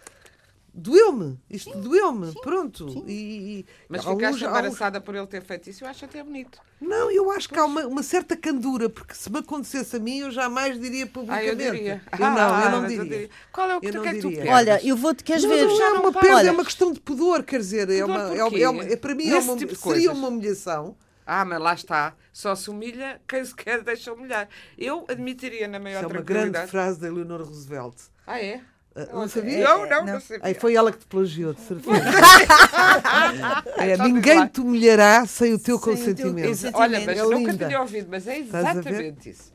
doeu-me, 0.77 1.39
isto 1.49 1.75
doeu-me, 1.77 2.33
pronto. 2.41 3.03
E, 3.07 3.59
e- 3.61 3.65
Mas 3.87 4.01
alguns- 4.05 4.17
ficaste 4.25 4.43
alguns- 4.45 4.59
embaraçada 4.59 4.99
por 4.99 5.15
ele 5.15 5.25
ter 5.27 5.41
feito 5.41 5.69
isso, 5.69 5.83
eu 5.83 5.87
acho 5.87 6.03
até 6.03 6.21
bonito. 6.21 6.59
Não, 6.81 7.09
eu 7.09 7.31
acho 7.31 7.47
que 7.47 7.57
há 7.57 7.63
uma, 7.63 7.87
uma 7.87 8.03
certa 8.03 8.35
candura, 8.35 8.89
porque 8.89 9.13
se 9.15 9.31
me 9.31 9.39
acontecesse 9.39 9.95
a 9.95 9.99
mim, 9.99 10.19
eu 10.19 10.31
jamais 10.31 10.77
diria 10.79 11.05
Ah, 11.05 11.07
publicamente. 11.07 11.49
eu 11.63 11.71
diria. 11.73 12.01
Eu 12.11 12.19
não, 12.19 12.27
eu 12.37 12.43
Ah, 12.43 12.69
não 12.69 12.81
mas 12.81 12.91
diria. 12.91 13.29
Qual 13.53 13.69
é 13.69 13.77
o 13.77 13.79
que, 13.81 13.87
Eu 13.87 13.93
não 13.93 14.03
é 14.05 14.13
que 14.13 14.19
tu 14.19 14.27
diria. 14.29 14.43
perdes? 14.43 14.53
Olha, 14.53 14.85
eu 14.85 14.97
vou-te, 14.97 15.23
queres 15.23 15.43
Não, 15.43 15.49
ver? 15.49 15.65
não, 15.65 15.75
é 15.81 15.89
não 15.93 16.01
uma 16.01 16.11
perda, 16.11 16.35
Olha, 16.35 16.47
é 16.49 16.51
uma 16.51 16.65
questão 16.65 16.91
de 16.91 16.99
pudor, 16.99 17.43
quer 17.43 17.59
dizer, 17.59 17.89
é 17.89 18.01
Pudor 18.01 18.09
uma, 18.15 18.35
é, 18.35 18.61
é 18.61 18.69
uma- 18.69 18.83
é- 18.83 18.95
para 18.97 19.15
mim 19.15 19.29
é 19.29 19.37
uma, 19.39 19.55
tipo 19.55 19.73
seria 19.75 19.93
coisas. 19.93 20.17
uma 20.17 20.27
humilhação. 20.27 20.97
Ah, 21.25 21.43
mas 21.43 21.59
lá 21.59 21.73
está. 21.73 22.13
Só 22.31 22.53
se 22.53 22.69
humilha 22.69 23.19
quem 23.27 23.43
se 23.43 23.55
quer 23.55 23.81
deixa 23.81 24.13
humilhar. 24.13 24.47
Eu 24.77 25.05
admitiria 25.07 25.67
na 25.67 25.79
maior 25.79 26.01
Isso 26.01 26.03
é 26.03 26.07
uma 26.07 26.21
grande 26.21 26.51
tranquilidade. 26.51 26.69
frase 26.71 26.99
da 26.99 27.07
Eleanor 27.07 27.41
Roosevelt. 27.41 27.95
Ah, 28.27 28.39
é? 28.39 28.61
Não 28.95 29.21
Não 29.21 29.27
sabia? 29.27 29.63
Não, 29.63 29.79
não, 29.89 30.05
não. 30.05 30.13
não 30.13 30.21
sabia. 30.21 30.39
Aí 30.45 30.53
foi 30.53 30.73
ela 30.75 30.91
que 30.91 30.99
te 30.99 31.05
plagiou, 31.05 31.53
de 31.53 31.61
certeza. 31.61 31.91
É, 33.77 33.97
ninguém 33.97 34.47
te 34.47 34.61
humilhará 34.61 35.25
sem 35.25 35.53
o 35.53 35.59
teu 35.59 35.77
Sem 35.77 35.93
o 35.93 35.95
teu 36.15 36.33
consentimento. 36.33 36.71
Olha, 36.73 37.01
mas 37.05 37.17
É 37.17 37.21
nunca 37.23 37.51
linda. 37.51 37.67
tinha 37.67 37.81
ouvido, 37.81 38.07
mas 38.09 38.27
é 38.27 38.39
exatamente 38.39 39.29
isso. 39.29 39.53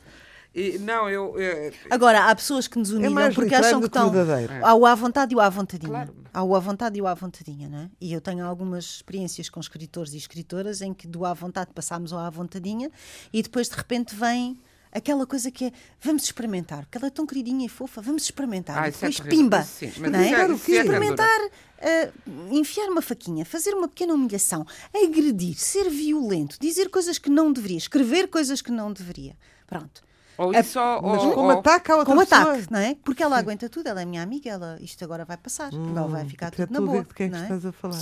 E, 0.55 0.79
não, 0.81 1.09
eu. 1.09 1.38
eu- 1.40 1.72
Agora, 1.90 2.24
há 2.29 2.35
pessoas 2.35 2.66
que 2.66 2.76
nos 2.76 2.90
humilham 2.90 3.12
mais 3.12 3.33
porque 3.35 3.55
acham 3.55 3.81
que 3.81 3.88
que 3.88 3.96
estão. 3.96 4.11
verdadeiro. 4.11 4.53
Há 4.66 4.74
o 4.74 4.85
à 4.85 4.94
vontade 4.96 5.33
e 5.33 5.37
o 5.37 5.40
à 5.40 5.48
vontadinha. 5.48 5.90
Claro. 5.90 6.14
Há 6.35 6.42
o 6.42 6.57
à 6.57 6.59
vontade 6.61 6.98
e 6.98 7.03
o 7.03 7.07
à 7.07 7.14
vontadinha, 7.14 7.68
não 7.68 7.79
é? 7.79 7.90
E 8.00 8.12
eu 8.12 8.20
tenho 8.20 8.44
algumas 8.44 8.85
experiências 8.85 9.48
com 9.48 9.61
escritores 9.61 10.12
e 10.12 10.16
escritoras 10.16 10.83
em 10.83 10.92
que 10.92 11.07
do 11.07 11.24
à 11.24 11.33
vontade 11.33 11.70
passámos 11.72 12.12
ao 12.12 12.18
à 12.18 12.29
vontadinha 12.29 12.90
e 13.33 13.42
depois 13.42 13.68
de 13.68 13.76
repente 13.76 14.12
vem 14.14 14.59
aquela 14.92 15.26
coisa 15.26 15.50
que 15.50 15.66
é 15.66 15.72
vamos 16.00 16.24
experimentar, 16.24 16.81
porque 16.87 16.98
ela 16.98 17.07
é 17.07 17.11
tão 17.11 17.26
queridinha 17.26 17.66
e 17.66 17.68
fofa, 17.68 18.00
vamos 18.00 18.22
experimentar. 18.24 18.76
Ah, 18.79 18.87
e 18.87 18.88
é 18.88 18.90
depois 18.92 19.16
terrível. 19.16 19.38
pimba. 19.38 19.62
Sim, 19.62 19.92
mas 19.98 20.11
não 20.12 20.18
é? 20.18 20.31
é- 20.31 20.42
é 20.42 20.53
experimentar, 20.55 21.40
ah, 21.81 22.11
enfiar 22.50 22.88
uma 22.88 23.03
faquinha, 23.03 23.44
fazer 23.44 23.74
uma 23.74 23.88
pequena 23.88 24.14
humilhação, 24.14 24.66
agredir, 24.94 25.55
ser 25.59 25.88
violento, 25.90 26.57
dizer 26.61 26.88
coisas 26.90 27.18
que 27.18 27.31
não 27.31 27.53
deveria, 27.53 27.79
escrever 27.79 28.29
coisas 28.29 28.61
que 28.62 28.70
não 28.70 28.92
deveria. 28.92 29.37
Pronto. 29.66 30.03
Ou 30.38 30.55
É- 30.55 30.61
isso, 30.61 30.81
ou, 30.81 31.03
Mas 31.03 31.22
ou- 31.22 31.33
como 31.35 31.44
ou- 31.46 31.59
ataca 31.59 31.92
a 31.92 31.96
outra 31.98 32.14
Com 32.14 32.20
pessoa. 32.20 32.40
ataque, 32.55 32.66
não 32.72 32.79
é? 32.81 32.96
Porque 33.05 33.22
ela 33.22 33.37
aguenta 33.38 33.68
tudo, 33.68 33.87
ela 33.88 34.00
é 34.00 34.05
minha 34.07 34.22
amiga, 34.22 34.48
ela, 34.48 34.79
isto 34.81 35.05
agora 35.05 35.22
vai 35.24 35.37
passar, 35.37 35.70
ela 35.72 36.07
vai 36.09 36.24
ficar 36.26 36.50
tudo 36.50 36.72
na 36.72 36.79
a 36.79 36.83
boa. 36.83 37.05
de 37.05 37.12
quem 37.14 37.26
é 37.26 37.29
que 37.31 37.37
é? 37.37 37.42
estás 37.42 37.66
a 37.66 37.72
falar. 37.72 38.00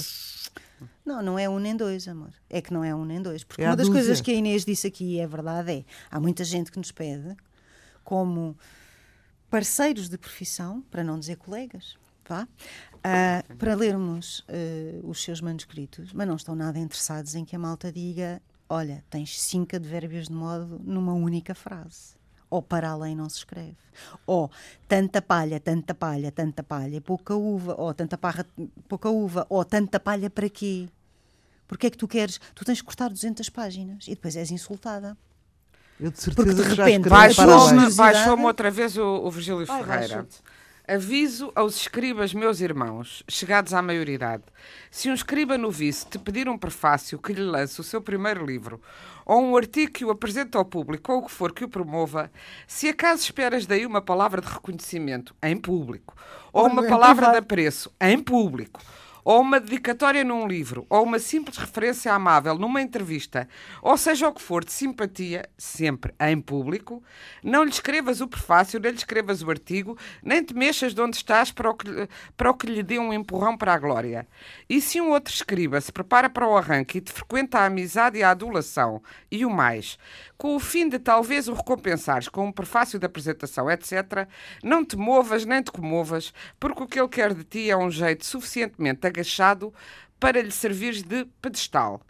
Não, 1.08 1.22
não 1.22 1.38
é 1.38 1.48
um 1.48 1.58
nem 1.58 1.74
dois, 1.74 2.06
amor. 2.06 2.32
É 2.50 2.60
que 2.60 2.72
não 2.72 2.84
é 2.84 2.94
um 2.94 3.04
nem 3.04 3.20
dois. 3.20 3.42
Porque 3.42 3.62
É 3.62 3.66
uma 3.66 3.76
das 3.76 3.88
coisas 3.88 4.20
que 4.20 4.30
a 4.30 4.34
Inês 4.34 4.64
disse 4.64 4.86
aqui 4.86 5.14
e 5.14 5.20
é 5.20 5.26
verdade 5.26 5.72
é 5.72 5.84
há 6.10 6.20
muita 6.20 6.44
gente 6.44 6.70
que 6.70 6.78
nos 6.78 6.92
pede 6.92 7.34
como 8.04 8.56
parceiros 9.50 10.08
de 10.08 10.18
profissão, 10.18 10.82
para 10.90 11.02
não 11.02 11.18
dizer 11.18 11.36
colegas, 11.36 11.96
vá, 12.28 12.46
ah, 13.02 13.42
para 13.58 13.74
lermos 13.74 14.44
ah, 14.48 15.00
os 15.02 15.22
seus 15.22 15.40
manuscritos, 15.40 16.12
mas 16.12 16.28
não 16.28 16.36
estão 16.36 16.54
nada 16.54 16.78
interessados 16.78 17.34
em 17.34 17.44
que 17.44 17.56
a 17.56 17.58
malta 17.58 17.90
diga: 17.90 18.40
olha, 18.68 19.02
tens 19.10 19.40
cinco 19.40 19.76
advérbios 19.76 20.28
de 20.28 20.34
modo 20.34 20.80
numa 20.84 21.14
única 21.14 21.54
frase. 21.54 22.18
Ou 22.50 22.62
para 22.62 22.88
além 22.88 23.14
não 23.14 23.28
se 23.28 23.36
escreve. 23.38 23.76
Ou 24.26 24.50
tanta 24.86 25.20
palha, 25.20 25.60
tanta 25.60 25.94
palha, 25.94 26.32
tanta 26.32 26.62
palha, 26.62 26.98
pouca 26.98 27.34
uva. 27.34 27.74
Ou 27.78 27.92
tanta 27.92 28.16
parra, 28.16 28.46
pouca 28.88 29.10
uva. 29.10 29.46
Ou 29.50 29.62
tanta 29.66 30.00
palha 30.00 30.30
para 30.30 30.48
quê? 30.48 30.88
Porque 31.68 31.86
é 31.86 31.90
que 31.90 31.98
tu 31.98 32.08
queres? 32.08 32.40
Tu 32.54 32.64
tens 32.64 32.80
que 32.80 32.86
cortar 32.86 33.10
200 33.10 33.48
páginas 33.50 34.06
e 34.08 34.10
depois 34.10 34.34
és 34.34 34.50
insultada. 34.50 35.16
Eu 36.00 36.10
de 36.10 36.18
Porque 36.34 36.52
certeza 36.52 36.62
de 36.62 36.68
que 36.70 36.74
já 36.74 36.84
repente 36.84 37.08
Baixou-me 37.08 37.92
baixou 37.92 38.40
outra 38.40 38.70
vez 38.70 38.96
o, 38.96 39.04
o 39.04 39.30
Virgílio 39.30 39.66
Ai, 39.68 39.84
Ferreira. 39.84 40.26
Aviso 40.86 41.52
aos 41.54 41.76
escribas, 41.76 42.32
meus 42.32 42.62
irmãos, 42.62 43.22
chegados 43.28 43.74
à 43.74 43.82
maioridade. 43.82 44.44
Se 44.90 45.10
um 45.10 45.14
escriba 45.14 45.58
novice 45.58 46.06
te 46.06 46.18
pedir 46.18 46.48
um 46.48 46.56
prefácio 46.56 47.18
que 47.18 47.34
lhe 47.34 47.42
lance 47.42 47.78
o 47.78 47.84
seu 47.84 48.00
primeiro 48.00 48.46
livro, 48.46 48.80
ou 49.26 49.42
um 49.42 49.54
artigo 49.54 49.92
que 49.92 50.02
o 50.02 50.10
apresente 50.10 50.56
ao 50.56 50.64
público, 50.64 51.12
ou 51.12 51.18
o 51.18 51.26
que 51.26 51.30
for 51.30 51.52
que 51.52 51.62
o 51.62 51.68
promova, 51.68 52.30
se 52.66 52.88
acaso 52.88 53.20
esperas 53.20 53.66
daí 53.66 53.84
uma 53.84 54.00
palavra 54.00 54.40
de 54.40 54.48
reconhecimento 54.48 55.36
em 55.42 55.58
público, 55.58 56.16
ou 56.54 56.66
uma 56.66 56.80
Olha, 56.80 56.88
palavra 56.88 57.32
de 57.32 57.36
apreço 57.36 57.92
em 58.00 58.18
público, 58.18 58.80
ou 59.28 59.42
uma 59.42 59.60
dedicatória 59.60 60.24
num 60.24 60.48
livro, 60.48 60.86
ou 60.88 61.02
uma 61.02 61.18
simples 61.18 61.58
referência 61.58 62.14
amável 62.14 62.54
numa 62.56 62.80
entrevista, 62.80 63.46
ou 63.82 63.94
seja 63.98 64.26
o 64.26 64.32
que 64.32 64.40
for 64.40 64.64
de 64.64 64.72
simpatia, 64.72 65.46
sempre 65.58 66.14
em 66.18 66.40
público, 66.40 67.02
não 67.44 67.62
lhe 67.62 67.68
escrevas 67.68 68.22
o 68.22 68.26
prefácio, 68.26 68.80
nem 68.80 68.90
lhe 68.90 68.96
escrevas 68.96 69.42
o 69.42 69.50
artigo, 69.50 69.98
nem 70.22 70.42
te 70.42 70.54
mexas 70.54 70.94
de 70.94 71.02
onde 71.02 71.18
estás 71.18 71.52
para 71.52 71.68
o 71.68 71.74
que, 71.74 72.08
para 72.38 72.50
o 72.50 72.54
que 72.54 72.68
lhe 72.68 72.82
dê 72.82 72.98
um 72.98 73.12
empurrão 73.12 73.54
para 73.54 73.74
a 73.74 73.78
glória. 73.78 74.26
E 74.66 74.80
se 74.80 74.98
um 74.98 75.10
outro 75.10 75.34
escriba 75.34 75.78
se 75.78 75.92
prepara 75.92 76.30
para 76.30 76.48
o 76.48 76.56
arranque 76.56 76.96
e 76.96 77.02
te 77.02 77.12
frequenta 77.12 77.58
a 77.58 77.66
amizade 77.66 78.16
e 78.16 78.22
a 78.22 78.30
adulação, 78.30 79.02
e 79.30 79.44
o 79.44 79.50
mais, 79.50 79.98
com 80.38 80.54
o 80.54 80.60
fim 80.60 80.88
de 80.88 81.00
talvez 81.00 81.48
o 81.48 81.52
recompensares 81.52 82.28
com 82.28 82.46
um 82.46 82.52
prefácio 82.52 82.98
de 82.98 83.04
apresentação, 83.04 83.68
etc., 83.68 84.28
não 84.62 84.84
te 84.84 84.96
movas 84.96 85.44
nem 85.44 85.60
te 85.60 85.72
comovas, 85.72 86.32
porque 86.60 86.82
o 86.82 86.86
que 86.86 87.00
ele 87.00 87.08
quer 87.08 87.34
de 87.34 87.42
ti 87.44 87.68
é 87.68 87.76
um 87.76 87.90
jeito 87.90 88.24
suficientemente 88.24 89.04
agachado 89.04 89.74
para 90.20 90.40
lhe 90.40 90.52
servires 90.52 91.02
de 91.02 91.26
pedestal. 91.42 92.00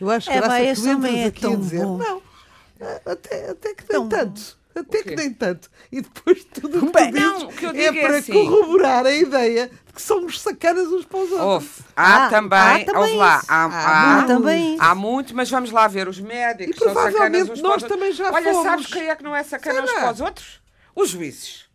Eu 0.00 0.08
acho 0.10 0.30
É, 0.30 0.36
graça 0.36 0.60
que 0.60 0.74
tu 0.74 0.88
entras 0.88 1.14
é 1.14 1.24
aqui 1.24 1.46
a 1.46 1.50
tão 1.50 1.60
dizer, 1.60 1.84
bom. 1.84 1.98
não, 1.98 2.22
até, 3.04 3.50
até 3.50 3.74
que 3.74 3.84
nem 3.92 4.08
tanto. 4.08 4.58
Até 4.76 5.02
que 5.02 5.16
nem 5.16 5.32
tanto. 5.32 5.70
E 5.90 6.00
depois 6.02 6.44
tudo 6.44 6.78
o 6.84 6.86
que 6.86 6.92
Bem, 6.92 7.10
tu 7.10 7.14
dizes 7.18 7.32
não, 7.42 7.48
o 7.48 7.52
que 7.52 7.64
eu 7.66 7.70
é 7.70 7.72
digo 7.72 7.98
é 7.98 8.02
para 8.02 8.16
assim. 8.18 8.32
corroborar 8.32 9.06
a 9.06 9.12
ideia 9.12 9.68
de 9.86 9.92
que 9.92 10.02
somos 10.02 10.40
sacanas 10.40 10.86
uns 10.88 11.04
para 11.06 11.18
os 11.18 11.30
outros. 11.32 11.42
Houve. 11.46 11.68
Há 11.96 12.26
Ah, 12.26 12.28
também, 12.30 12.58
há 12.58 12.84
também 12.84 12.96
ouve 13.02 13.16
lá, 13.16 13.38
isso. 13.38 13.46
há, 13.48 13.64
Há 13.64 13.66
há, 13.66 14.18
Há 14.20 14.24
também 14.26 14.74
isso. 14.74 14.82
há 14.82 14.94
muito, 14.94 15.34
mas 15.34 15.50
vamos 15.50 15.70
lá 15.70 15.88
ver, 15.88 16.06
os 16.08 16.20
médicos 16.20 16.76
E 16.76 16.78
são 16.78 16.88
sacanas 16.88 17.12
provavelmente 17.12 17.52
uns 17.52 17.62
nós 17.62 17.82
para 17.82 17.86
os 17.86 17.92
também 17.94 18.12
já 18.12 18.30
Olha, 18.32 18.50
fomos. 18.52 18.62
sabes 18.62 18.86
quem 18.88 19.08
é 19.08 19.16
que 19.16 19.22
não 19.24 19.34
é 19.34 19.42
sacana 19.42 19.82
uns 19.82 19.88
Será? 19.88 20.00
para 20.02 20.12
os 20.12 20.20
outros? 20.20 20.60
Os 20.94 21.08
juízes. 21.10 21.66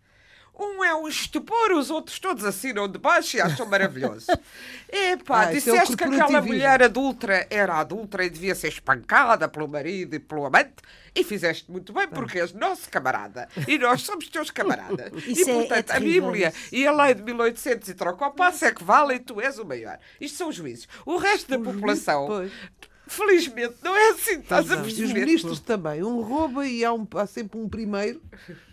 Um 0.60 0.84
é 0.84 0.94
o 0.94 1.08
estupor, 1.08 1.72
os 1.72 1.90
outros 1.90 2.20
todos 2.20 2.46
assinam 2.46 2.88
de 2.88 3.00
baixo 3.00 3.36
e 3.36 3.42
acham 3.42 3.66
maravilhoso. 3.66 4.28
Epá, 4.92 5.48
Ah, 5.48 5.54
isso 5.54 5.70
é 5.70 5.74
o 5.74 5.76
disseste 5.76 5.98
que 5.98 6.04
aquela 6.04 6.20
corporativismo. 6.20 6.54
mulher 6.56 6.84
adulta 6.84 7.48
era 7.50 7.76
adulta 7.80 8.24
e 8.24 8.30
devia 8.30 8.54
ser 8.54 8.68
espancada 8.68 9.48
pelo 9.48 9.68
marido 9.68 10.16
e 10.16 10.20
pelo 10.20 10.46
amante 10.46 10.76
e 11.14 11.24
fizeste 11.24 11.70
muito 11.70 11.92
bem 11.92 12.08
porque 12.08 12.40
és 12.40 12.54
nosso 12.54 12.90
camarada 12.90 13.48
e 13.68 13.78
nós 13.78 14.02
somos 14.02 14.30
teus 14.30 14.50
camaradas. 14.50 15.12
Isso 15.28 15.50
e 15.50 15.52
é- 15.52 15.56
é 15.56 15.60
portanto 15.60 15.90
a 15.92 15.94
terrível 15.96 16.32
Bíblia 16.32 16.54
e 16.72 16.88
a 16.88 16.92
lei 16.94 17.14
de 17.14 17.22
1800 17.24 17.90
e 17.90 17.94
troca 17.94 18.24
ao 18.26 18.32
passo 18.32 18.64
é 18.66 18.72
que 18.72 18.84
vale 18.84 19.16
e 19.16 19.20
tu 19.20 19.42
és 19.42 19.60
o 19.60 19.66
maior. 19.66 20.00
Isto 20.20 20.38
são 20.38 20.50
os 20.50 20.56
juízes. 20.56 20.88
O 21.06 21.18
resto 21.18 21.50
da 21.50 21.60
população, 21.60 22.28
Pois. 22.28 22.52
felizmente, 23.08 23.76
não 23.84 23.94
é 23.96 24.12
assim, 24.12 24.40
estás 24.40 24.72
a 24.72 24.76
E 24.76 24.78
os 24.88 24.94
perceber? 24.94 25.20
ministros 25.26 25.60
também. 25.60 26.02
Um 26.02 26.22
rouba 26.22 26.66
e 26.66 26.86
há, 26.86 26.94
um- 26.94 27.06
há 27.16 27.28
sempre 27.28 27.60
um 27.60 27.68
primeiro, 27.68 28.22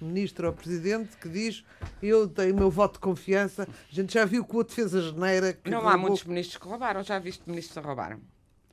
ministro 0.01 0.47
ou 0.47 0.53
presidente, 0.53 1.17
que 1.17 1.29
diz: 1.29 1.65
Eu 2.01 2.29
tenho 2.29 2.55
o 2.55 2.57
meu 2.57 2.71
voto 2.71 2.95
de 2.95 2.99
confiança. 3.01 3.65
A 3.65 3.95
gente 3.95 4.15
já 4.15 4.25
viu 4.25 4.45
que 4.45 4.55
o 4.55 4.59
outro 4.59 4.75
fez 4.75 4.95
a 4.95 5.01
geneira. 5.01 5.59
Não 5.65 5.79
há 5.81 5.93
roubou. 5.93 5.99
muitos 6.11 6.23
ministros 6.25 6.57
que 6.57 6.69
roubaram. 6.69 7.03
Já 7.03 7.19
viste 7.19 7.43
ministros 7.49 7.77
que 7.77 7.85
roubaram? 7.85 8.21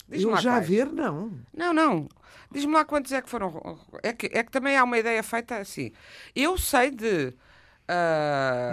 Diz-me 0.10 0.32
lá 0.32 0.42
já 0.42 0.52
quais. 0.54 0.68
ver, 0.68 0.92
não. 0.92 1.32
Não, 1.54 1.74
não. 1.74 2.08
Diz-me 2.52 2.74
lá 2.74 2.86
quantos 2.86 3.12
é 3.12 3.22
que 3.22 3.30
foram. 3.30 3.80
É 4.04 4.14
que, 4.14 4.28
é 4.32 4.44
que 4.44 4.52
também 4.52 4.78
há 4.78 4.84
uma 4.84 4.98
ideia 4.98 5.22
feita 5.24 5.58
assim. 5.58 5.92
Eu 6.36 6.58
sei 6.58 6.92
de 6.92 7.34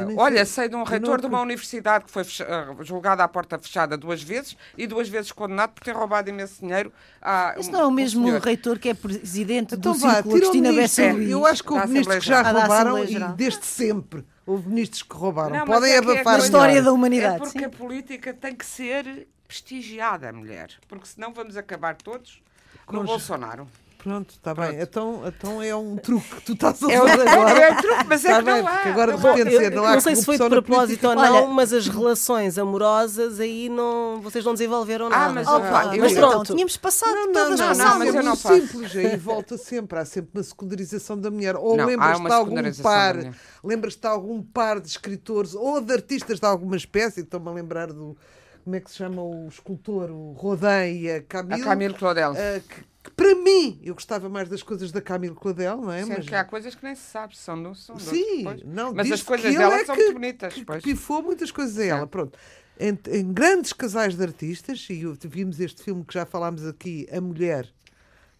nem 0.06 0.18
olha, 0.18 0.44
sei. 0.44 0.46
sei 0.46 0.68
de 0.70 0.76
um 0.76 0.84
reitor 0.84 1.10
não 1.10 1.16
de 1.18 1.26
uma 1.26 1.40
universidade 1.42 2.04
que 2.06 2.10
foi 2.10 2.22
ah, 2.48 2.74
julgado 2.82 3.20
à 3.22 3.28
porta 3.28 3.58
fechada 3.58 3.96
duas 3.96 4.22
vezes 4.22 4.56
e 4.76 4.86
duas 4.86 5.08
vezes 5.08 5.30
condenado 5.32 5.70
por 5.72 5.84
ter 5.84 5.92
roubado 5.94 6.30
imenso 6.30 6.60
dinheiro. 6.60 6.90
a 7.20 7.54
um- 7.58 7.70
não 7.70 7.80
é 7.80 7.84
o 7.84 7.88
um 7.88 7.90
mesmo 7.90 8.24
senhor. 8.26 8.40
reitor 8.40 8.78
que 8.78 8.88
é 8.88 8.94
presidente 8.94 9.74
Então 9.74 9.92
do 9.92 9.98
vá, 9.98 10.14
Círculo 10.22 10.34
ministro. 10.52 10.74
Bessa 10.76 11.12
Luís. 11.12 11.30
Eu 11.30 11.44
acho 11.46 11.62
que 11.62 11.72
houve 11.72 11.86
ministros 11.88 12.18
que 12.18 12.26
já. 12.26 12.40
Ah, 12.40 12.52
roubaram 12.52 12.98
e 13.04 13.18
desde 13.36 13.66
sempre 13.66 14.24
houve 14.46 14.68
ministros 14.68 15.02
que 15.02 15.14
roubaram. 15.14 15.56
Não, 15.58 15.66
Podem 15.66 15.90
é 15.92 15.94
é 15.94 15.98
abafar 15.98 16.22
coisa- 16.24 16.38
Na 16.38 16.44
história 16.44 16.74
melhor. 16.74 16.84
da 16.84 16.92
humanidade. 16.92 17.36
É 17.36 17.38
porque 17.38 17.58
sim. 17.58 17.64
a 17.64 17.70
política 17.70 18.34
tem 18.34 18.54
que 18.54 18.66
ser 18.66 19.28
prestigiada, 19.46 20.32
mulher. 20.32 20.70
Porque 20.88 21.06
senão 21.06 21.32
vamos 21.32 21.56
acabar 21.56 21.94
todos 21.96 22.42
no 22.90 23.00
Com- 23.00 23.04
Bolsonaro. 23.04 23.68
Pronto, 24.02 24.30
está 24.30 24.52
bem. 24.52 24.64
Pronto. 24.70 24.82
Então, 24.82 25.22
então 25.26 25.62
é 25.62 25.76
um 25.76 25.96
truque 25.96 26.28
que 26.34 26.40
tu 26.42 26.52
estás 26.54 26.82
a 26.82 26.90
É 26.92 27.00
usar 27.00 27.12
agora. 27.28 27.58
é 27.58 27.72
o 27.72 27.76
truque, 27.76 28.04
mas 28.08 28.24
é 28.24 28.28
Está 28.30 28.38
que 28.40 28.44
não 28.46 28.54
bem, 28.54 28.66
há. 28.66 28.72
porque 28.72 28.88
agora 28.88 29.12
Não 29.16 29.18
há. 29.18 29.22
repente 29.22 29.38
Eu- 29.40 29.60
dizer, 29.60 29.70
não 29.76 29.84
há 29.84 29.92
não 29.94 30.00
sei 30.00 30.16
se 30.16 30.24
foi 30.24 30.38
de 30.38 30.48
propósito 30.48 31.08
ou 31.08 31.14
não, 31.14 31.36
Olha- 31.36 31.46
mas 31.46 31.72
as 31.72 31.86
relações 31.86 32.58
amorosas 32.58 33.38
aí 33.38 33.68
não, 33.68 34.20
vocês 34.20 34.44
não 34.44 34.54
desenvolveram 34.54 35.08
nada. 35.08 35.32
mas, 35.32 35.46
Oh, 35.46 35.50
Ah, 35.52 35.60
pá, 35.60 35.94
eu- 35.96 36.00
mas 36.02 36.12
eu- 36.16 36.18
então, 36.28 36.42
tínhamos 36.42 36.76
passado 36.76 37.14
Não, 37.14 37.26
não, 37.26 37.32
todas 37.32 37.60
não, 37.60 37.66
não, 37.68 37.76
passámos. 37.76 37.98
mas 38.06 38.14
é 38.14 38.18
eu 38.18 38.22
não 38.24 38.36
faço. 38.36 38.60
simples. 38.66 38.96
Aí 38.96 39.16
volta 39.16 39.56
sempre. 39.56 39.98
Há 39.98 40.04
sempre 40.04 40.30
uma 40.34 40.42
secundarização 40.42 41.16
da 41.16 41.30
mulher. 41.30 41.54
Ou 41.54 41.76
Não, 41.76 41.84
há 41.84 41.86
lembras-te 41.86 42.24
de 42.26 42.32
algum 42.32 42.72
par, 42.82 43.16
lembras-te 43.62 44.00
de 44.00 44.06
algum 44.08 44.42
par 44.42 44.80
de 44.80 44.88
escritores 44.88 45.54
ou 45.54 45.80
de 45.80 45.92
artistas 45.92 46.40
de 46.40 46.46
alguma 46.46 46.76
espécie? 46.76 47.20
Estou-me 47.20 47.48
a 47.48 47.52
lembrar 47.52 47.86
do. 47.92 48.16
Como 48.64 48.76
é 48.76 48.80
que 48.80 48.90
se 48.90 48.96
chama 48.96 49.22
o 49.22 49.48
escultor, 49.48 50.10
o 50.10 50.32
Rodin 50.32 51.00
e 51.00 51.10
a 51.10 51.22
Camille? 51.22 51.62
A 51.62 51.64
Camilo 51.64 51.94
Claudel. 51.94 52.32
ah, 52.32 52.60
que, 52.60 52.84
que 53.02 53.10
para 53.10 53.34
mim, 53.34 53.80
eu 53.82 53.94
gostava 53.94 54.28
mais 54.28 54.48
das 54.48 54.62
coisas 54.62 54.92
da 54.92 55.00
Camille 55.00 55.34
Claudel, 55.34 55.76
não 55.78 55.90
é? 55.92 56.02
Sendo 56.04 56.16
Mas- 56.18 56.28
que 56.28 56.34
há 56.34 56.44
coisas 56.44 56.74
que 56.74 56.84
nem 56.84 56.94
se 56.94 57.02
sabe, 57.02 57.36
são 57.36 57.56
um, 57.56 57.74
são 57.74 57.98
Sim, 57.98 58.46
outro, 58.46 58.66
não, 58.68 58.94
mas 58.94 59.10
as 59.10 59.22
coisas 59.22 59.46
ele 59.46 59.58
dela 59.58 59.74
é 59.74 59.84
são 59.84 59.94
que- 59.96 60.02
muito 60.02 60.14
bonitas. 60.14 60.54
que, 60.54 60.64
pois. 60.64 60.82
pifou 60.82 61.22
muitas 61.22 61.50
coisas 61.50 61.78
a 61.78 61.84
ela. 61.84 62.06
Pronto. 62.06 62.38
Em, 62.78 62.98
em 63.10 63.32
grandes 63.32 63.72
casais 63.72 64.16
de 64.16 64.22
artistas, 64.22 64.86
e 64.88 65.02
vimos 65.28 65.60
este 65.60 65.82
filme 65.82 66.04
que 66.04 66.14
já 66.14 66.24
falámos 66.24 66.66
aqui, 66.66 67.06
A 67.12 67.20
Mulher, 67.20 67.68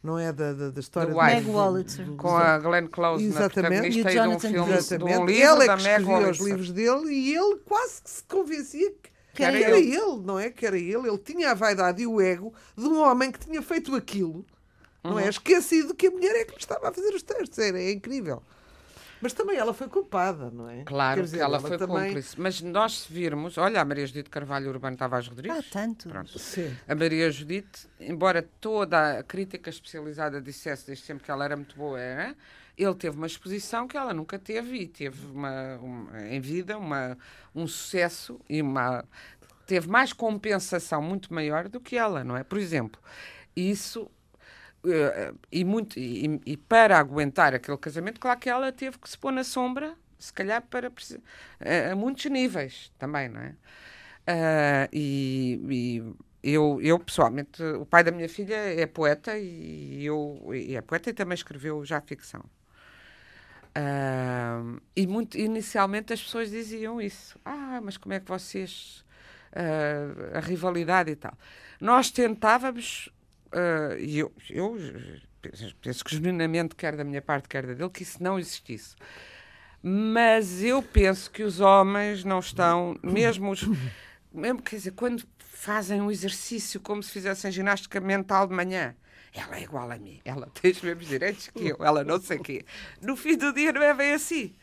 não 0.03 0.19
é 0.19 0.33
da, 0.33 0.53
da, 0.53 0.71
da 0.71 0.81
história 0.81 1.13
Do 1.13 1.19
Wife. 1.21 1.35
Meg 1.37 1.47
Wolitzer. 1.51 2.07
Com 2.17 2.37
a 2.37 2.59
Glenn 2.59 2.87
Close 2.89 3.23
na 3.25 3.31
Exatamente. 3.31 3.81
protagonista 3.83 4.01
E 4.01 4.03
o 4.03 4.09
e 4.09 4.13
de 4.13 4.19
um 4.19 4.25
Jonathan 4.25 4.41
filme, 4.49 5.09
de 5.13 5.19
um 5.21 5.27
livro 5.27 5.43
Ela 5.45 5.65
é 5.65 5.67
da 5.69 5.77
que 5.77 5.83
escrevia 5.83 6.31
os 6.31 6.39
livros 6.41 6.71
dele 6.73 7.13
e 7.13 7.37
ele 7.37 7.57
quase 7.65 8.03
que 8.03 8.11
se 8.11 8.23
convencia 8.25 8.91
que, 8.91 9.12
Que 9.35 9.43
era 9.45 9.59
era 9.59 9.79
ele. 9.79 9.95
ele, 9.97 10.21
não 10.25 10.39
é? 10.39 10.51
Que 10.51 10.67
era 10.67 10.77
ele. 10.79 11.09
Ele 11.09 11.19
tinha 11.19 11.51
a 11.53 11.55
vaidade 11.55 12.03
e 12.03 12.07
o 12.07 12.21
ego 12.21 12.53
de 12.77 12.85
um 12.87 13.01
homem 13.01 13.31
que 13.33 13.39
tinha 13.41 13.63
feito 13.63 13.95
aquilo, 13.95 14.45
não 15.03 15.13
Uhum. 15.13 15.19
é? 15.21 15.29
Esquecido 15.29 15.95
que 15.95 16.07
a 16.07 16.11
mulher 16.11 16.37
é 16.37 16.45
que 16.45 16.53
lhe 16.53 16.59
estava 16.59 16.89
a 16.89 16.93
fazer 16.93 17.15
os 17.15 17.23
testes. 17.23 17.59
Era, 17.59 17.81
é 17.81 17.91
incrível. 17.93 18.43
Mas 19.23 19.33
também 19.33 19.57
ela 19.57 19.73
foi 19.73 19.89
culpada, 19.89 20.51
não 20.51 20.69
é? 20.69 20.83
Claro 20.83 21.23
dizer, 21.23 21.37
que 21.39 21.43
ela 21.43 21.61
foi 21.61 21.79
também... 21.79 22.07
cúmplice. 22.07 22.41
Mas 22.41 22.61
nós 22.61 23.03
se 23.03 23.13
virmos, 23.13 23.57
olha, 23.57 23.81
a 23.81 23.85
Maria 23.85 24.07
Judite 24.07 24.29
Carvalho 24.29 24.69
Urbano 24.69 24.97
Tavares 24.97 25.29
Rodrigues. 25.29 25.57
Há 25.57 25.63
tanto. 25.63 26.09
Pronto. 26.09 26.39
Sim. 26.39 26.77
A 26.89 26.95
Maria 26.95 27.31
Judite, 27.31 27.87
embora 28.01 28.43
toda 28.61 29.21
a 29.21 29.23
crítica 29.23 29.71
especializada 29.71 30.41
dissesse 30.43 30.87
desde 30.89 31.05
sempre 31.05 31.25
que 31.25 31.31
ela 31.31 31.45
era 31.45 31.57
muito 31.57 31.77
boa, 31.77 31.99
era, 32.01 32.37
ele 32.77 32.95
teve 32.97 33.17
uma 33.17 33.27
exposição 33.27 33.87
que 33.87 33.97
ela 33.97 34.13
nunca 34.13 34.39
teve 34.39 34.77
e 34.77 34.87
teve 34.89 35.25
uma, 35.27 35.77
uma- 35.77 36.23
em 36.29 36.41
vida 36.41 36.77
uma, 36.77 37.17
um 37.55 37.67
sucesso 37.67 38.41
e 38.49 38.61
uma 38.61 39.05
teve 39.67 39.89
mais 39.89 40.13
compensação 40.13 41.01
muito 41.01 41.33
maior 41.33 41.69
do 41.69 41.81
que 41.81 41.97
ela, 41.97 42.25
não 42.25 42.37
é? 42.37 42.43
Por 42.43 42.59
exemplo, 42.59 43.01
isso 43.55 44.11
e, 45.51 45.65
muito, 45.65 45.99
e, 45.99 46.41
e 46.47 46.57
para 46.57 46.99
aguentar 46.99 47.55
aquele 47.55 47.79
casamento, 47.79 48.21
claro 48.21 48.39
que 48.41 48.49
ela 48.51 48.73
teve 48.73 48.99
que 48.99 49.09
se 49.09 49.19
pôr 49.19 49.33
na 49.33 49.45
sombra, 49.45 49.97
se 50.19 50.33
calhar 50.33 50.63
para 50.63 50.89
a, 50.89 51.93
a 51.93 51.97
muitos 51.97 52.25
níveis 52.27 52.93
também, 52.99 53.29
não 53.29 53.41
é? 53.41 53.57
Ah, 54.27 54.89
e, 54.93 55.61
e 56.43 56.53
eu, 56.53 56.81
eu, 56.83 56.99
pessoalmente, 56.99 57.63
o 57.63 57.87
pai 57.87 58.05
da 58.05 58.11
minha 58.13 58.29
filha 58.29 58.57
é 58.57 58.87
poeta 58.87 59.39
e, 59.39 60.05
eu, 60.05 60.41
e 60.55 60.77
é 60.77 60.81
poeta 60.83 61.11
e 61.11 61.13
também 61.15 61.35
escreveu 61.35 61.85
já 61.85 62.01
ficção. 62.01 62.45
Ah, 63.75 64.63
e 64.95 65.07
muito, 65.07 65.39
inicialmente 65.39 66.13
as 66.13 66.23
pessoas 66.23 66.51
diziam 66.51 67.01
isso. 67.01 67.39
Ah, 67.45 67.81
mas 67.83 67.97
como 67.97 68.13
é 68.15 68.21
que 68.21 68.29
vocês. 68.29 69.05
ah, 69.55 70.39
a 70.39 70.41
rivalidade 70.41 71.11
e 71.13 71.17
tal. 71.17 71.37
Nós 71.81 72.11
tentávamos, 72.11 73.11
e 73.99 74.19
eu, 74.19 74.33
eu 74.51 74.77
penso- 75.83 76.05
que 76.05 76.15
genuinamente, 76.15 76.75
quer 76.75 76.97
da 76.97 77.05
minha 77.05 77.21
parte, 77.23 77.49
quer 77.49 77.67
da 77.67 77.75
dele, 77.75 77.91
que 77.91 78.03
isso 78.03 78.23
não 78.23 78.39
existisse. 78.39 78.95
Mas 79.83 80.63
eu 80.63 80.83
penso 80.83 81.31
que 81.31 81.43
os 81.43 81.61
homens 81.61 82.25
não 82.25 82.39
estão, 82.39 82.97
mesmo 83.03 83.51
os. 83.51 83.63
Mesmo, 84.33 84.63
quer 84.63 84.77
dizer, 84.77 84.93
quando 84.93 85.25
fazem 85.39 86.01
um 86.01 86.11
exercício 86.11 86.81
como 86.81 87.03
se 87.03 87.11
fizessem 87.11 87.51
ginástica 87.53 88.01
mental 88.01 88.47
de 88.47 88.55
manhã, 88.55 88.95
ela 89.35 89.57
é 89.59 89.63
igual 89.63 89.91
a 89.91 89.97
mim, 89.99 90.21
ela 90.25 90.49
tem 90.61 90.71
os 90.71 90.81
mesmos 90.81 91.07
direitos 91.07 91.49
que 91.49 91.69
eu, 91.69 91.77
ela 91.81 92.03
não 92.05 92.21
sei 92.21 92.39
o 92.39 92.43
quê. 92.43 92.65
No 93.01 93.17
fim 93.17 93.37
do 93.37 93.53
dia 93.53 93.73
não 93.73 93.83
é 93.83 93.93
bem 93.93 94.13
assim. 94.13 94.55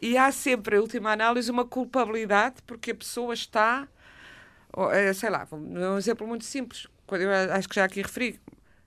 E 0.00 0.16
há 0.16 0.32
sempre, 0.32 0.76
em 0.76 0.78
última 0.78 1.12
análise, 1.12 1.50
uma 1.50 1.64
culpabilidade 1.66 2.56
porque 2.66 2.92
a 2.92 2.94
pessoa 2.94 3.34
está. 3.34 3.86
eh, 4.92 5.12
Sei 5.12 5.28
lá, 5.30 5.46
um 5.52 5.98
exemplo 5.98 6.26
muito 6.26 6.44
simples. 6.44 6.86
Eu 7.16 7.30
acho 7.52 7.68
que 7.68 7.74
já 7.76 7.84
aqui 7.84 8.02
referi, 8.02 8.40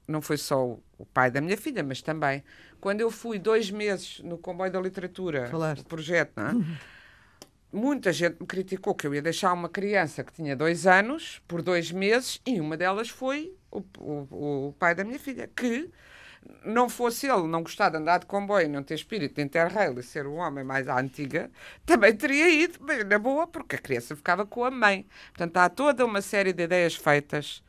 não 0.07 0.21
foi 0.21 0.37
só 0.37 0.65
o- 0.65 0.83
o 0.97 1.05
pai 1.05 1.29
da 1.31 1.41
minha 1.41 1.57
filha, 1.57 1.83
mas 1.83 2.01
também 2.01 2.43
quando 2.79 3.01
eu 3.01 3.09
fui 3.09 3.39
dois 3.39 3.71
meses 3.71 4.19
no 4.19 4.37
comboio 4.37 4.71
da 4.71 4.79
literatura, 4.81 5.47
Falaste. 5.47 5.81
o 5.81 5.85
projeto, 5.85 6.31
não 6.35 6.47
é? 6.47 6.77
Muita 7.71 8.13
gente 8.13 8.39
me 8.39 8.45
criticou 8.45 8.93
que 8.93 9.07
eu 9.07 9.15
ia 9.15 9.21
deixar 9.21 9.51
uma 9.51 9.67
criança 9.67 10.23
que 10.23 10.31
tinha 10.31 10.55
dois 10.55 10.85
anos 10.85 11.41
por 11.47 11.61
dois 11.63 11.91
meses 11.91 12.39
e 12.45 12.59
uma 12.59 12.77
delas 12.77 13.09
foi 13.09 13.51
o, 13.71 13.81
o- 13.97 14.67
o 14.69 14.75
pai 14.77 14.93
da 14.93 15.03
minha 15.03 15.17
filha, 15.17 15.49
que 15.55 15.89
não 16.63 16.87
fosse 16.87 17.25
ele 17.25 17.47
não 17.47 17.63
gostar 17.63 17.89
de 17.89 17.97
andar 17.97 18.19
de 18.19 18.25
comboio, 18.27 18.69
não 18.69 18.83
ter 18.83 18.93
espírito 18.93 19.35
de 19.35 19.41
interrail 19.41 19.97
e 19.97 20.03
ser 20.03 20.27
um 20.27 20.35
homem 20.35 20.63
mais 20.63 20.87
à 20.87 20.99
antiga, 20.99 21.49
também 21.85 22.15
teria 22.15 22.47
ido, 22.49 22.77
mas 22.81 23.03
na 23.07 23.17
boa, 23.17 23.47
porque 23.47 23.75
a 23.77 23.79
criança 23.79 24.15
ficava 24.15 24.45
com 24.45 24.63
a 24.63 24.69
mãe. 24.69 25.07
Portanto, 25.29 25.57
há 25.57 25.67
toda 25.69 26.05
uma 26.05 26.21
série 26.21 26.53
de 26.53 26.63
ideias 26.63 26.93
feitas 26.95 27.63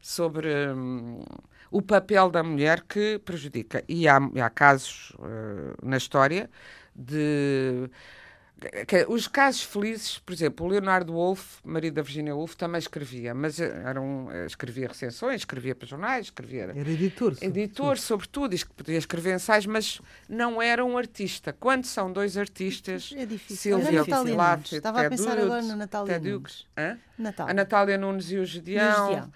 sobre 0.00 0.48
hum, 0.72 1.22
o 1.70 1.82
papel 1.82 2.30
da 2.30 2.42
mulher 2.42 2.82
que 2.82 3.18
prejudica. 3.24 3.82
E 3.88 4.08
há, 4.08 4.18
e 4.34 4.40
há 4.40 4.48
casos 4.50 5.12
eh, 5.22 5.74
na 5.82 5.96
história 5.96 6.48
de. 6.94 7.88
que- 8.88 9.06
os 9.08 9.28
casos 9.28 9.62
felizes, 9.62 10.18
por 10.18 10.32
exemplo, 10.32 10.66
o 10.66 10.68
Leonardo 10.68 11.12
Wolff, 11.12 11.60
marido 11.64 11.94
da 11.94 12.02
Virginia 12.02 12.34
Woolf, 12.34 12.56
também 12.56 12.80
escrevia, 12.80 13.32
mas 13.32 13.60
era 13.60 14.00
eh, 14.32 14.46
escrevia 14.46 14.88
recensões, 14.88 15.42
escrevia 15.42 15.76
para 15.76 15.86
jornais, 15.86 16.26
escrevia 16.26 16.64
Era 16.74 16.90
editor. 16.90 17.34
sim. 17.36 17.46
editor, 17.46 17.98
sobretudo, 17.98 18.48
diz 18.48 18.64
que 18.64 18.72
podia 18.72 18.98
escrever 18.98 19.34
ensaios, 19.36 19.66
mas 19.66 20.00
não 20.28 20.60
era 20.60 20.84
um 20.84 20.98
artista. 20.98 21.52
Quando 21.52 21.84
são 21.84 22.12
dois 22.12 22.36
artistas, 22.36 23.14
É 23.16 23.24
difícil. 23.26 23.78
Silvia 23.78 24.00
a 24.00 24.04
Natália 24.04 24.60
e 24.72 24.76
Estava 24.76 24.98
a 24.98 25.02
Ted 25.02 25.16
pensar 25.16 25.32
Hughes, 25.34 25.44
agora 25.44 25.62
na 25.62 25.76
Natália 25.76 26.14
Ted 26.14 26.30
Nunes. 26.30 26.66
Hã? 26.76 26.98
Natal. 27.16 27.48
A 27.48 27.54
Natália 27.54 27.96
Nunes 27.98 28.30
e 28.32 28.34
o 28.34 28.38
E 28.38 28.42
o 28.42 28.44
Gedeão. 28.46 29.32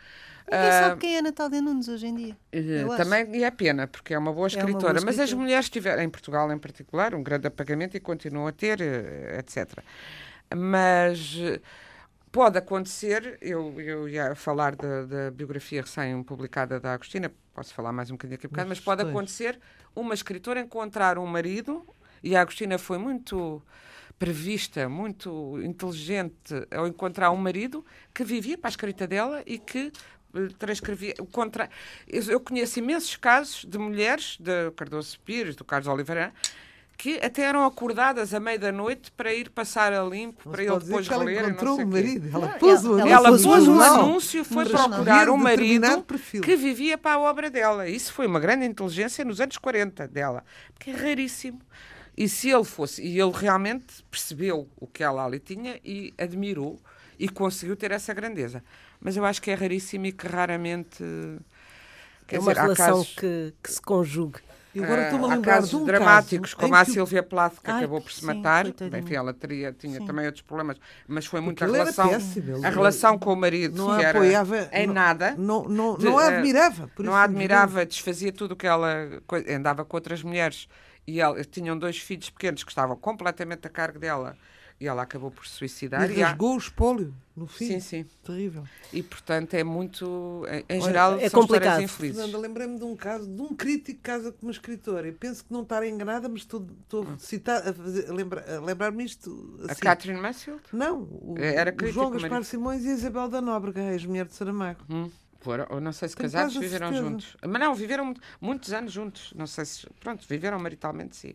Ninguém 0.53 0.71
sabe 0.73 1.01
quem 1.01 1.17
é 1.17 1.19
a 1.19 1.23
Natália 1.23 1.61
Nunes 1.61 1.89
hoje 1.89 2.07
em 2.07 2.15
dia. 2.15 2.37
Acho. 2.53 2.97
Também, 2.97 3.35
e 3.37 3.45
é 3.45 3.51
pena, 3.51 3.87
porque 3.87 4.15
é 4.15 4.19
uma 4.19 4.33
boa 4.33 4.49
É 4.49 4.57
uma 4.57 4.67
boa 4.67 4.71
escritora. 4.71 4.95
Mas 4.95 5.19
as 5.19 5.25
escritora. 5.25 5.43
mulheres 5.43 5.71
tiveram, 5.71 6.03
em 6.03 6.11
Portugal 6.11 6.51
em 6.53 6.59
particular, 6.59 7.15
um 7.15 7.23
grande 7.23 7.47
apagamento 7.47 7.97
e 7.97 8.01
continuam 8.01 8.47
a 8.47 8.53
ter, 8.53 8.81
eh, 8.81 9.39
etc. 9.39 9.79
Mas 10.55 11.37
eh, 11.41 11.61
pode 12.31 12.59
acontecer, 12.59 13.39
eu, 13.41 13.81
eu 13.81 14.09
ia 14.09 14.35
falar 14.35 14.77
da, 14.77 15.05
da 15.07 15.31
biografia 15.31 15.83
recém-publicada 15.83 16.81
da 16.81 16.95
Agostina, 16.95 17.31
posso 17.55 17.73
falar 17.75 17.93
mais 17.93 18.11
um 18.11 18.15
bocadinho 18.15 18.37
aqui 18.37 18.47
a 18.47 18.49
bocado, 18.49 18.69
mas 18.69 18.81
pode 18.81 19.03
questões. 19.03 19.17
acontecer 19.17 19.61
uma 19.95 20.15
escritora 20.15 20.61
encontrar 20.61 21.19
um 21.19 21.27
marido, 21.27 21.87
e 22.23 22.37
a 22.37 22.41
Agostina 22.43 22.79
foi 22.79 22.99
muito 22.99 23.63
prevista, 24.19 24.89
muito 24.89 25.61
inteligente 25.63 26.55
ao 26.71 26.87
encontrar 26.87 27.31
um 27.33 27.37
marido 27.37 27.85
que 28.15 28.23
vivia 28.25 28.57
para 28.57 28.69
a 28.69 28.71
escrita 28.71 29.07
dela 29.07 29.43
e 29.45 29.59
que 29.59 29.91
transcrevia 30.59 31.15
o 31.19 31.27
contra 31.27 31.69
eu, 32.09 32.23
eu 32.25 32.41
conheço 32.41 32.79
imensos 32.79 33.17
casos 33.17 33.65
de 33.65 33.79
mulheres 33.79 34.37
de 34.41 34.71
Cardoso 34.73 35.19
Pires, 35.21 35.57
do 35.57 35.65
Carlos 35.65 35.89
Oliveira 35.89 36.33
que 37.03 37.19
até 37.21 37.43
eram 37.43 37.65
acordadas 37.65 38.33
à 38.33 38.39
meia 38.39 38.57
da 38.57 38.71
noite 38.71 39.11
para 39.11 39.35
ir 39.35 39.51
passar 39.51 39.93
a 39.93 40.05
limpo 40.05 40.49
para 40.49 40.63
ele 40.63 40.79
depois 40.79 41.09
que 41.09 41.13
ela 41.13 41.25
reler 41.25 41.49
encontrou 41.49 41.75
sei 41.75 41.85
o 41.85 41.89
quê. 41.89 41.95
marido. 41.95 42.31
Ela 42.33 42.49
pôs 42.51 42.85
o 42.85 42.99
ela 42.99 43.11
ela 43.11 43.29
pôs 43.31 43.67
um 43.67 43.81
anúncio, 43.81 44.45
foi 44.45 44.65
procurar 44.67 45.29
um 45.29 45.37
marido 45.37 46.05
que 46.41 46.55
vivia 46.55 46.97
para 46.97 47.17
a 47.17 47.19
obra 47.19 47.51
dela. 47.51 47.89
Isso 47.89 48.13
foi 48.13 48.29
uma 48.29 48.39
grande 48.39 48.67
inteligência 48.67 49.25
nos 49.25 49.41
anos 49.41 49.59
40 49.59 50.07
dela, 50.07 50.45
porque 50.75 50.91
é 50.91 50.95
raríssimo. 50.95 51.61
E 52.17 52.29
se 52.29 52.51
ele 52.51 52.63
fosse, 52.63 53.03
e 53.03 53.19
ele 53.19 53.33
realmente 53.35 54.05
percebeu 54.09 54.69
o 54.77 54.87
que 54.87 55.03
ela 55.03 55.25
ali 55.25 55.41
tinha 55.41 55.81
e 55.85 56.15
admirou 56.17 56.79
e 57.19 57.29
conseguiu 57.29 57.75
ter 57.75 57.91
essa 57.91 58.15
grandeza. 58.15 58.63
Mas 59.03 59.17
eu 59.17 59.25
acho 59.25 59.43
que 59.43 59.51
é 59.51 59.55
raríssimo 59.55 60.07
e 60.07 60.13
que 60.13 60.27
raramente. 60.29 61.03
Quer 62.27 62.37
é 62.37 62.39
uma 62.39 62.51
dizer, 62.53 62.59
há 62.61 62.63
relação 62.63 62.87
casos... 62.99 63.15
que, 63.15 63.55
que 63.63 63.71
se 63.73 63.83
conjugue. 63.83 64.39
E 64.75 64.83
agora 64.83 65.03
Ah, 65.03 65.05
estou-me 65.05 65.25
a 65.27 65.29
há 65.29 65.35
lembrar 65.37 65.55
casos 65.57 65.71
de 65.71 65.77
um 65.77 65.85
dramáticos, 65.85 66.55
caso 66.55 66.57
como 66.63 66.75
a 66.77 66.85
que 66.87 66.93
Silvia 66.93 67.23
Plath, 67.23 67.59
que 67.63 67.71
Ai, 67.71 67.79
acabou 67.79 68.01
por 68.01 68.11
se 68.11 68.21
sim, 68.21 68.27
matar. 68.27 68.67
Enfim, 68.67 69.15
ela 69.15 69.35
teria, 69.35 69.71
tinha 69.71 69.99
Sim. 69.99 70.07
também 70.07 70.25
outros 70.25 70.41
problemas, 70.43 70.79
mas 71.07 71.27
foi 71.27 71.41
muito 71.43 71.63
a 71.63 71.67
relação, 71.67 72.09
péssimo, 72.09 72.65
a 72.65 72.71
relação 72.71 73.19
com 73.19 73.35
o 73.35 73.37
marido, 73.37 73.77
não 73.77 73.89
que 73.99 74.03
a 74.03 74.09
era 74.09 74.19
apoiava 74.19 74.71
em 74.73 74.87
não- 74.87 74.95
nada. 74.95 75.35
Não, 75.37 75.65
não, 75.69 75.99
não 75.99 76.17
a 76.19 76.25
eh, 76.25 76.37
admirava. 76.39 76.89
por 76.89 77.05
não 77.05 77.13
isso 77.13 77.19
a 77.21 77.27
simplesmente. 77.27 77.53
admirava, 77.53 77.85
desfazia 77.85 78.33
tudo 78.33 78.53
o 78.53 78.57
que 78.57 78.67
ela 78.67 79.21
andava 79.51 79.85
com 79.85 79.95
outras 79.95 80.23
mulheres 80.23 80.67
e 81.07 81.21
ela, 81.21 81.45
tinham 81.45 81.79
dois 81.79 81.99
filhos 81.99 82.31
pequenos 82.31 82.65
que 82.65 82.71
estavam 82.71 82.97
completamente 82.97 83.67
a 83.67 83.71
cargo 83.71 83.99
dela 83.99 84.39
e 84.81 84.87
ela 84.89 85.03
acabou 85.03 85.31
por 85.31 85.47
se 85.47 85.53
suicidar. 85.57 86.11
E 86.11 86.21
E, 86.21 86.23
há- 86.23 86.35
o 86.39 86.57
espólio 86.57 87.15
no 87.35 87.47
fim. 87.47 87.67
sim, 87.67 87.81
sim. 87.81 88.07
Terrível. 88.23 88.65
E 88.93 89.03
portanto 89.03 89.55
é 89.55 89.65
muito, 89.65 90.45
em, 90.49 90.65
em 90.77 90.81
Olha, 90.81 90.87
geral, 90.87 91.19
é 91.19 91.29
são 91.29 91.41
complicado. 91.41 91.65
histórias 91.81 91.91
infelizes. 91.91 92.17
Fernanda, 92.19 92.39
lembrei-me 92.39 92.79
de 92.79 92.85
um 92.85 92.95
caso 92.95 93.27
de 93.27 93.41
um 93.41 93.55
crítico 93.55 93.97
que 93.99 94.03
casa 94.03 94.31
com 94.33 94.47
uma 94.47 94.53
escritora. 94.53 95.07
Eu 95.09 95.15
penso 95.15 95.45
que 95.45 95.53
não 95.53 95.63
estar 95.63 95.87
enganada, 95.87 96.29
mas 96.29 96.41
estou, 96.43 96.67
estou 96.83 97.03
a, 97.09 97.19
citar, 97.19 97.67
a, 97.67 97.73
fazer- 97.73 98.11
a 98.11 98.13
lembra- 98.13 98.57
a 98.57 98.61
lembrar-me 98.61 99.05
isto. 99.05 99.59
A 99.67 99.73
Assim. 99.73 99.81
Catherine 99.81 100.21
Mansfield? 100.21 100.63
Não, 100.73 101.03
o, 101.03 101.35
Era 101.39 101.71
o 101.71 101.75
crítico, 101.75 101.95
João 102.01 102.11
mas- 102.11 102.23
Gaspar 102.23 102.45
Simões 102.45 102.85
e 102.85 102.89
a 102.89 102.93
Isabel 102.93 103.29
da 103.29 103.41
Nóbrega, 103.41 103.81
ex-mulher 103.93 104.27
de 104.27 104.35
Saramago. 104.35 104.81
Hum, 104.91 105.11
foram, 105.41 105.67
ou 105.71 105.81
não 105.81 105.91
sei 105.93 106.09
se 106.09 106.15
Tenho 106.17 106.31
casados 106.31 106.57
a 106.57 106.61
viveram 106.61 106.89
certeza. 106.89 107.11
juntos. 107.11 107.37
Mas 107.43 107.61
não, 107.61 107.75
viveram 107.75 108.05
mu- 108.05 108.15
muitos 108.41 108.73
anos 108.75 108.93
juntos. 108.93 109.33
Não 109.35 109.47
sei 109.47 109.65
se. 109.65 109.89
Pronto, 110.01 110.25
viveram 110.29 110.59
maritalmente, 110.59 111.17
sim. 111.17 111.35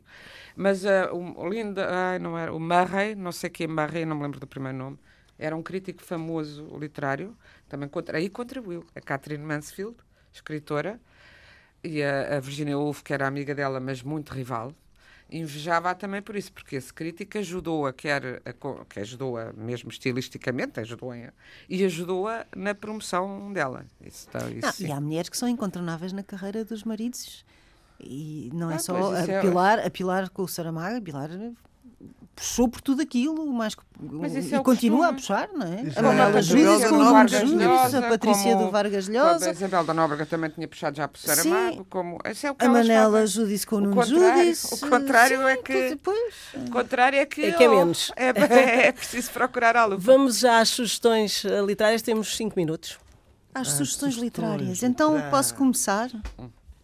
Mas 0.56 0.86
ah, 0.86 1.10
o 1.12 1.42
o 1.42 1.50
Linda. 1.50 1.88
Ai, 1.90 2.20
não 2.20 2.38
era. 2.38 2.54
O 2.54 2.60
Murray, 2.60 3.16
não 3.16 3.32
sei 3.32 3.50
quem 3.50 3.66
é 3.66 3.68
Murray, 3.68 4.06
não 4.06 4.16
me 4.16 4.22
lembro 4.24 4.40
do 4.40 4.46
primeiro 4.48 4.78
nome. 4.78 4.98
Era 5.40 5.56
um 5.56 5.62
crítico 5.64 6.02
famoso 6.04 6.66
literário. 6.78 7.36
Também 7.70 7.90
aí 8.14 8.30
contribuiu. 8.30 8.86
A 8.96 9.02
Catherine 9.02 9.44
Mansfield, 9.44 9.96
escritora. 10.34 11.00
E 11.84 12.02
a, 12.04 12.38
a 12.38 12.40
Virginia 12.40 12.78
Woolf, 12.78 13.02
que 13.04 13.14
era 13.14 13.28
amiga 13.28 13.54
dela, 13.54 13.80
mas 13.80 14.02
muito 14.02 14.34
rival. 14.34 14.74
Invejava-a 15.30 15.94
também 15.94 16.22
por 16.22 16.38
isso, 16.38 16.54
porque 16.54 16.78
esse 16.78 16.94
crítico 16.94 17.38
ajudou-a, 17.38 17.92
quer 17.92 18.42
a 18.46 18.86
que 18.86 19.00
ajudou-a 19.02 19.52
mesmo 19.54 19.90
estilisticamente, 19.90 20.80
ajudou-a 20.80 21.34
e 21.68 21.84
ajudou-a 21.84 22.46
na 22.56 22.74
promoção 22.74 23.52
dela. 23.52 23.86
Isso, 24.00 24.26
está, 24.28 24.50
isso 24.50 24.66
Ah, 24.66 24.72
sim. 24.72 24.88
e 24.88 24.92
há 24.92 25.02
mulheres 25.02 25.28
que 25.30 25.38
são 25.38 25.50
incontornáveis 25.50 26.14
na 26.14 26.24
carreira 26.24 26.64
dos 26.64 26.84
maridos. 26.86 27.46
E 28.00 28.50
não 28.54 28.72
é 28.72 28.76
Ah, 28.76 28.80
só 28.80 28.94
pois, 28.98 29.20
isso 29.22 29.32
a 29.32 29.34
é- 29.34 29.42
Pilar, 29.42 29.80
a 29.86 29.90
Pilar 29.90 30.30
com 30.30 30.44
o 30.44 30.48
Saramago, 30.48 30.96
a 30.98 31.02
Pilar 31.02 31.30
puxou 32.38 32.70
por 32.70 32.80
tudo 32.82 33.02
aquilo, 33.02 33.52
mais 33.52 33.74
que- 33.74 33.82
Mas 34.00 34.34
e 34.36 34.54
é 34.54 34.60
continua 34.62 35.12
costume. 35.14 35.40
a 35.40 35.46
puxar, 35.48 35.50
não 35.58 35.74
é? 35.74 35.82
Isso 35.82 35.98
A 35.98 36.02
é 36.02 36.06
Manuela 36.06 36.38
a 36.38 36.42
Júdice 36.42 36.68
Isabel 36.68 36.90
com 36.90 36.96
o 36.96 37.28
Júdice, 37.28 37.56
Lhosa, 37.66 37.98
a 37.98 38.02
Patrícia 38.10 38.54
como- 38.54 38.66
do 38.66 38.72
Vargas 38.72 39.06
como 39.08 39.18
A 39.20 39.32
Lhosa, 39.32 39.52
Isabel 39.52 39.84
da 39.84 39.94
Nóbrega 39.96 40.26
também 40.28 40.50
tinha 40.52 40.68
puxado 40.68 40.96
já 40.98 41.08
por 41.08 41.18
Saramago, 41.20 41.86
como... 41.90 42.20
É 42.24 42.52
o 42.52 42.56
que 42.56 42.66
a 42.66 42.70
Manela. 42.70 43.26
Júdice 43.26 43.66
com 43.66 43.78
o 43.78 43.82
Nuno 43.82 44.04
Júdice. 44.06 44.74
o 44.86 44.90
contrário 44.90 45.38
Sim, 45.40 45.46
é 45.46 45.58
que- 45.58 45.90
Depois, 45.90 46.36
O 46.56 46.72
contrário 46.72 47.18
é 47.20 47.26
que... 47.26 47.44
É 47.46 47.52
que 47.54 47.64
é 47.64 47.68
menos. 47.68 48.12
É, 48.16 48.88
é 48.88 48.92
preciso 48.92 49.32
procurar 49.32 49.76
a 49.76 49.86
lupa. 49.86 49.98
Vamos 50.02 50.38
já 50.40 50.60
às 50.60 50.70
sugestões 50.70 51.44
eh, 51.44 51.62
literárias, 51.62 52.02
temos 52.04 52.36
cinco 52.38 52.54
minutos. 52.56 52.98
às 53.54 53.62
Ah, 53.68 53.72
sugestões 53.72 54.14
sugestões 54.14 54.16
literárias. 54.24 54.84
Então 54.84 55.20
posso 55.32 55.56
começar? 55.56 56.10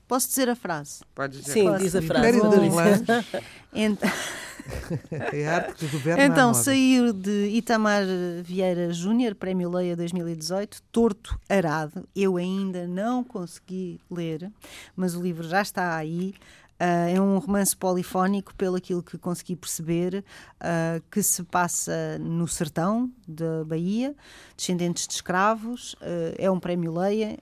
Posso 0.07 0.27
dizer 0.27 0.49
a 0.49 0.55
frase? 0.55 1.01
Pode 1.15 1.39
dizer. 1.39 1.51
Sim, 1.53 1.63
Posso? 1.65 1.83
diz 1.83 1.95
a 1.95 2.01
frase. 2.01 2.27
Império 2.37 2.43
das 2.49 2.73
Patrícia. 2.73 3.05
Lãs 3.07 3.25
Ent- 3.73 3.99
é 5.33 5.47
a 5.47 5.55
arte 5.55 5.73
que 5.73 5.87
governa 5.87 6.25
Então, 6.25 6.53
saiu 6.53 7.11
de 7.11 7.47
Itamar 7.49 8.03
Vieira 8.43 8.91
Júnior, 8.93 9.35
Prémio 9.35 9.69
Leia 9.69 9.95
2018, 9.95 10.81
Torto 10.91 11.37
Arado. 11.49 12.07
Eu 12.15 12.37
ainda 12.37 12.87
não 12.87 13.23
consegui 13.23 13.99
ler, 14.09 14.51
mas 14.95 15.15
o 15.15 15.21
livro 15.21 15.47
já 15.47 15.61
está 15.61 15.95
aí. 15.95 16.33
Ah, 16.79 17.07
é 17.09 17.19
um 17.21 17.37
romance 17.37 17.75
polifónico, 17.75 18.53
pelo 18.55 18.75
aquilo 18.75 19.01
que 19.03 19.17
consegui 19.17 19.55
perceber, 19.55 20.23
ah, 20.59 20.99
que 21.11 21.21
se 21.23 21.43
passa 21.43 22.17
no 22.19 22.47
sertão 22.47 23.09
da 23.27 23.63
Bahia, 23.65 24.15
descendentes 24.57 25.07
de 25.07 25.13
escravos. 25.13 25.95
ah, 26.01 26.35
é 26.37 26.49
um 26.51 26.59
prémio 26.59 26.93
Leia, 26.97 27.37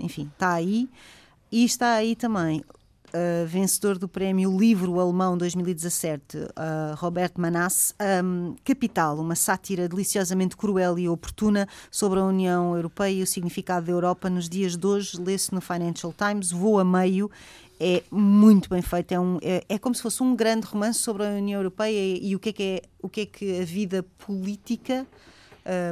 enfim, 0.00 0.30
está 0.34 0.52
aí. 0.52 0.88
E 1.50 1.64
está 1.64 1.94
aí 1.94 2.16
também 2.16 2.62
Uh, 3.06 3.46
vencedor 3.46 3.96
do 3.98 4.08
prémio 4.08 4.54
Livro 4.58 4.98
Alemão 4.98 5.38
2017, 5.38 6.38
uh, 6.38 6.48
Roberto 6.96 7.40
Manasse, 7.40 7.94
um, 8.22 8.56
Capital, 8.64 9.18
uma 9.18 9.36
sátira 9.36 9.88
deliciosamente 9.88 10.56
cruel 10.56 10.98
e 10.98 11.08
oportuna 11.08 11.68
sobre 11.88 12.18
a 12.18 12.24
União 12.24 12.74
Europeia 12.74 13.20
e 13.20 13.22
o 13.22 13.26
significado 13.26 13.86
da 13.86 13.92
Europa. 13.92 14.28
Nos 14.28 14.48
dias 14.48 14.76
de 14.76 14.86
hoje, 14.86 15.18
lê-se 15.18 15.54
no 15.54 15.60
Financial 15.60 16.12
Times, 16.12 16.50
voa 16.50 16.84
meio, 16.84 17.30
é 17.78 18.02
muito 18.10 18.68
bem 18.68 18.82
feito, 18.82 19.12
é, 19.12 19.20
um, 19.20 19.38
é, 19.40 19.64
é 19.68 19.78
como 19.78 19.94
se 19.94 20.02
fosse 20.02 20.22
um 20.22 20.34
grande 20.34 20.66
romance 20.66 20.98
sobre 20.98 21.24
a 21.24 21.30
União 21.30 21.60
Europeia 21.60 21.98
e, 22.18 22.30
e 22.30 22.36
o, 22.36 22.40
que 22.40 22.48
é 22.48 22.52
que 22.52 22.62
é, 22.62 22.82
o 23.00 23.08
que 23.08 23.20
é 23.20 23.26
que 23.26 23.60
a 23.60 23.64
vida 23.64 24.04
política. 24.18 25.06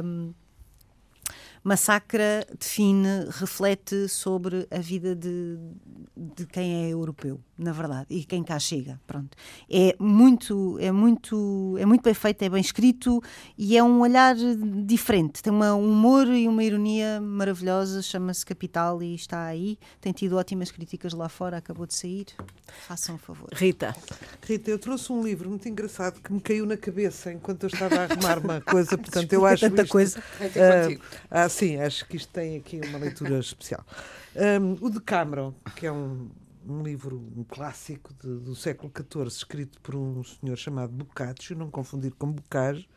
Um, 0.03 0.33
massacra, 1.65 2.45
define, 2.59 3.25
reflete 3.31 4.07
sobre 4.07 4.67
a 4.69 4.77
vida 4.77 5.15
de, 5.15 5.57
de 6.15 6.45
quem 6.45 6.85
é 6.85 6.89
europeu, 6.89 7.41
na 7.57 7.71
verdade, 7.71 8.05
e 8.11 8.23
quem 8.23 8.43
cá 8.43 8.59
chega. 8.59 9.01
Pronto. 9.07 9.35
É 9.67 9.95
muito, 9.99 10.77
é 10.79 10.91
muito, 10.91 11.75
é 11.79 11.85
muito 11.87 12.03
bem 12.03 12.13
feito, 12.13 12.43
é 12.43 12.49
bem 12.49 12.61
escrito 12.61 13.19
e 13.57 13.75
é 13.75 13.83
um 13.83 14.01
olhar 14.01 14.35
diferente. 14.85 15.41
Tem 15.41 15.51
uma, 15.51 15.73
um 15.73 15.91
humor 15.91 16.27
e 16.27 16.47
uma 16.47 16.63
ironia 16.63 17.19
maravilhosa, 17.19 17.99
chama-se 18.03 18.45
Capital 18.45 19.01
e 19.01 19.15
está 19.15 19.43
aí. 19.45 19.79
Tem 19.99 20.13
tido 20.13 20.37
ótimas 20.37 20.69
críticas 20.69 21.13
lá 21.13 21.27
fora, 21.27 21.57
acabou 21.57 21.87
de 21.87 21.95
sair. 21.95 22.27
Façam 22.87 23.15
um 23.15 23.17
favor. 23.17 23.49
Rita, 23.51 23.95
Rita, 24.43 24.69
eu 24.69 24.77
trouxe 24.77 25.11
um 25.11 25.23
livro 25.23 25.49
muito 25.49 25.67
engraçado 25.67 26.21
que 26.21 26.31
me 26.31 26.39
caiu 26.39 26.67
na 26.67 26.77
cabeça 26.77 27.33
enquanto 27.33 27.63
eu 27.63 27.67
estava 27.73 27.95
a 27.95 28.03
arrumar 28.03 28.37
uma 28.37 28.61
coisa, 28.61 28.95
portanto 28.95 29.33
eu 29.33 29.43
acho 29.47 29.67
Tanta 29.67 29.81
isto- 29.81 29.91
coisa. 29.91 30.23
Tem 30.53 30.99
sim, 31.55 31.77
acho 31.77 32.05
que 32.07 32.17
isto 32.17 32.31
tem 32.31 32.57
aqui 32.57 32.79
uma 32.87 32.97
leitura 32.97 33.39
especial. 33.39 33.85
Um, 34.35 34.85
o 34.85 34.89
de 34.89 34.99
Cameron, 34.99 35.53
que 35.75 35.87
é 35.87 35.91
um, 35.91 36.29
um 36.67 36.83
livro, 36.83 37.17
um 37.35 37.43
clássico 37.43 38.13
de- 38.21 38.39
do 38.39 38.55
século 38.55 38.91
XIV, 38.93 39.27
escrito 39.27 39.79
por 39.81 39.95
um 39.95 40.21
senhor 40.23 40.57
chamado 40.57 40.91
Boccaccio, 40.91 41.55
não 41.55 41.69
confundir 41.71 42.11
com 42.17 42.31
Bocage, 42.31 42.87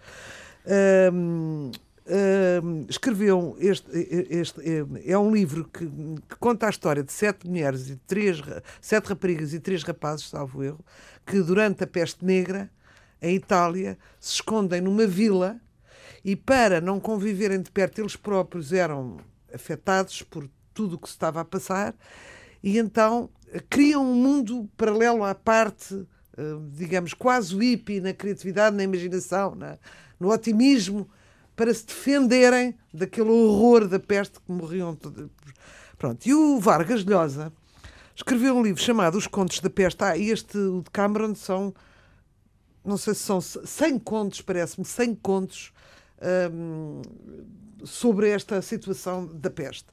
um, 1.12 1.70
um, 2.10 2.86
escreveu 2.88 3.56
este, 3.60 3.88
este, 4.30 4.60
é 5.04 5.16
um 5.16 5.32
livro 5.32 5.64
que, 5.64 5.86
que 5.86 6.36
conta 6.40 6.66
a 6.66 6.70
história 6.70 7.02
de 7.04 7.12
sete 7.12 7.46
mulheres 7.46 7.88
e 7.88 7.96
três 7.96 8.40
sete 8.80 9.06
raparigas 9.06 9.54
e 9.54 9.60
três 9.60 9.82
rapazes, 9.84 10.28
salvo 10.28 10.64
erro, 10.64 10.84
que 11.24 11.40
durante 11.40 11.84
a 11.84 11.86
peste 11.86 12.24
negra 12.24 12.70
em 13.22 13.34
Itália 13.36 13.98
se 14.18 14.34
escondem 14.34 14.80
numa 14.80 15.06
vila 15.06 15.60
e 16.28 16.36
para 16.36 16.78
não 16.78 17.00
conviverem 17.00 17.62
de 17.62 17.70
perto 17.70 18.02
eles 18.02 18.14
próprios 18.14 18.70
eram 18.70 19.16
afetados 19.54 20.20
por 20.20 20.46
tudo 20.74 20.96
o 20.96 20.98
que 20.98 21.08
se 21.08 21.14
estava 21.14 21.40
a 21.40 21.44
passar 21.44 21.94
e 22.62 22.76
então 22.76 23.30
eh, 23.50 23.62
criam 23.70 24.04
um 24.04 24.14
mundo 24.14 24.68
paralelo 24.76 25.24
à 25.24 25.34
parte, 25.34 26.06
eh, 26.36 26.42
digamos, 26.72 27.14
quase 27.14 27.56
hippie 27.56 27.98
na 28.00 28.12
criatividade, 28.12 28.76
na 28.76 28.82
imaginação, 28.82 29.54
na- 29.54 29.78
no 30.20 30.30
otimismo, 30.30 31.08
para 31.56 31.72
se 31.72 31.86
defenderem 31.86 32.76
daquele 32.92 33.30
horror 33.30 33.88
da 33.88 33.98
peste 33.98 34.38
que 34.38 34.52
morriam 34.52 34.94
todos. 34.94 35.30
Pronto, 35.96 36.26
e 36.26 36.34
o 36.34 36.60
Vargas 36.60 37.04
Llosa 37.06 37.50
escreveu 38.14 38.54
um 38.54 38.62
livro 38.62 38.82
chamado 38.82 39.16
Os 39.16 39.26
Contos 39.26 39.60
da 39.60 39.70
Peste. 39.70 40.04
Ah, 40.04 40.18
este, 40.18 40.58
o 40.58 40.82
de 40.82 40.90
Cameron, 40.90 41.34
são, 41.34 41.72
não 42.84 42.98
sei 42.98 43.14
se 43.14 43.22
são 43.22 43.40
100 43.40 43.98
contos, 43.98 44.42
parece-me, 44.42 44.84
100 44.84 45.14
contos 45.14 45.72
sobre 47.84 48.28
esta 48.30 48.60
situação 48.60 49.26
da 49.26 49.50
peste. 49.50 49.86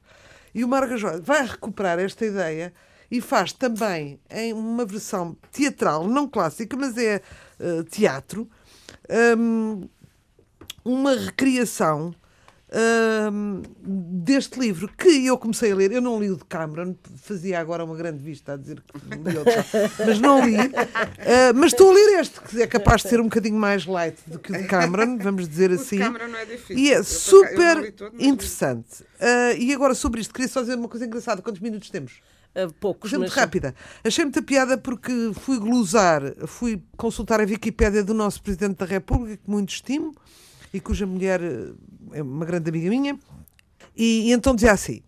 E 0.54 0.64
o 0.64 0.68
Margas 0.68 1.02
Llosa 1.02 1.20
vai 1.20 1.46
recuperar 1.46 1.98
esta 1.98 2.24
ideia 2.24 2.72
e 3.10 3.20
faz 3.20 3.52
também 3.52 4.18
em 4.30 4.52
uma 4.52 4.84
versão 4.84 5.36
teatral, 5.52 6.06
não 6.06 6.28
clássica, 6.28 6.76
mas 6.76 6.96
é 6.96 7.22
eh, 7.60 7.82
teatro, 7.88 8.48
hum, 9.38 9.88
uma 10.84 11.14
recriação 11.14 12.14
deste 13.82 14.58
livro 14.58 14.88
que 14.96 15.26
eu 15.26 15.38
comecei 15.38 15.70
a 15.72 15.74
ler. 15.74 15.92
Eu 15.92 16.00
não 16.00 16.20
li 16.20 16.30
o 16.30 16.36
de 16.36 16.44
Cameron, 16.44 16.94
fazia 17.16 17.60
agora 17.60 17.84
uma 17.84 17.96
grande 17.96 18.22
vista 18.22 18.54
a 18.54 18.56
dizer 18.56 18.82
que 18.82 18.98
li 19.16 19.36
outro, 19.36 19.52
mas 20.04 20.18
não 20.20 20.44
li. 20.44 20.56
Ah, 20.56 21.52
mas 21.54 21.72
estou 21.72 21.90
a 21.90 21.94
ler 21.94 22.20
este, 22.20 22.40
que 22.40 22.60
é 22.62 22.66
capaz 22.66 23.02
de 23.02 23.08
ser 23.08 23.20
um 23.20 23.24
bocadinho 23.24 23.56
mais 23.58 23.86
light 23.86 24.16
do 24.26 24.38
que 24.38 24.52
o 24.52 24.56
de 24.56 24.64
Cameron, 24.64 25.18
vamos 25.18 25.48
dizer 25.48 25.70
O 25.70 25.76
de 25.76 25.82
assim. 25.82 25.98
Câmara 25.98 26.26
não 26.28 26.38
é 26.38 26.44
difícil. 26.44 26.76
E 26.78 26.92
é 26.92 26.98
Eu, 26.98 27.04
super 27.04 27.92
todo, 27.92 28.12
mas 28.14 28.26
interessante. 28.26 29.04
Ah, 29.20 29.52
e 29.52 29.72
agora 29.72 29.94
sobre 29.94 30.20
isto, 30.20 30.34
queria 30.34 30.48
só 30.48 30.60
dizer 30.60 30.74
uma 30.74 30.88
coisa 30.88 31.06
engraçada. 31.06 31.40
Quantos 31.42 31.60
minutos 31.60 31.90
temos? 31.90 32.20
eh, 32.54 32.66
poucos, 32.80 33.02
Coisa 33.10 33.18
muito 33.18 33.30
mas 33.30 33.38
rápida. 33.38 33.74
Achei 34.02 34.24
muita 34.24 34.42
piada 34.42 34.78
porque 34.78 35.12
fui 35.34 35.58
glosar, 35.58 36.22
fui 36.46 36.82
consultar 36.96 37.40
a 37.40 37.44
Wikipédia 37.44 38.02
do 38.02 38.14
nosso 38.14 38.42
Presidente 38.42 38.78
da 38.78 38.86
República, 38.86 39.36
que 39.36 39.50
muito 39.50 39.68
estimo, 39.72 40.14
e 40.76 40.80
cuja 40.80 41.06
mulher 41.06 41.40
eh, 41.42 41.72
é 42.12 42.22
uma 42.22 42.44
grande 42.44 42.68
amiga 42.70 42.88
minha, 42.90 43.18
e, 43.96 44.28
e 44.28 44.32
então 44.32 44.54
dizia 44.54 44.72
assim: 44.72 45.02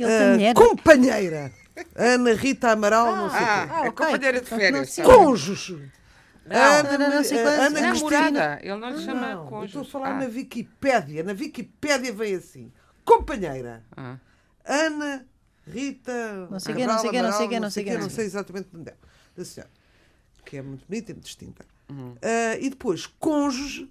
ah, 0.00 0.32
mulher. 0.34 0.54
companheira, 0.54 1.52
Ana 1.94 2.32
Rita 2.34 2.70
Amaral, 2.72 3.16
não 3.16 3.30
sei 3.30 3.38
o 3.38 3.44
quê. 3.44 3.50
Ah, 3.50 3.68
Ah, 3.70 3.86
é 3.86 3.88
ok. 3.88 4.06
companheira 4.06 4.40
de 4.40 4.46
férias. 4.46 4.98
não? 4.98 5.04
Cônjuge. 5.04 5.92
Ana, 6.50 6.98
não, 6.98 7.10
não 7.16 7.24
sei 7.24 7.38
quantos. 7.42 7.58
Ana 7.60 7.80
Namorada. 7.80 7.98
Cristina. 8.18 8.58
Ele 8.62 8.76
não 8.76 8.90
lhe 8.90 9.02
chama 9.04 9.20
Não, 9.20 9.28
eu 9.30 9.34
estou 9.34 9.46
a 9.46 9.60
cônjuge. 9.60 9.90
falar 9.90 10.08
Ah, 10.10 10.18
na 10.20 10.26
Wikipédia. 10.26 11.22
Na 11.24 11.32
Wikipédia 11.32 12.12
vem 12.12 12.34
assim. 12.34 12.70
Companheira. 13.04 13.82
ah. 13.96 14.18
Ana 14.66 15.24
Rita. 15.66 16.48
Não 16.50 16.60
sei 16.60 16.74
Cabral 16.74 16.88
não 16.96 16.98
sei 17.00 17.12
não 17.12 17.12
sei 17.12 17.20
Amaral, 17.20 17.48
quê, 17.48 17.60
não 17.60 17.70
sei 17.70 17.84
não 17.84 18.00
não 18.00 18.10
sei 18.10 18.24
exatamente 18.26 18.68
o 18.68 18.72
nome 18.74 18.84
dela. 18.84 18.98
Da 19.36 19.44
senhora. 19.44 19.70
Que 20.44 20.58
é 20.58 20.62
muito 20.62 20.84
bonita 20.86 21.10
e 21.10 21.14
muito 21.14 21.24
distinta. 21.24 21.64
Uhum. 21.88 22.14
Ah, 22.22 22.56
e 22.60 22.68
depois, 22.68 23.06
cônjuge. 23.06 23.90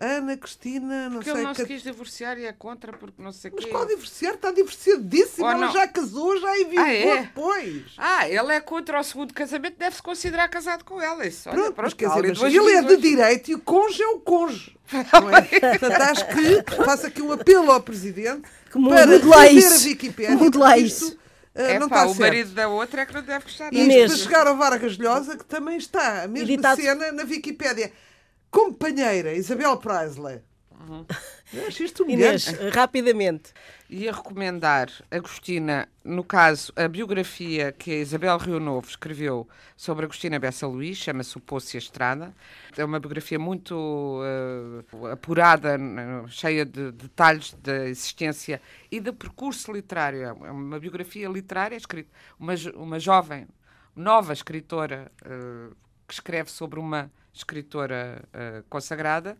Ana 0.00 0.36
Cristina, 0.36 1.08
não 1.08 1.16
Porque 1.16 1.30
sei 1.30 1.40
ele 1.40 1.42
não 1.48 1.54
se 1.54 1.62
que- 1.62 1.72
quis 1.74 1.82
divorciar 1.82 2.38
e 2.38 2.44
é 2.46 2.52
contra 2.52 2.92
porque 2.92 3.20
não 3.20 3.32
sei 3.32 3.50
o 3.50 3.54
Mas 3.56 3.64
quê. 3.64 3.70
qual 3.72 3.84
divorciar? 3.84 4.34
Está 4.34 4.52
divorciadíssima. 4.52 5.50
Ela 5.52 5.72
já 5.72 5.88
casou, 5.88 6.38
já 6.40 6.56
enviou 6.56 6.84
Ah, 6.84 6.92
é? 6.94 7.22
depois. 7.22 7.82
Ah, 7.98 8.28
ele 8.28 8.52
é 8.52 8.60
contra 8.60 9.00
o 9.00 9.02
segundo 9.02 9.34
casamento, 9.34 9.76
deve-se 9.76 10.00
considerar 10.00 10.46
casado 10.48 10.84
com 10.84 11.02
ela. 11.02 11.26
Isso. 11.26 11.48
Olha, 11.48 11.58
Pronto, 11.72 11.74
mas 11.82 11.94
quer 11.94 12.08
dizer, 12.10 12.36
mas 12.40 12.54
ele 12.54 12.72
é 12.72 12.82
de 12.82 12.96
direito 12.96 13.50
e 13.50 13.54
o 13.56 13.58
cônjuge 13.58 14.02
é 14.02 14.06
o 14.08 14.20
cônjuge. 14.20 14.76
Não 15.12 15.30
é? 15.36 15.42
Portanto, 15.78 16.00
acho 16.02 16.26
que 16.28 16.84
faço 16.84 17.06
aqui 17.08 17.20
um 17.20 17.32
apelo 17.32 17.70
ao 17.72 17.80
Presidente 17.82 18.48
Que 18.70 18.80
para 18.88 19.04
rever 19.04 19.34
a 19.34 19.76
Wikipédia. 19.84 20.36
Mude 20.36 20.58
porque 20.58 20.76
isto, 20.80 21.18
É 21.54 21.76
não 21.78 21.88
pá, 21.88 21.96
está 21.96 22.06
o 22.06 22.14
certo. 22.14 22.20
marido 22.20 22.50
da 22.54 22.68
outra 22.68 23.02
é 23.02 23.06
que 23.06 23.12
não 23.14 23.22
deve 23.22 23.44
gostar 23.44 23.68
E 23.74 23.76
disso. 23.84 23.90
isto 23.90 24.06
para 24.06 24.16
chegar 24.16 24.46
ao 24.46 24.56
Vargas 24.56 24.96
Llosa, 24.96 25.36
que 25.36 25.44
também 25.44 25.76
está 25.76 26.22
a 26.22 26.28
mesma 26.28 26.52
Editado- 26.52 26.80
cena 26.80 27.10
na 27.12 27.24
Wikipédia. 27.24 27.92
Companheira, 28.50 29.32
Isabel 29.34 29.76
Presley. 29.76 30.40
Uhum. 30.80 31.04
Eu 31.52 31.66
acho 31.66 31.82
isto. 31.82 32.08
Inês, 32.08 32.46
rapidamente. 32.72 33.52
Ia 33.90 34.12
recomendar, 34.12 34.90
Agostina, 35.10 35.88
no 36.04 36.22
caso, 36.22 36.72
a 36.76 36.86
biografia 36.86 37.72
que 37.72 37.90
a 37.90 37.96
Isabel 37.96 38.36
Rio 38.38 38.60
Novo 38.60 38.86
escreveu 38.88 39.48
sobre 39.76 40.04
Agostina 40.04 40.38
Bessa 40.38 40.66
Luís, 40.66 40.98
chama-se 40.98 41.36
O 41.36 41.40
Poço 41.40 41.74
e 41.74 41.78
a 41.78 41.80
Estrada. 41.80 42.34
É 42.76 42.84
uma 42.84 43.00
biografia 43.00 43.38
muito 43.38 44.20
eh, 44.22 45.12
apurada, 45.12 45.76
cheia 46.28 46.64
de 46.64 46.92
detalhes 46.92 47.54
da 47.54 47.88
existência 47.88 48.60
e 48.90 49.00
do 49.00 49.12
percurso 49.12 49.72
literário. 49.72 50.22
É 50.22 50.32
uma 50.32 50.78
biografia 50.78 51.28
literária, 51.28 51.76
escrita 51.76 52.10
uma, 52.38 52.54
uma 52.76 53.00
jovem, 53.00 53.48
nova 53.96 54.32
escritora 54.32 55.10
eh, 55.24 55.72
que 56.06 56.14
escreve 56.14 56.50
sobre 56.50 56.78
uma 56.78 57.10
escritora 57.38 58.22
eh, 58.32 58.62
consagrada. 58.68 59.36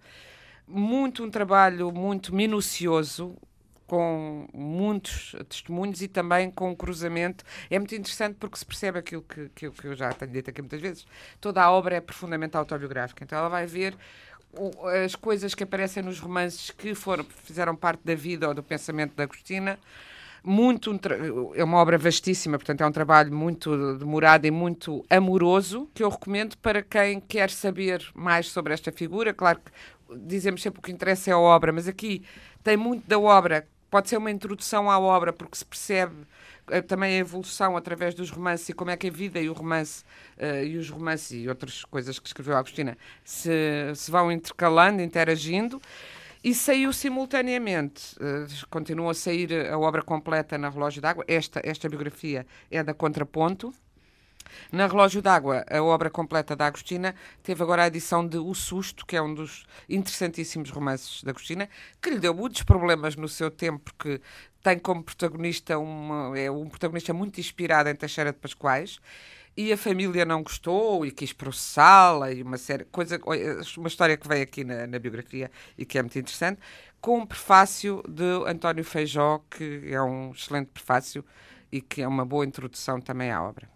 Muito 0.67 1.25
um 1.25 1.31
trabalho 1.31 1.91
muito 1.93 2.35
minucioso, 2.35 3.37
com 3.89 4.47
muitos 4.53 5.35
testemunhos 5.49 6.03
e 6.03 6.09
também 6.09 6.51
com 6.51 6.71
um 6.71 6.75
cruzamento. 6.77 7.43
É 7.71 7.79
muito 7.79 7.95
interessante 7.95 8.37
porque 8.39 8.59
se 8.59 8.67
percebe 8.67 8.99
aquilo 8.99 9.23
que, 9.23 9.49
que, 9.55 9.71
que 9.71 9.87
eu 9.87 9.97
já 9.97 10.13
tenho 10.13 10.31
dito 10.31 10.51
aqui 10.51 10.61
muitas 10.61 10.81
vezes. 10.81 11.07
Toda 11.41 11.63
a 11.63 11.71
obra 11.71 11.97
é 11.97 12.01
profundamente 12.01 12.57
autobiográfica. 12.57 13.25
Então 13.25 13.39
ela 13.39 13.49
vai 13.49 13.67
ver 13.67 13.97
as 15.05 15.15
coisas 15.15 15.55
que 15.55 15.65
aparecem 15.65 16.03
nos 16.03 16.19
romances 16.19 16.71
que 16.71 16.95
foram, 16.95 17.25
fizeram 17.25 17.75
parte 17.75 18.01
da 18.05 18.15
vida 18.15 18.49
ou 18.49 18.55
do 18.55 18.63
pensamento 18.63 19.15
da 19.15 19.25
Agostina. 19.25 19.79
Muito 20.51 20.99
é 21.55 21.63
uma 21.63 21.77
obra 21.77 21.99
vastíssima, 21.99 22.57
portanto 22.57 22.81
é 22.81 22.87
um 22.87 22.91
trabalho 22.91 23.31
muito 23.31 23.99
demorado 23.99 24.47
e 24.47 24.51
muito 24.51 25.05
amoroso 25.11 25.91
que 25.93 26.03
eu 26.03 26.09
recomendo 26.09 26.57
para 26.57 26.83
quem 26.83 27.21
quer 27.21 27.51
saber 27.51 28.03
mais 28.15 28.51
sobre 28.51 28.73
esta 28.73 28.91
figura. 28.91 29.35
Claro 29.35 29.61
que 29.61 29.71
dizemos 30.17 30.63
sempre 30.63 30.81
o 30.81 30.83
que 30.83 30.91
interessa 30.91 31.29
é 31.29 31.35
a 31.35 31.39
obra, 31.39 31.71
mas 31.71 31.87
aqui 31.87 32.23
tem 32.65 32.79
muito 32.79 33.07
da 33.07 33.19
obra. 33.19 33.69
Pode 33.91 34.09
ser 34.09 34.17
uma 34.17 34.31
introdução 34.31 34.91
à 34.91 34.99
obra, 34.99 35.35
porque 35.35 35.55
se 35.55 35.67
percebe 35.67 36.15
eh, 36.71 36.81
também 36.81 37.17
a 37.17 37.19
evolução 37.19 37.77
através 37.77 38.15
dos 38.15 38.31
romances 38.31 38.71
e 38.71 38.73
como 38.73 38.91
é 38.91 38.97
que 38.97 39.09
a 39.09 39.11
vida 39.11 39.39
e 39.39 39.51
o 39.51 39.53
romance 39.53 40.03
eh, 40.39 40.65
e 40.65 40.79
os 40.79 40.89
romances 40.89 41.43
e 41.43 41.47
outras 41.47 41.85
coisas 41.85 42.19
que 42.19 42.27
escreveu 42.27 42.57
Agostina 42.57 42.97
se, 43.23 43.93
se 43.95 44.11
vão 44.11 44.33
intercalando, 44.33 45.03
interagindo. 45.03 45.79
E 46.43 46.55
saiu 46.55 46.93
simultaneamente, 46.93 48.17
eh, 48.21 48.47
continua 48.71 49.11
a 49.11 49.15
sair 49.15 49.53
a 49.69 49.79
obra 49.79 50.03
completa 50.03 50.57
na 50.57 50.69
Relógio 50.69 51.03
d'Água. 51.03 51.25
Esta, 51.27 51.61
esta 51.65 51.89
biografia 51.89 52.47
é 52.71 52.83
da 52.83 52.95
Contraponto. 52.95 53.75
Na 54.73 54.87
Relógio 54.87 55.21
d'Água, 55.21 55.65
a 55.71 55.83
obra 55.83 56.11
completa 56.11 56.57
da 56.57 56.67
Agostina 56.67 57.15
teve 57.43 57.63
agora 57.63 57.85
a 57.85 57.87
edição 57.87 58.27
de 58.27 58.39
O 58.39 58.55
Susto, 58.55 59.05
que 59.05 59.17
é 59.17 59.23
um 59.23 59.35
dos 59.35 59.67
interessantíssimos 59.89 60.71
romances 60.71 61.23
da 61.23 61.31
Agostina, 61.31 61.69
que 62.01 62.11
lhe 62.11 62.19
deu 62.19 62.33
muitos 62.35 62.63
problemas 62.63 63.17
no 63.17 63.29
seu 63.29 63.51
tempo, 63.51 63.81
porque 63.85 64.21
tem 64.63 64.79
como 64.79 65.03
protagonista 65.03 65.79
uma, 65.79 66.39
é 66.39 66.51
um 66.51 66.69
protagonista 66.69 67.13
muito 67.13 67.41
inspirado 67.41 67.89
em 67.89 67.95
Teixeira 67.95 68.33
de 68.33 68.39
Pascoais. 68.39 69.01
E 69.59 69.73
a 69.73 69.77
família 69.77 70.25
não 70.25 70.45
gostou 70.45 71.05
e 71.05 71.11
quis 71.11 71.33
processá-la 71.33 72.31
e 72.31 72.45
uma 72.45 72.57
série 72.57 72.85
coisa, 72.85 73.21
uma 73.77 73.89
história 73.89 74.17
que 74.17 74.29
vem 74.29 74.41
aqui 74.41 74.63
na, 74.63 74.87
na 74.87 75.01
biografia 75.01 75.51
e 75.77 75.85
que 75.85 75.99
é 75.99 76.03
muito 76.03 76.17
interessante, 76.17 76.61
com 77.01 77.19
um 77.19 77.27
prefácio 77.27 78.01
de 78.09 78.23
António 78.47 78.85
Feijó, 78.85 79.41
que 79.51 79.81
é 79.87 80.01
um 80.01 80.31
excelente 80.31 80.69
prefácio 80.69 81.25
e 81.73 81.81
que 81.81 82.03
é 82.03 82.07
uma 82.07 82.25
boa 82.25 82.47
introdução 82.47 83.01
também 83.01 83.33
à 83.33 83.43
obra. 83.43 83.69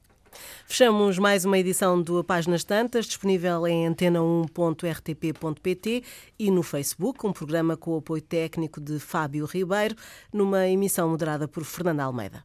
Fechamos 0.66 1.18
mais 1.18 1.45
uma 1.45 1.59
edição 1.59 2.01
do 2.01 2.22
Páginas 2.22 2.62
Tantas, 2.62 3.07
disponível 3.07 3.66
em 3.66 3.93
antena1.rtp.pt 3.93 6.05
e 6.39 6.51
no 6.53 6.62
Facebook, 6.62 7.26
um 7.26 7.33
programa 7.33 7.76
com 7.76 7.95
o 7.95 7.99
apoio 7.99 8.22
técnico 8.22 8.80
de 8.80 9.01
Fábio 9.01 9.47
Ribeiro, 9.47 9.97
numa 10.33 10.68
emissão 10.68 11.09
moderada 11.09 11.49
por 11.49 11.64
Fernanda 11.64 12.05
Almeida. 12.05 12.45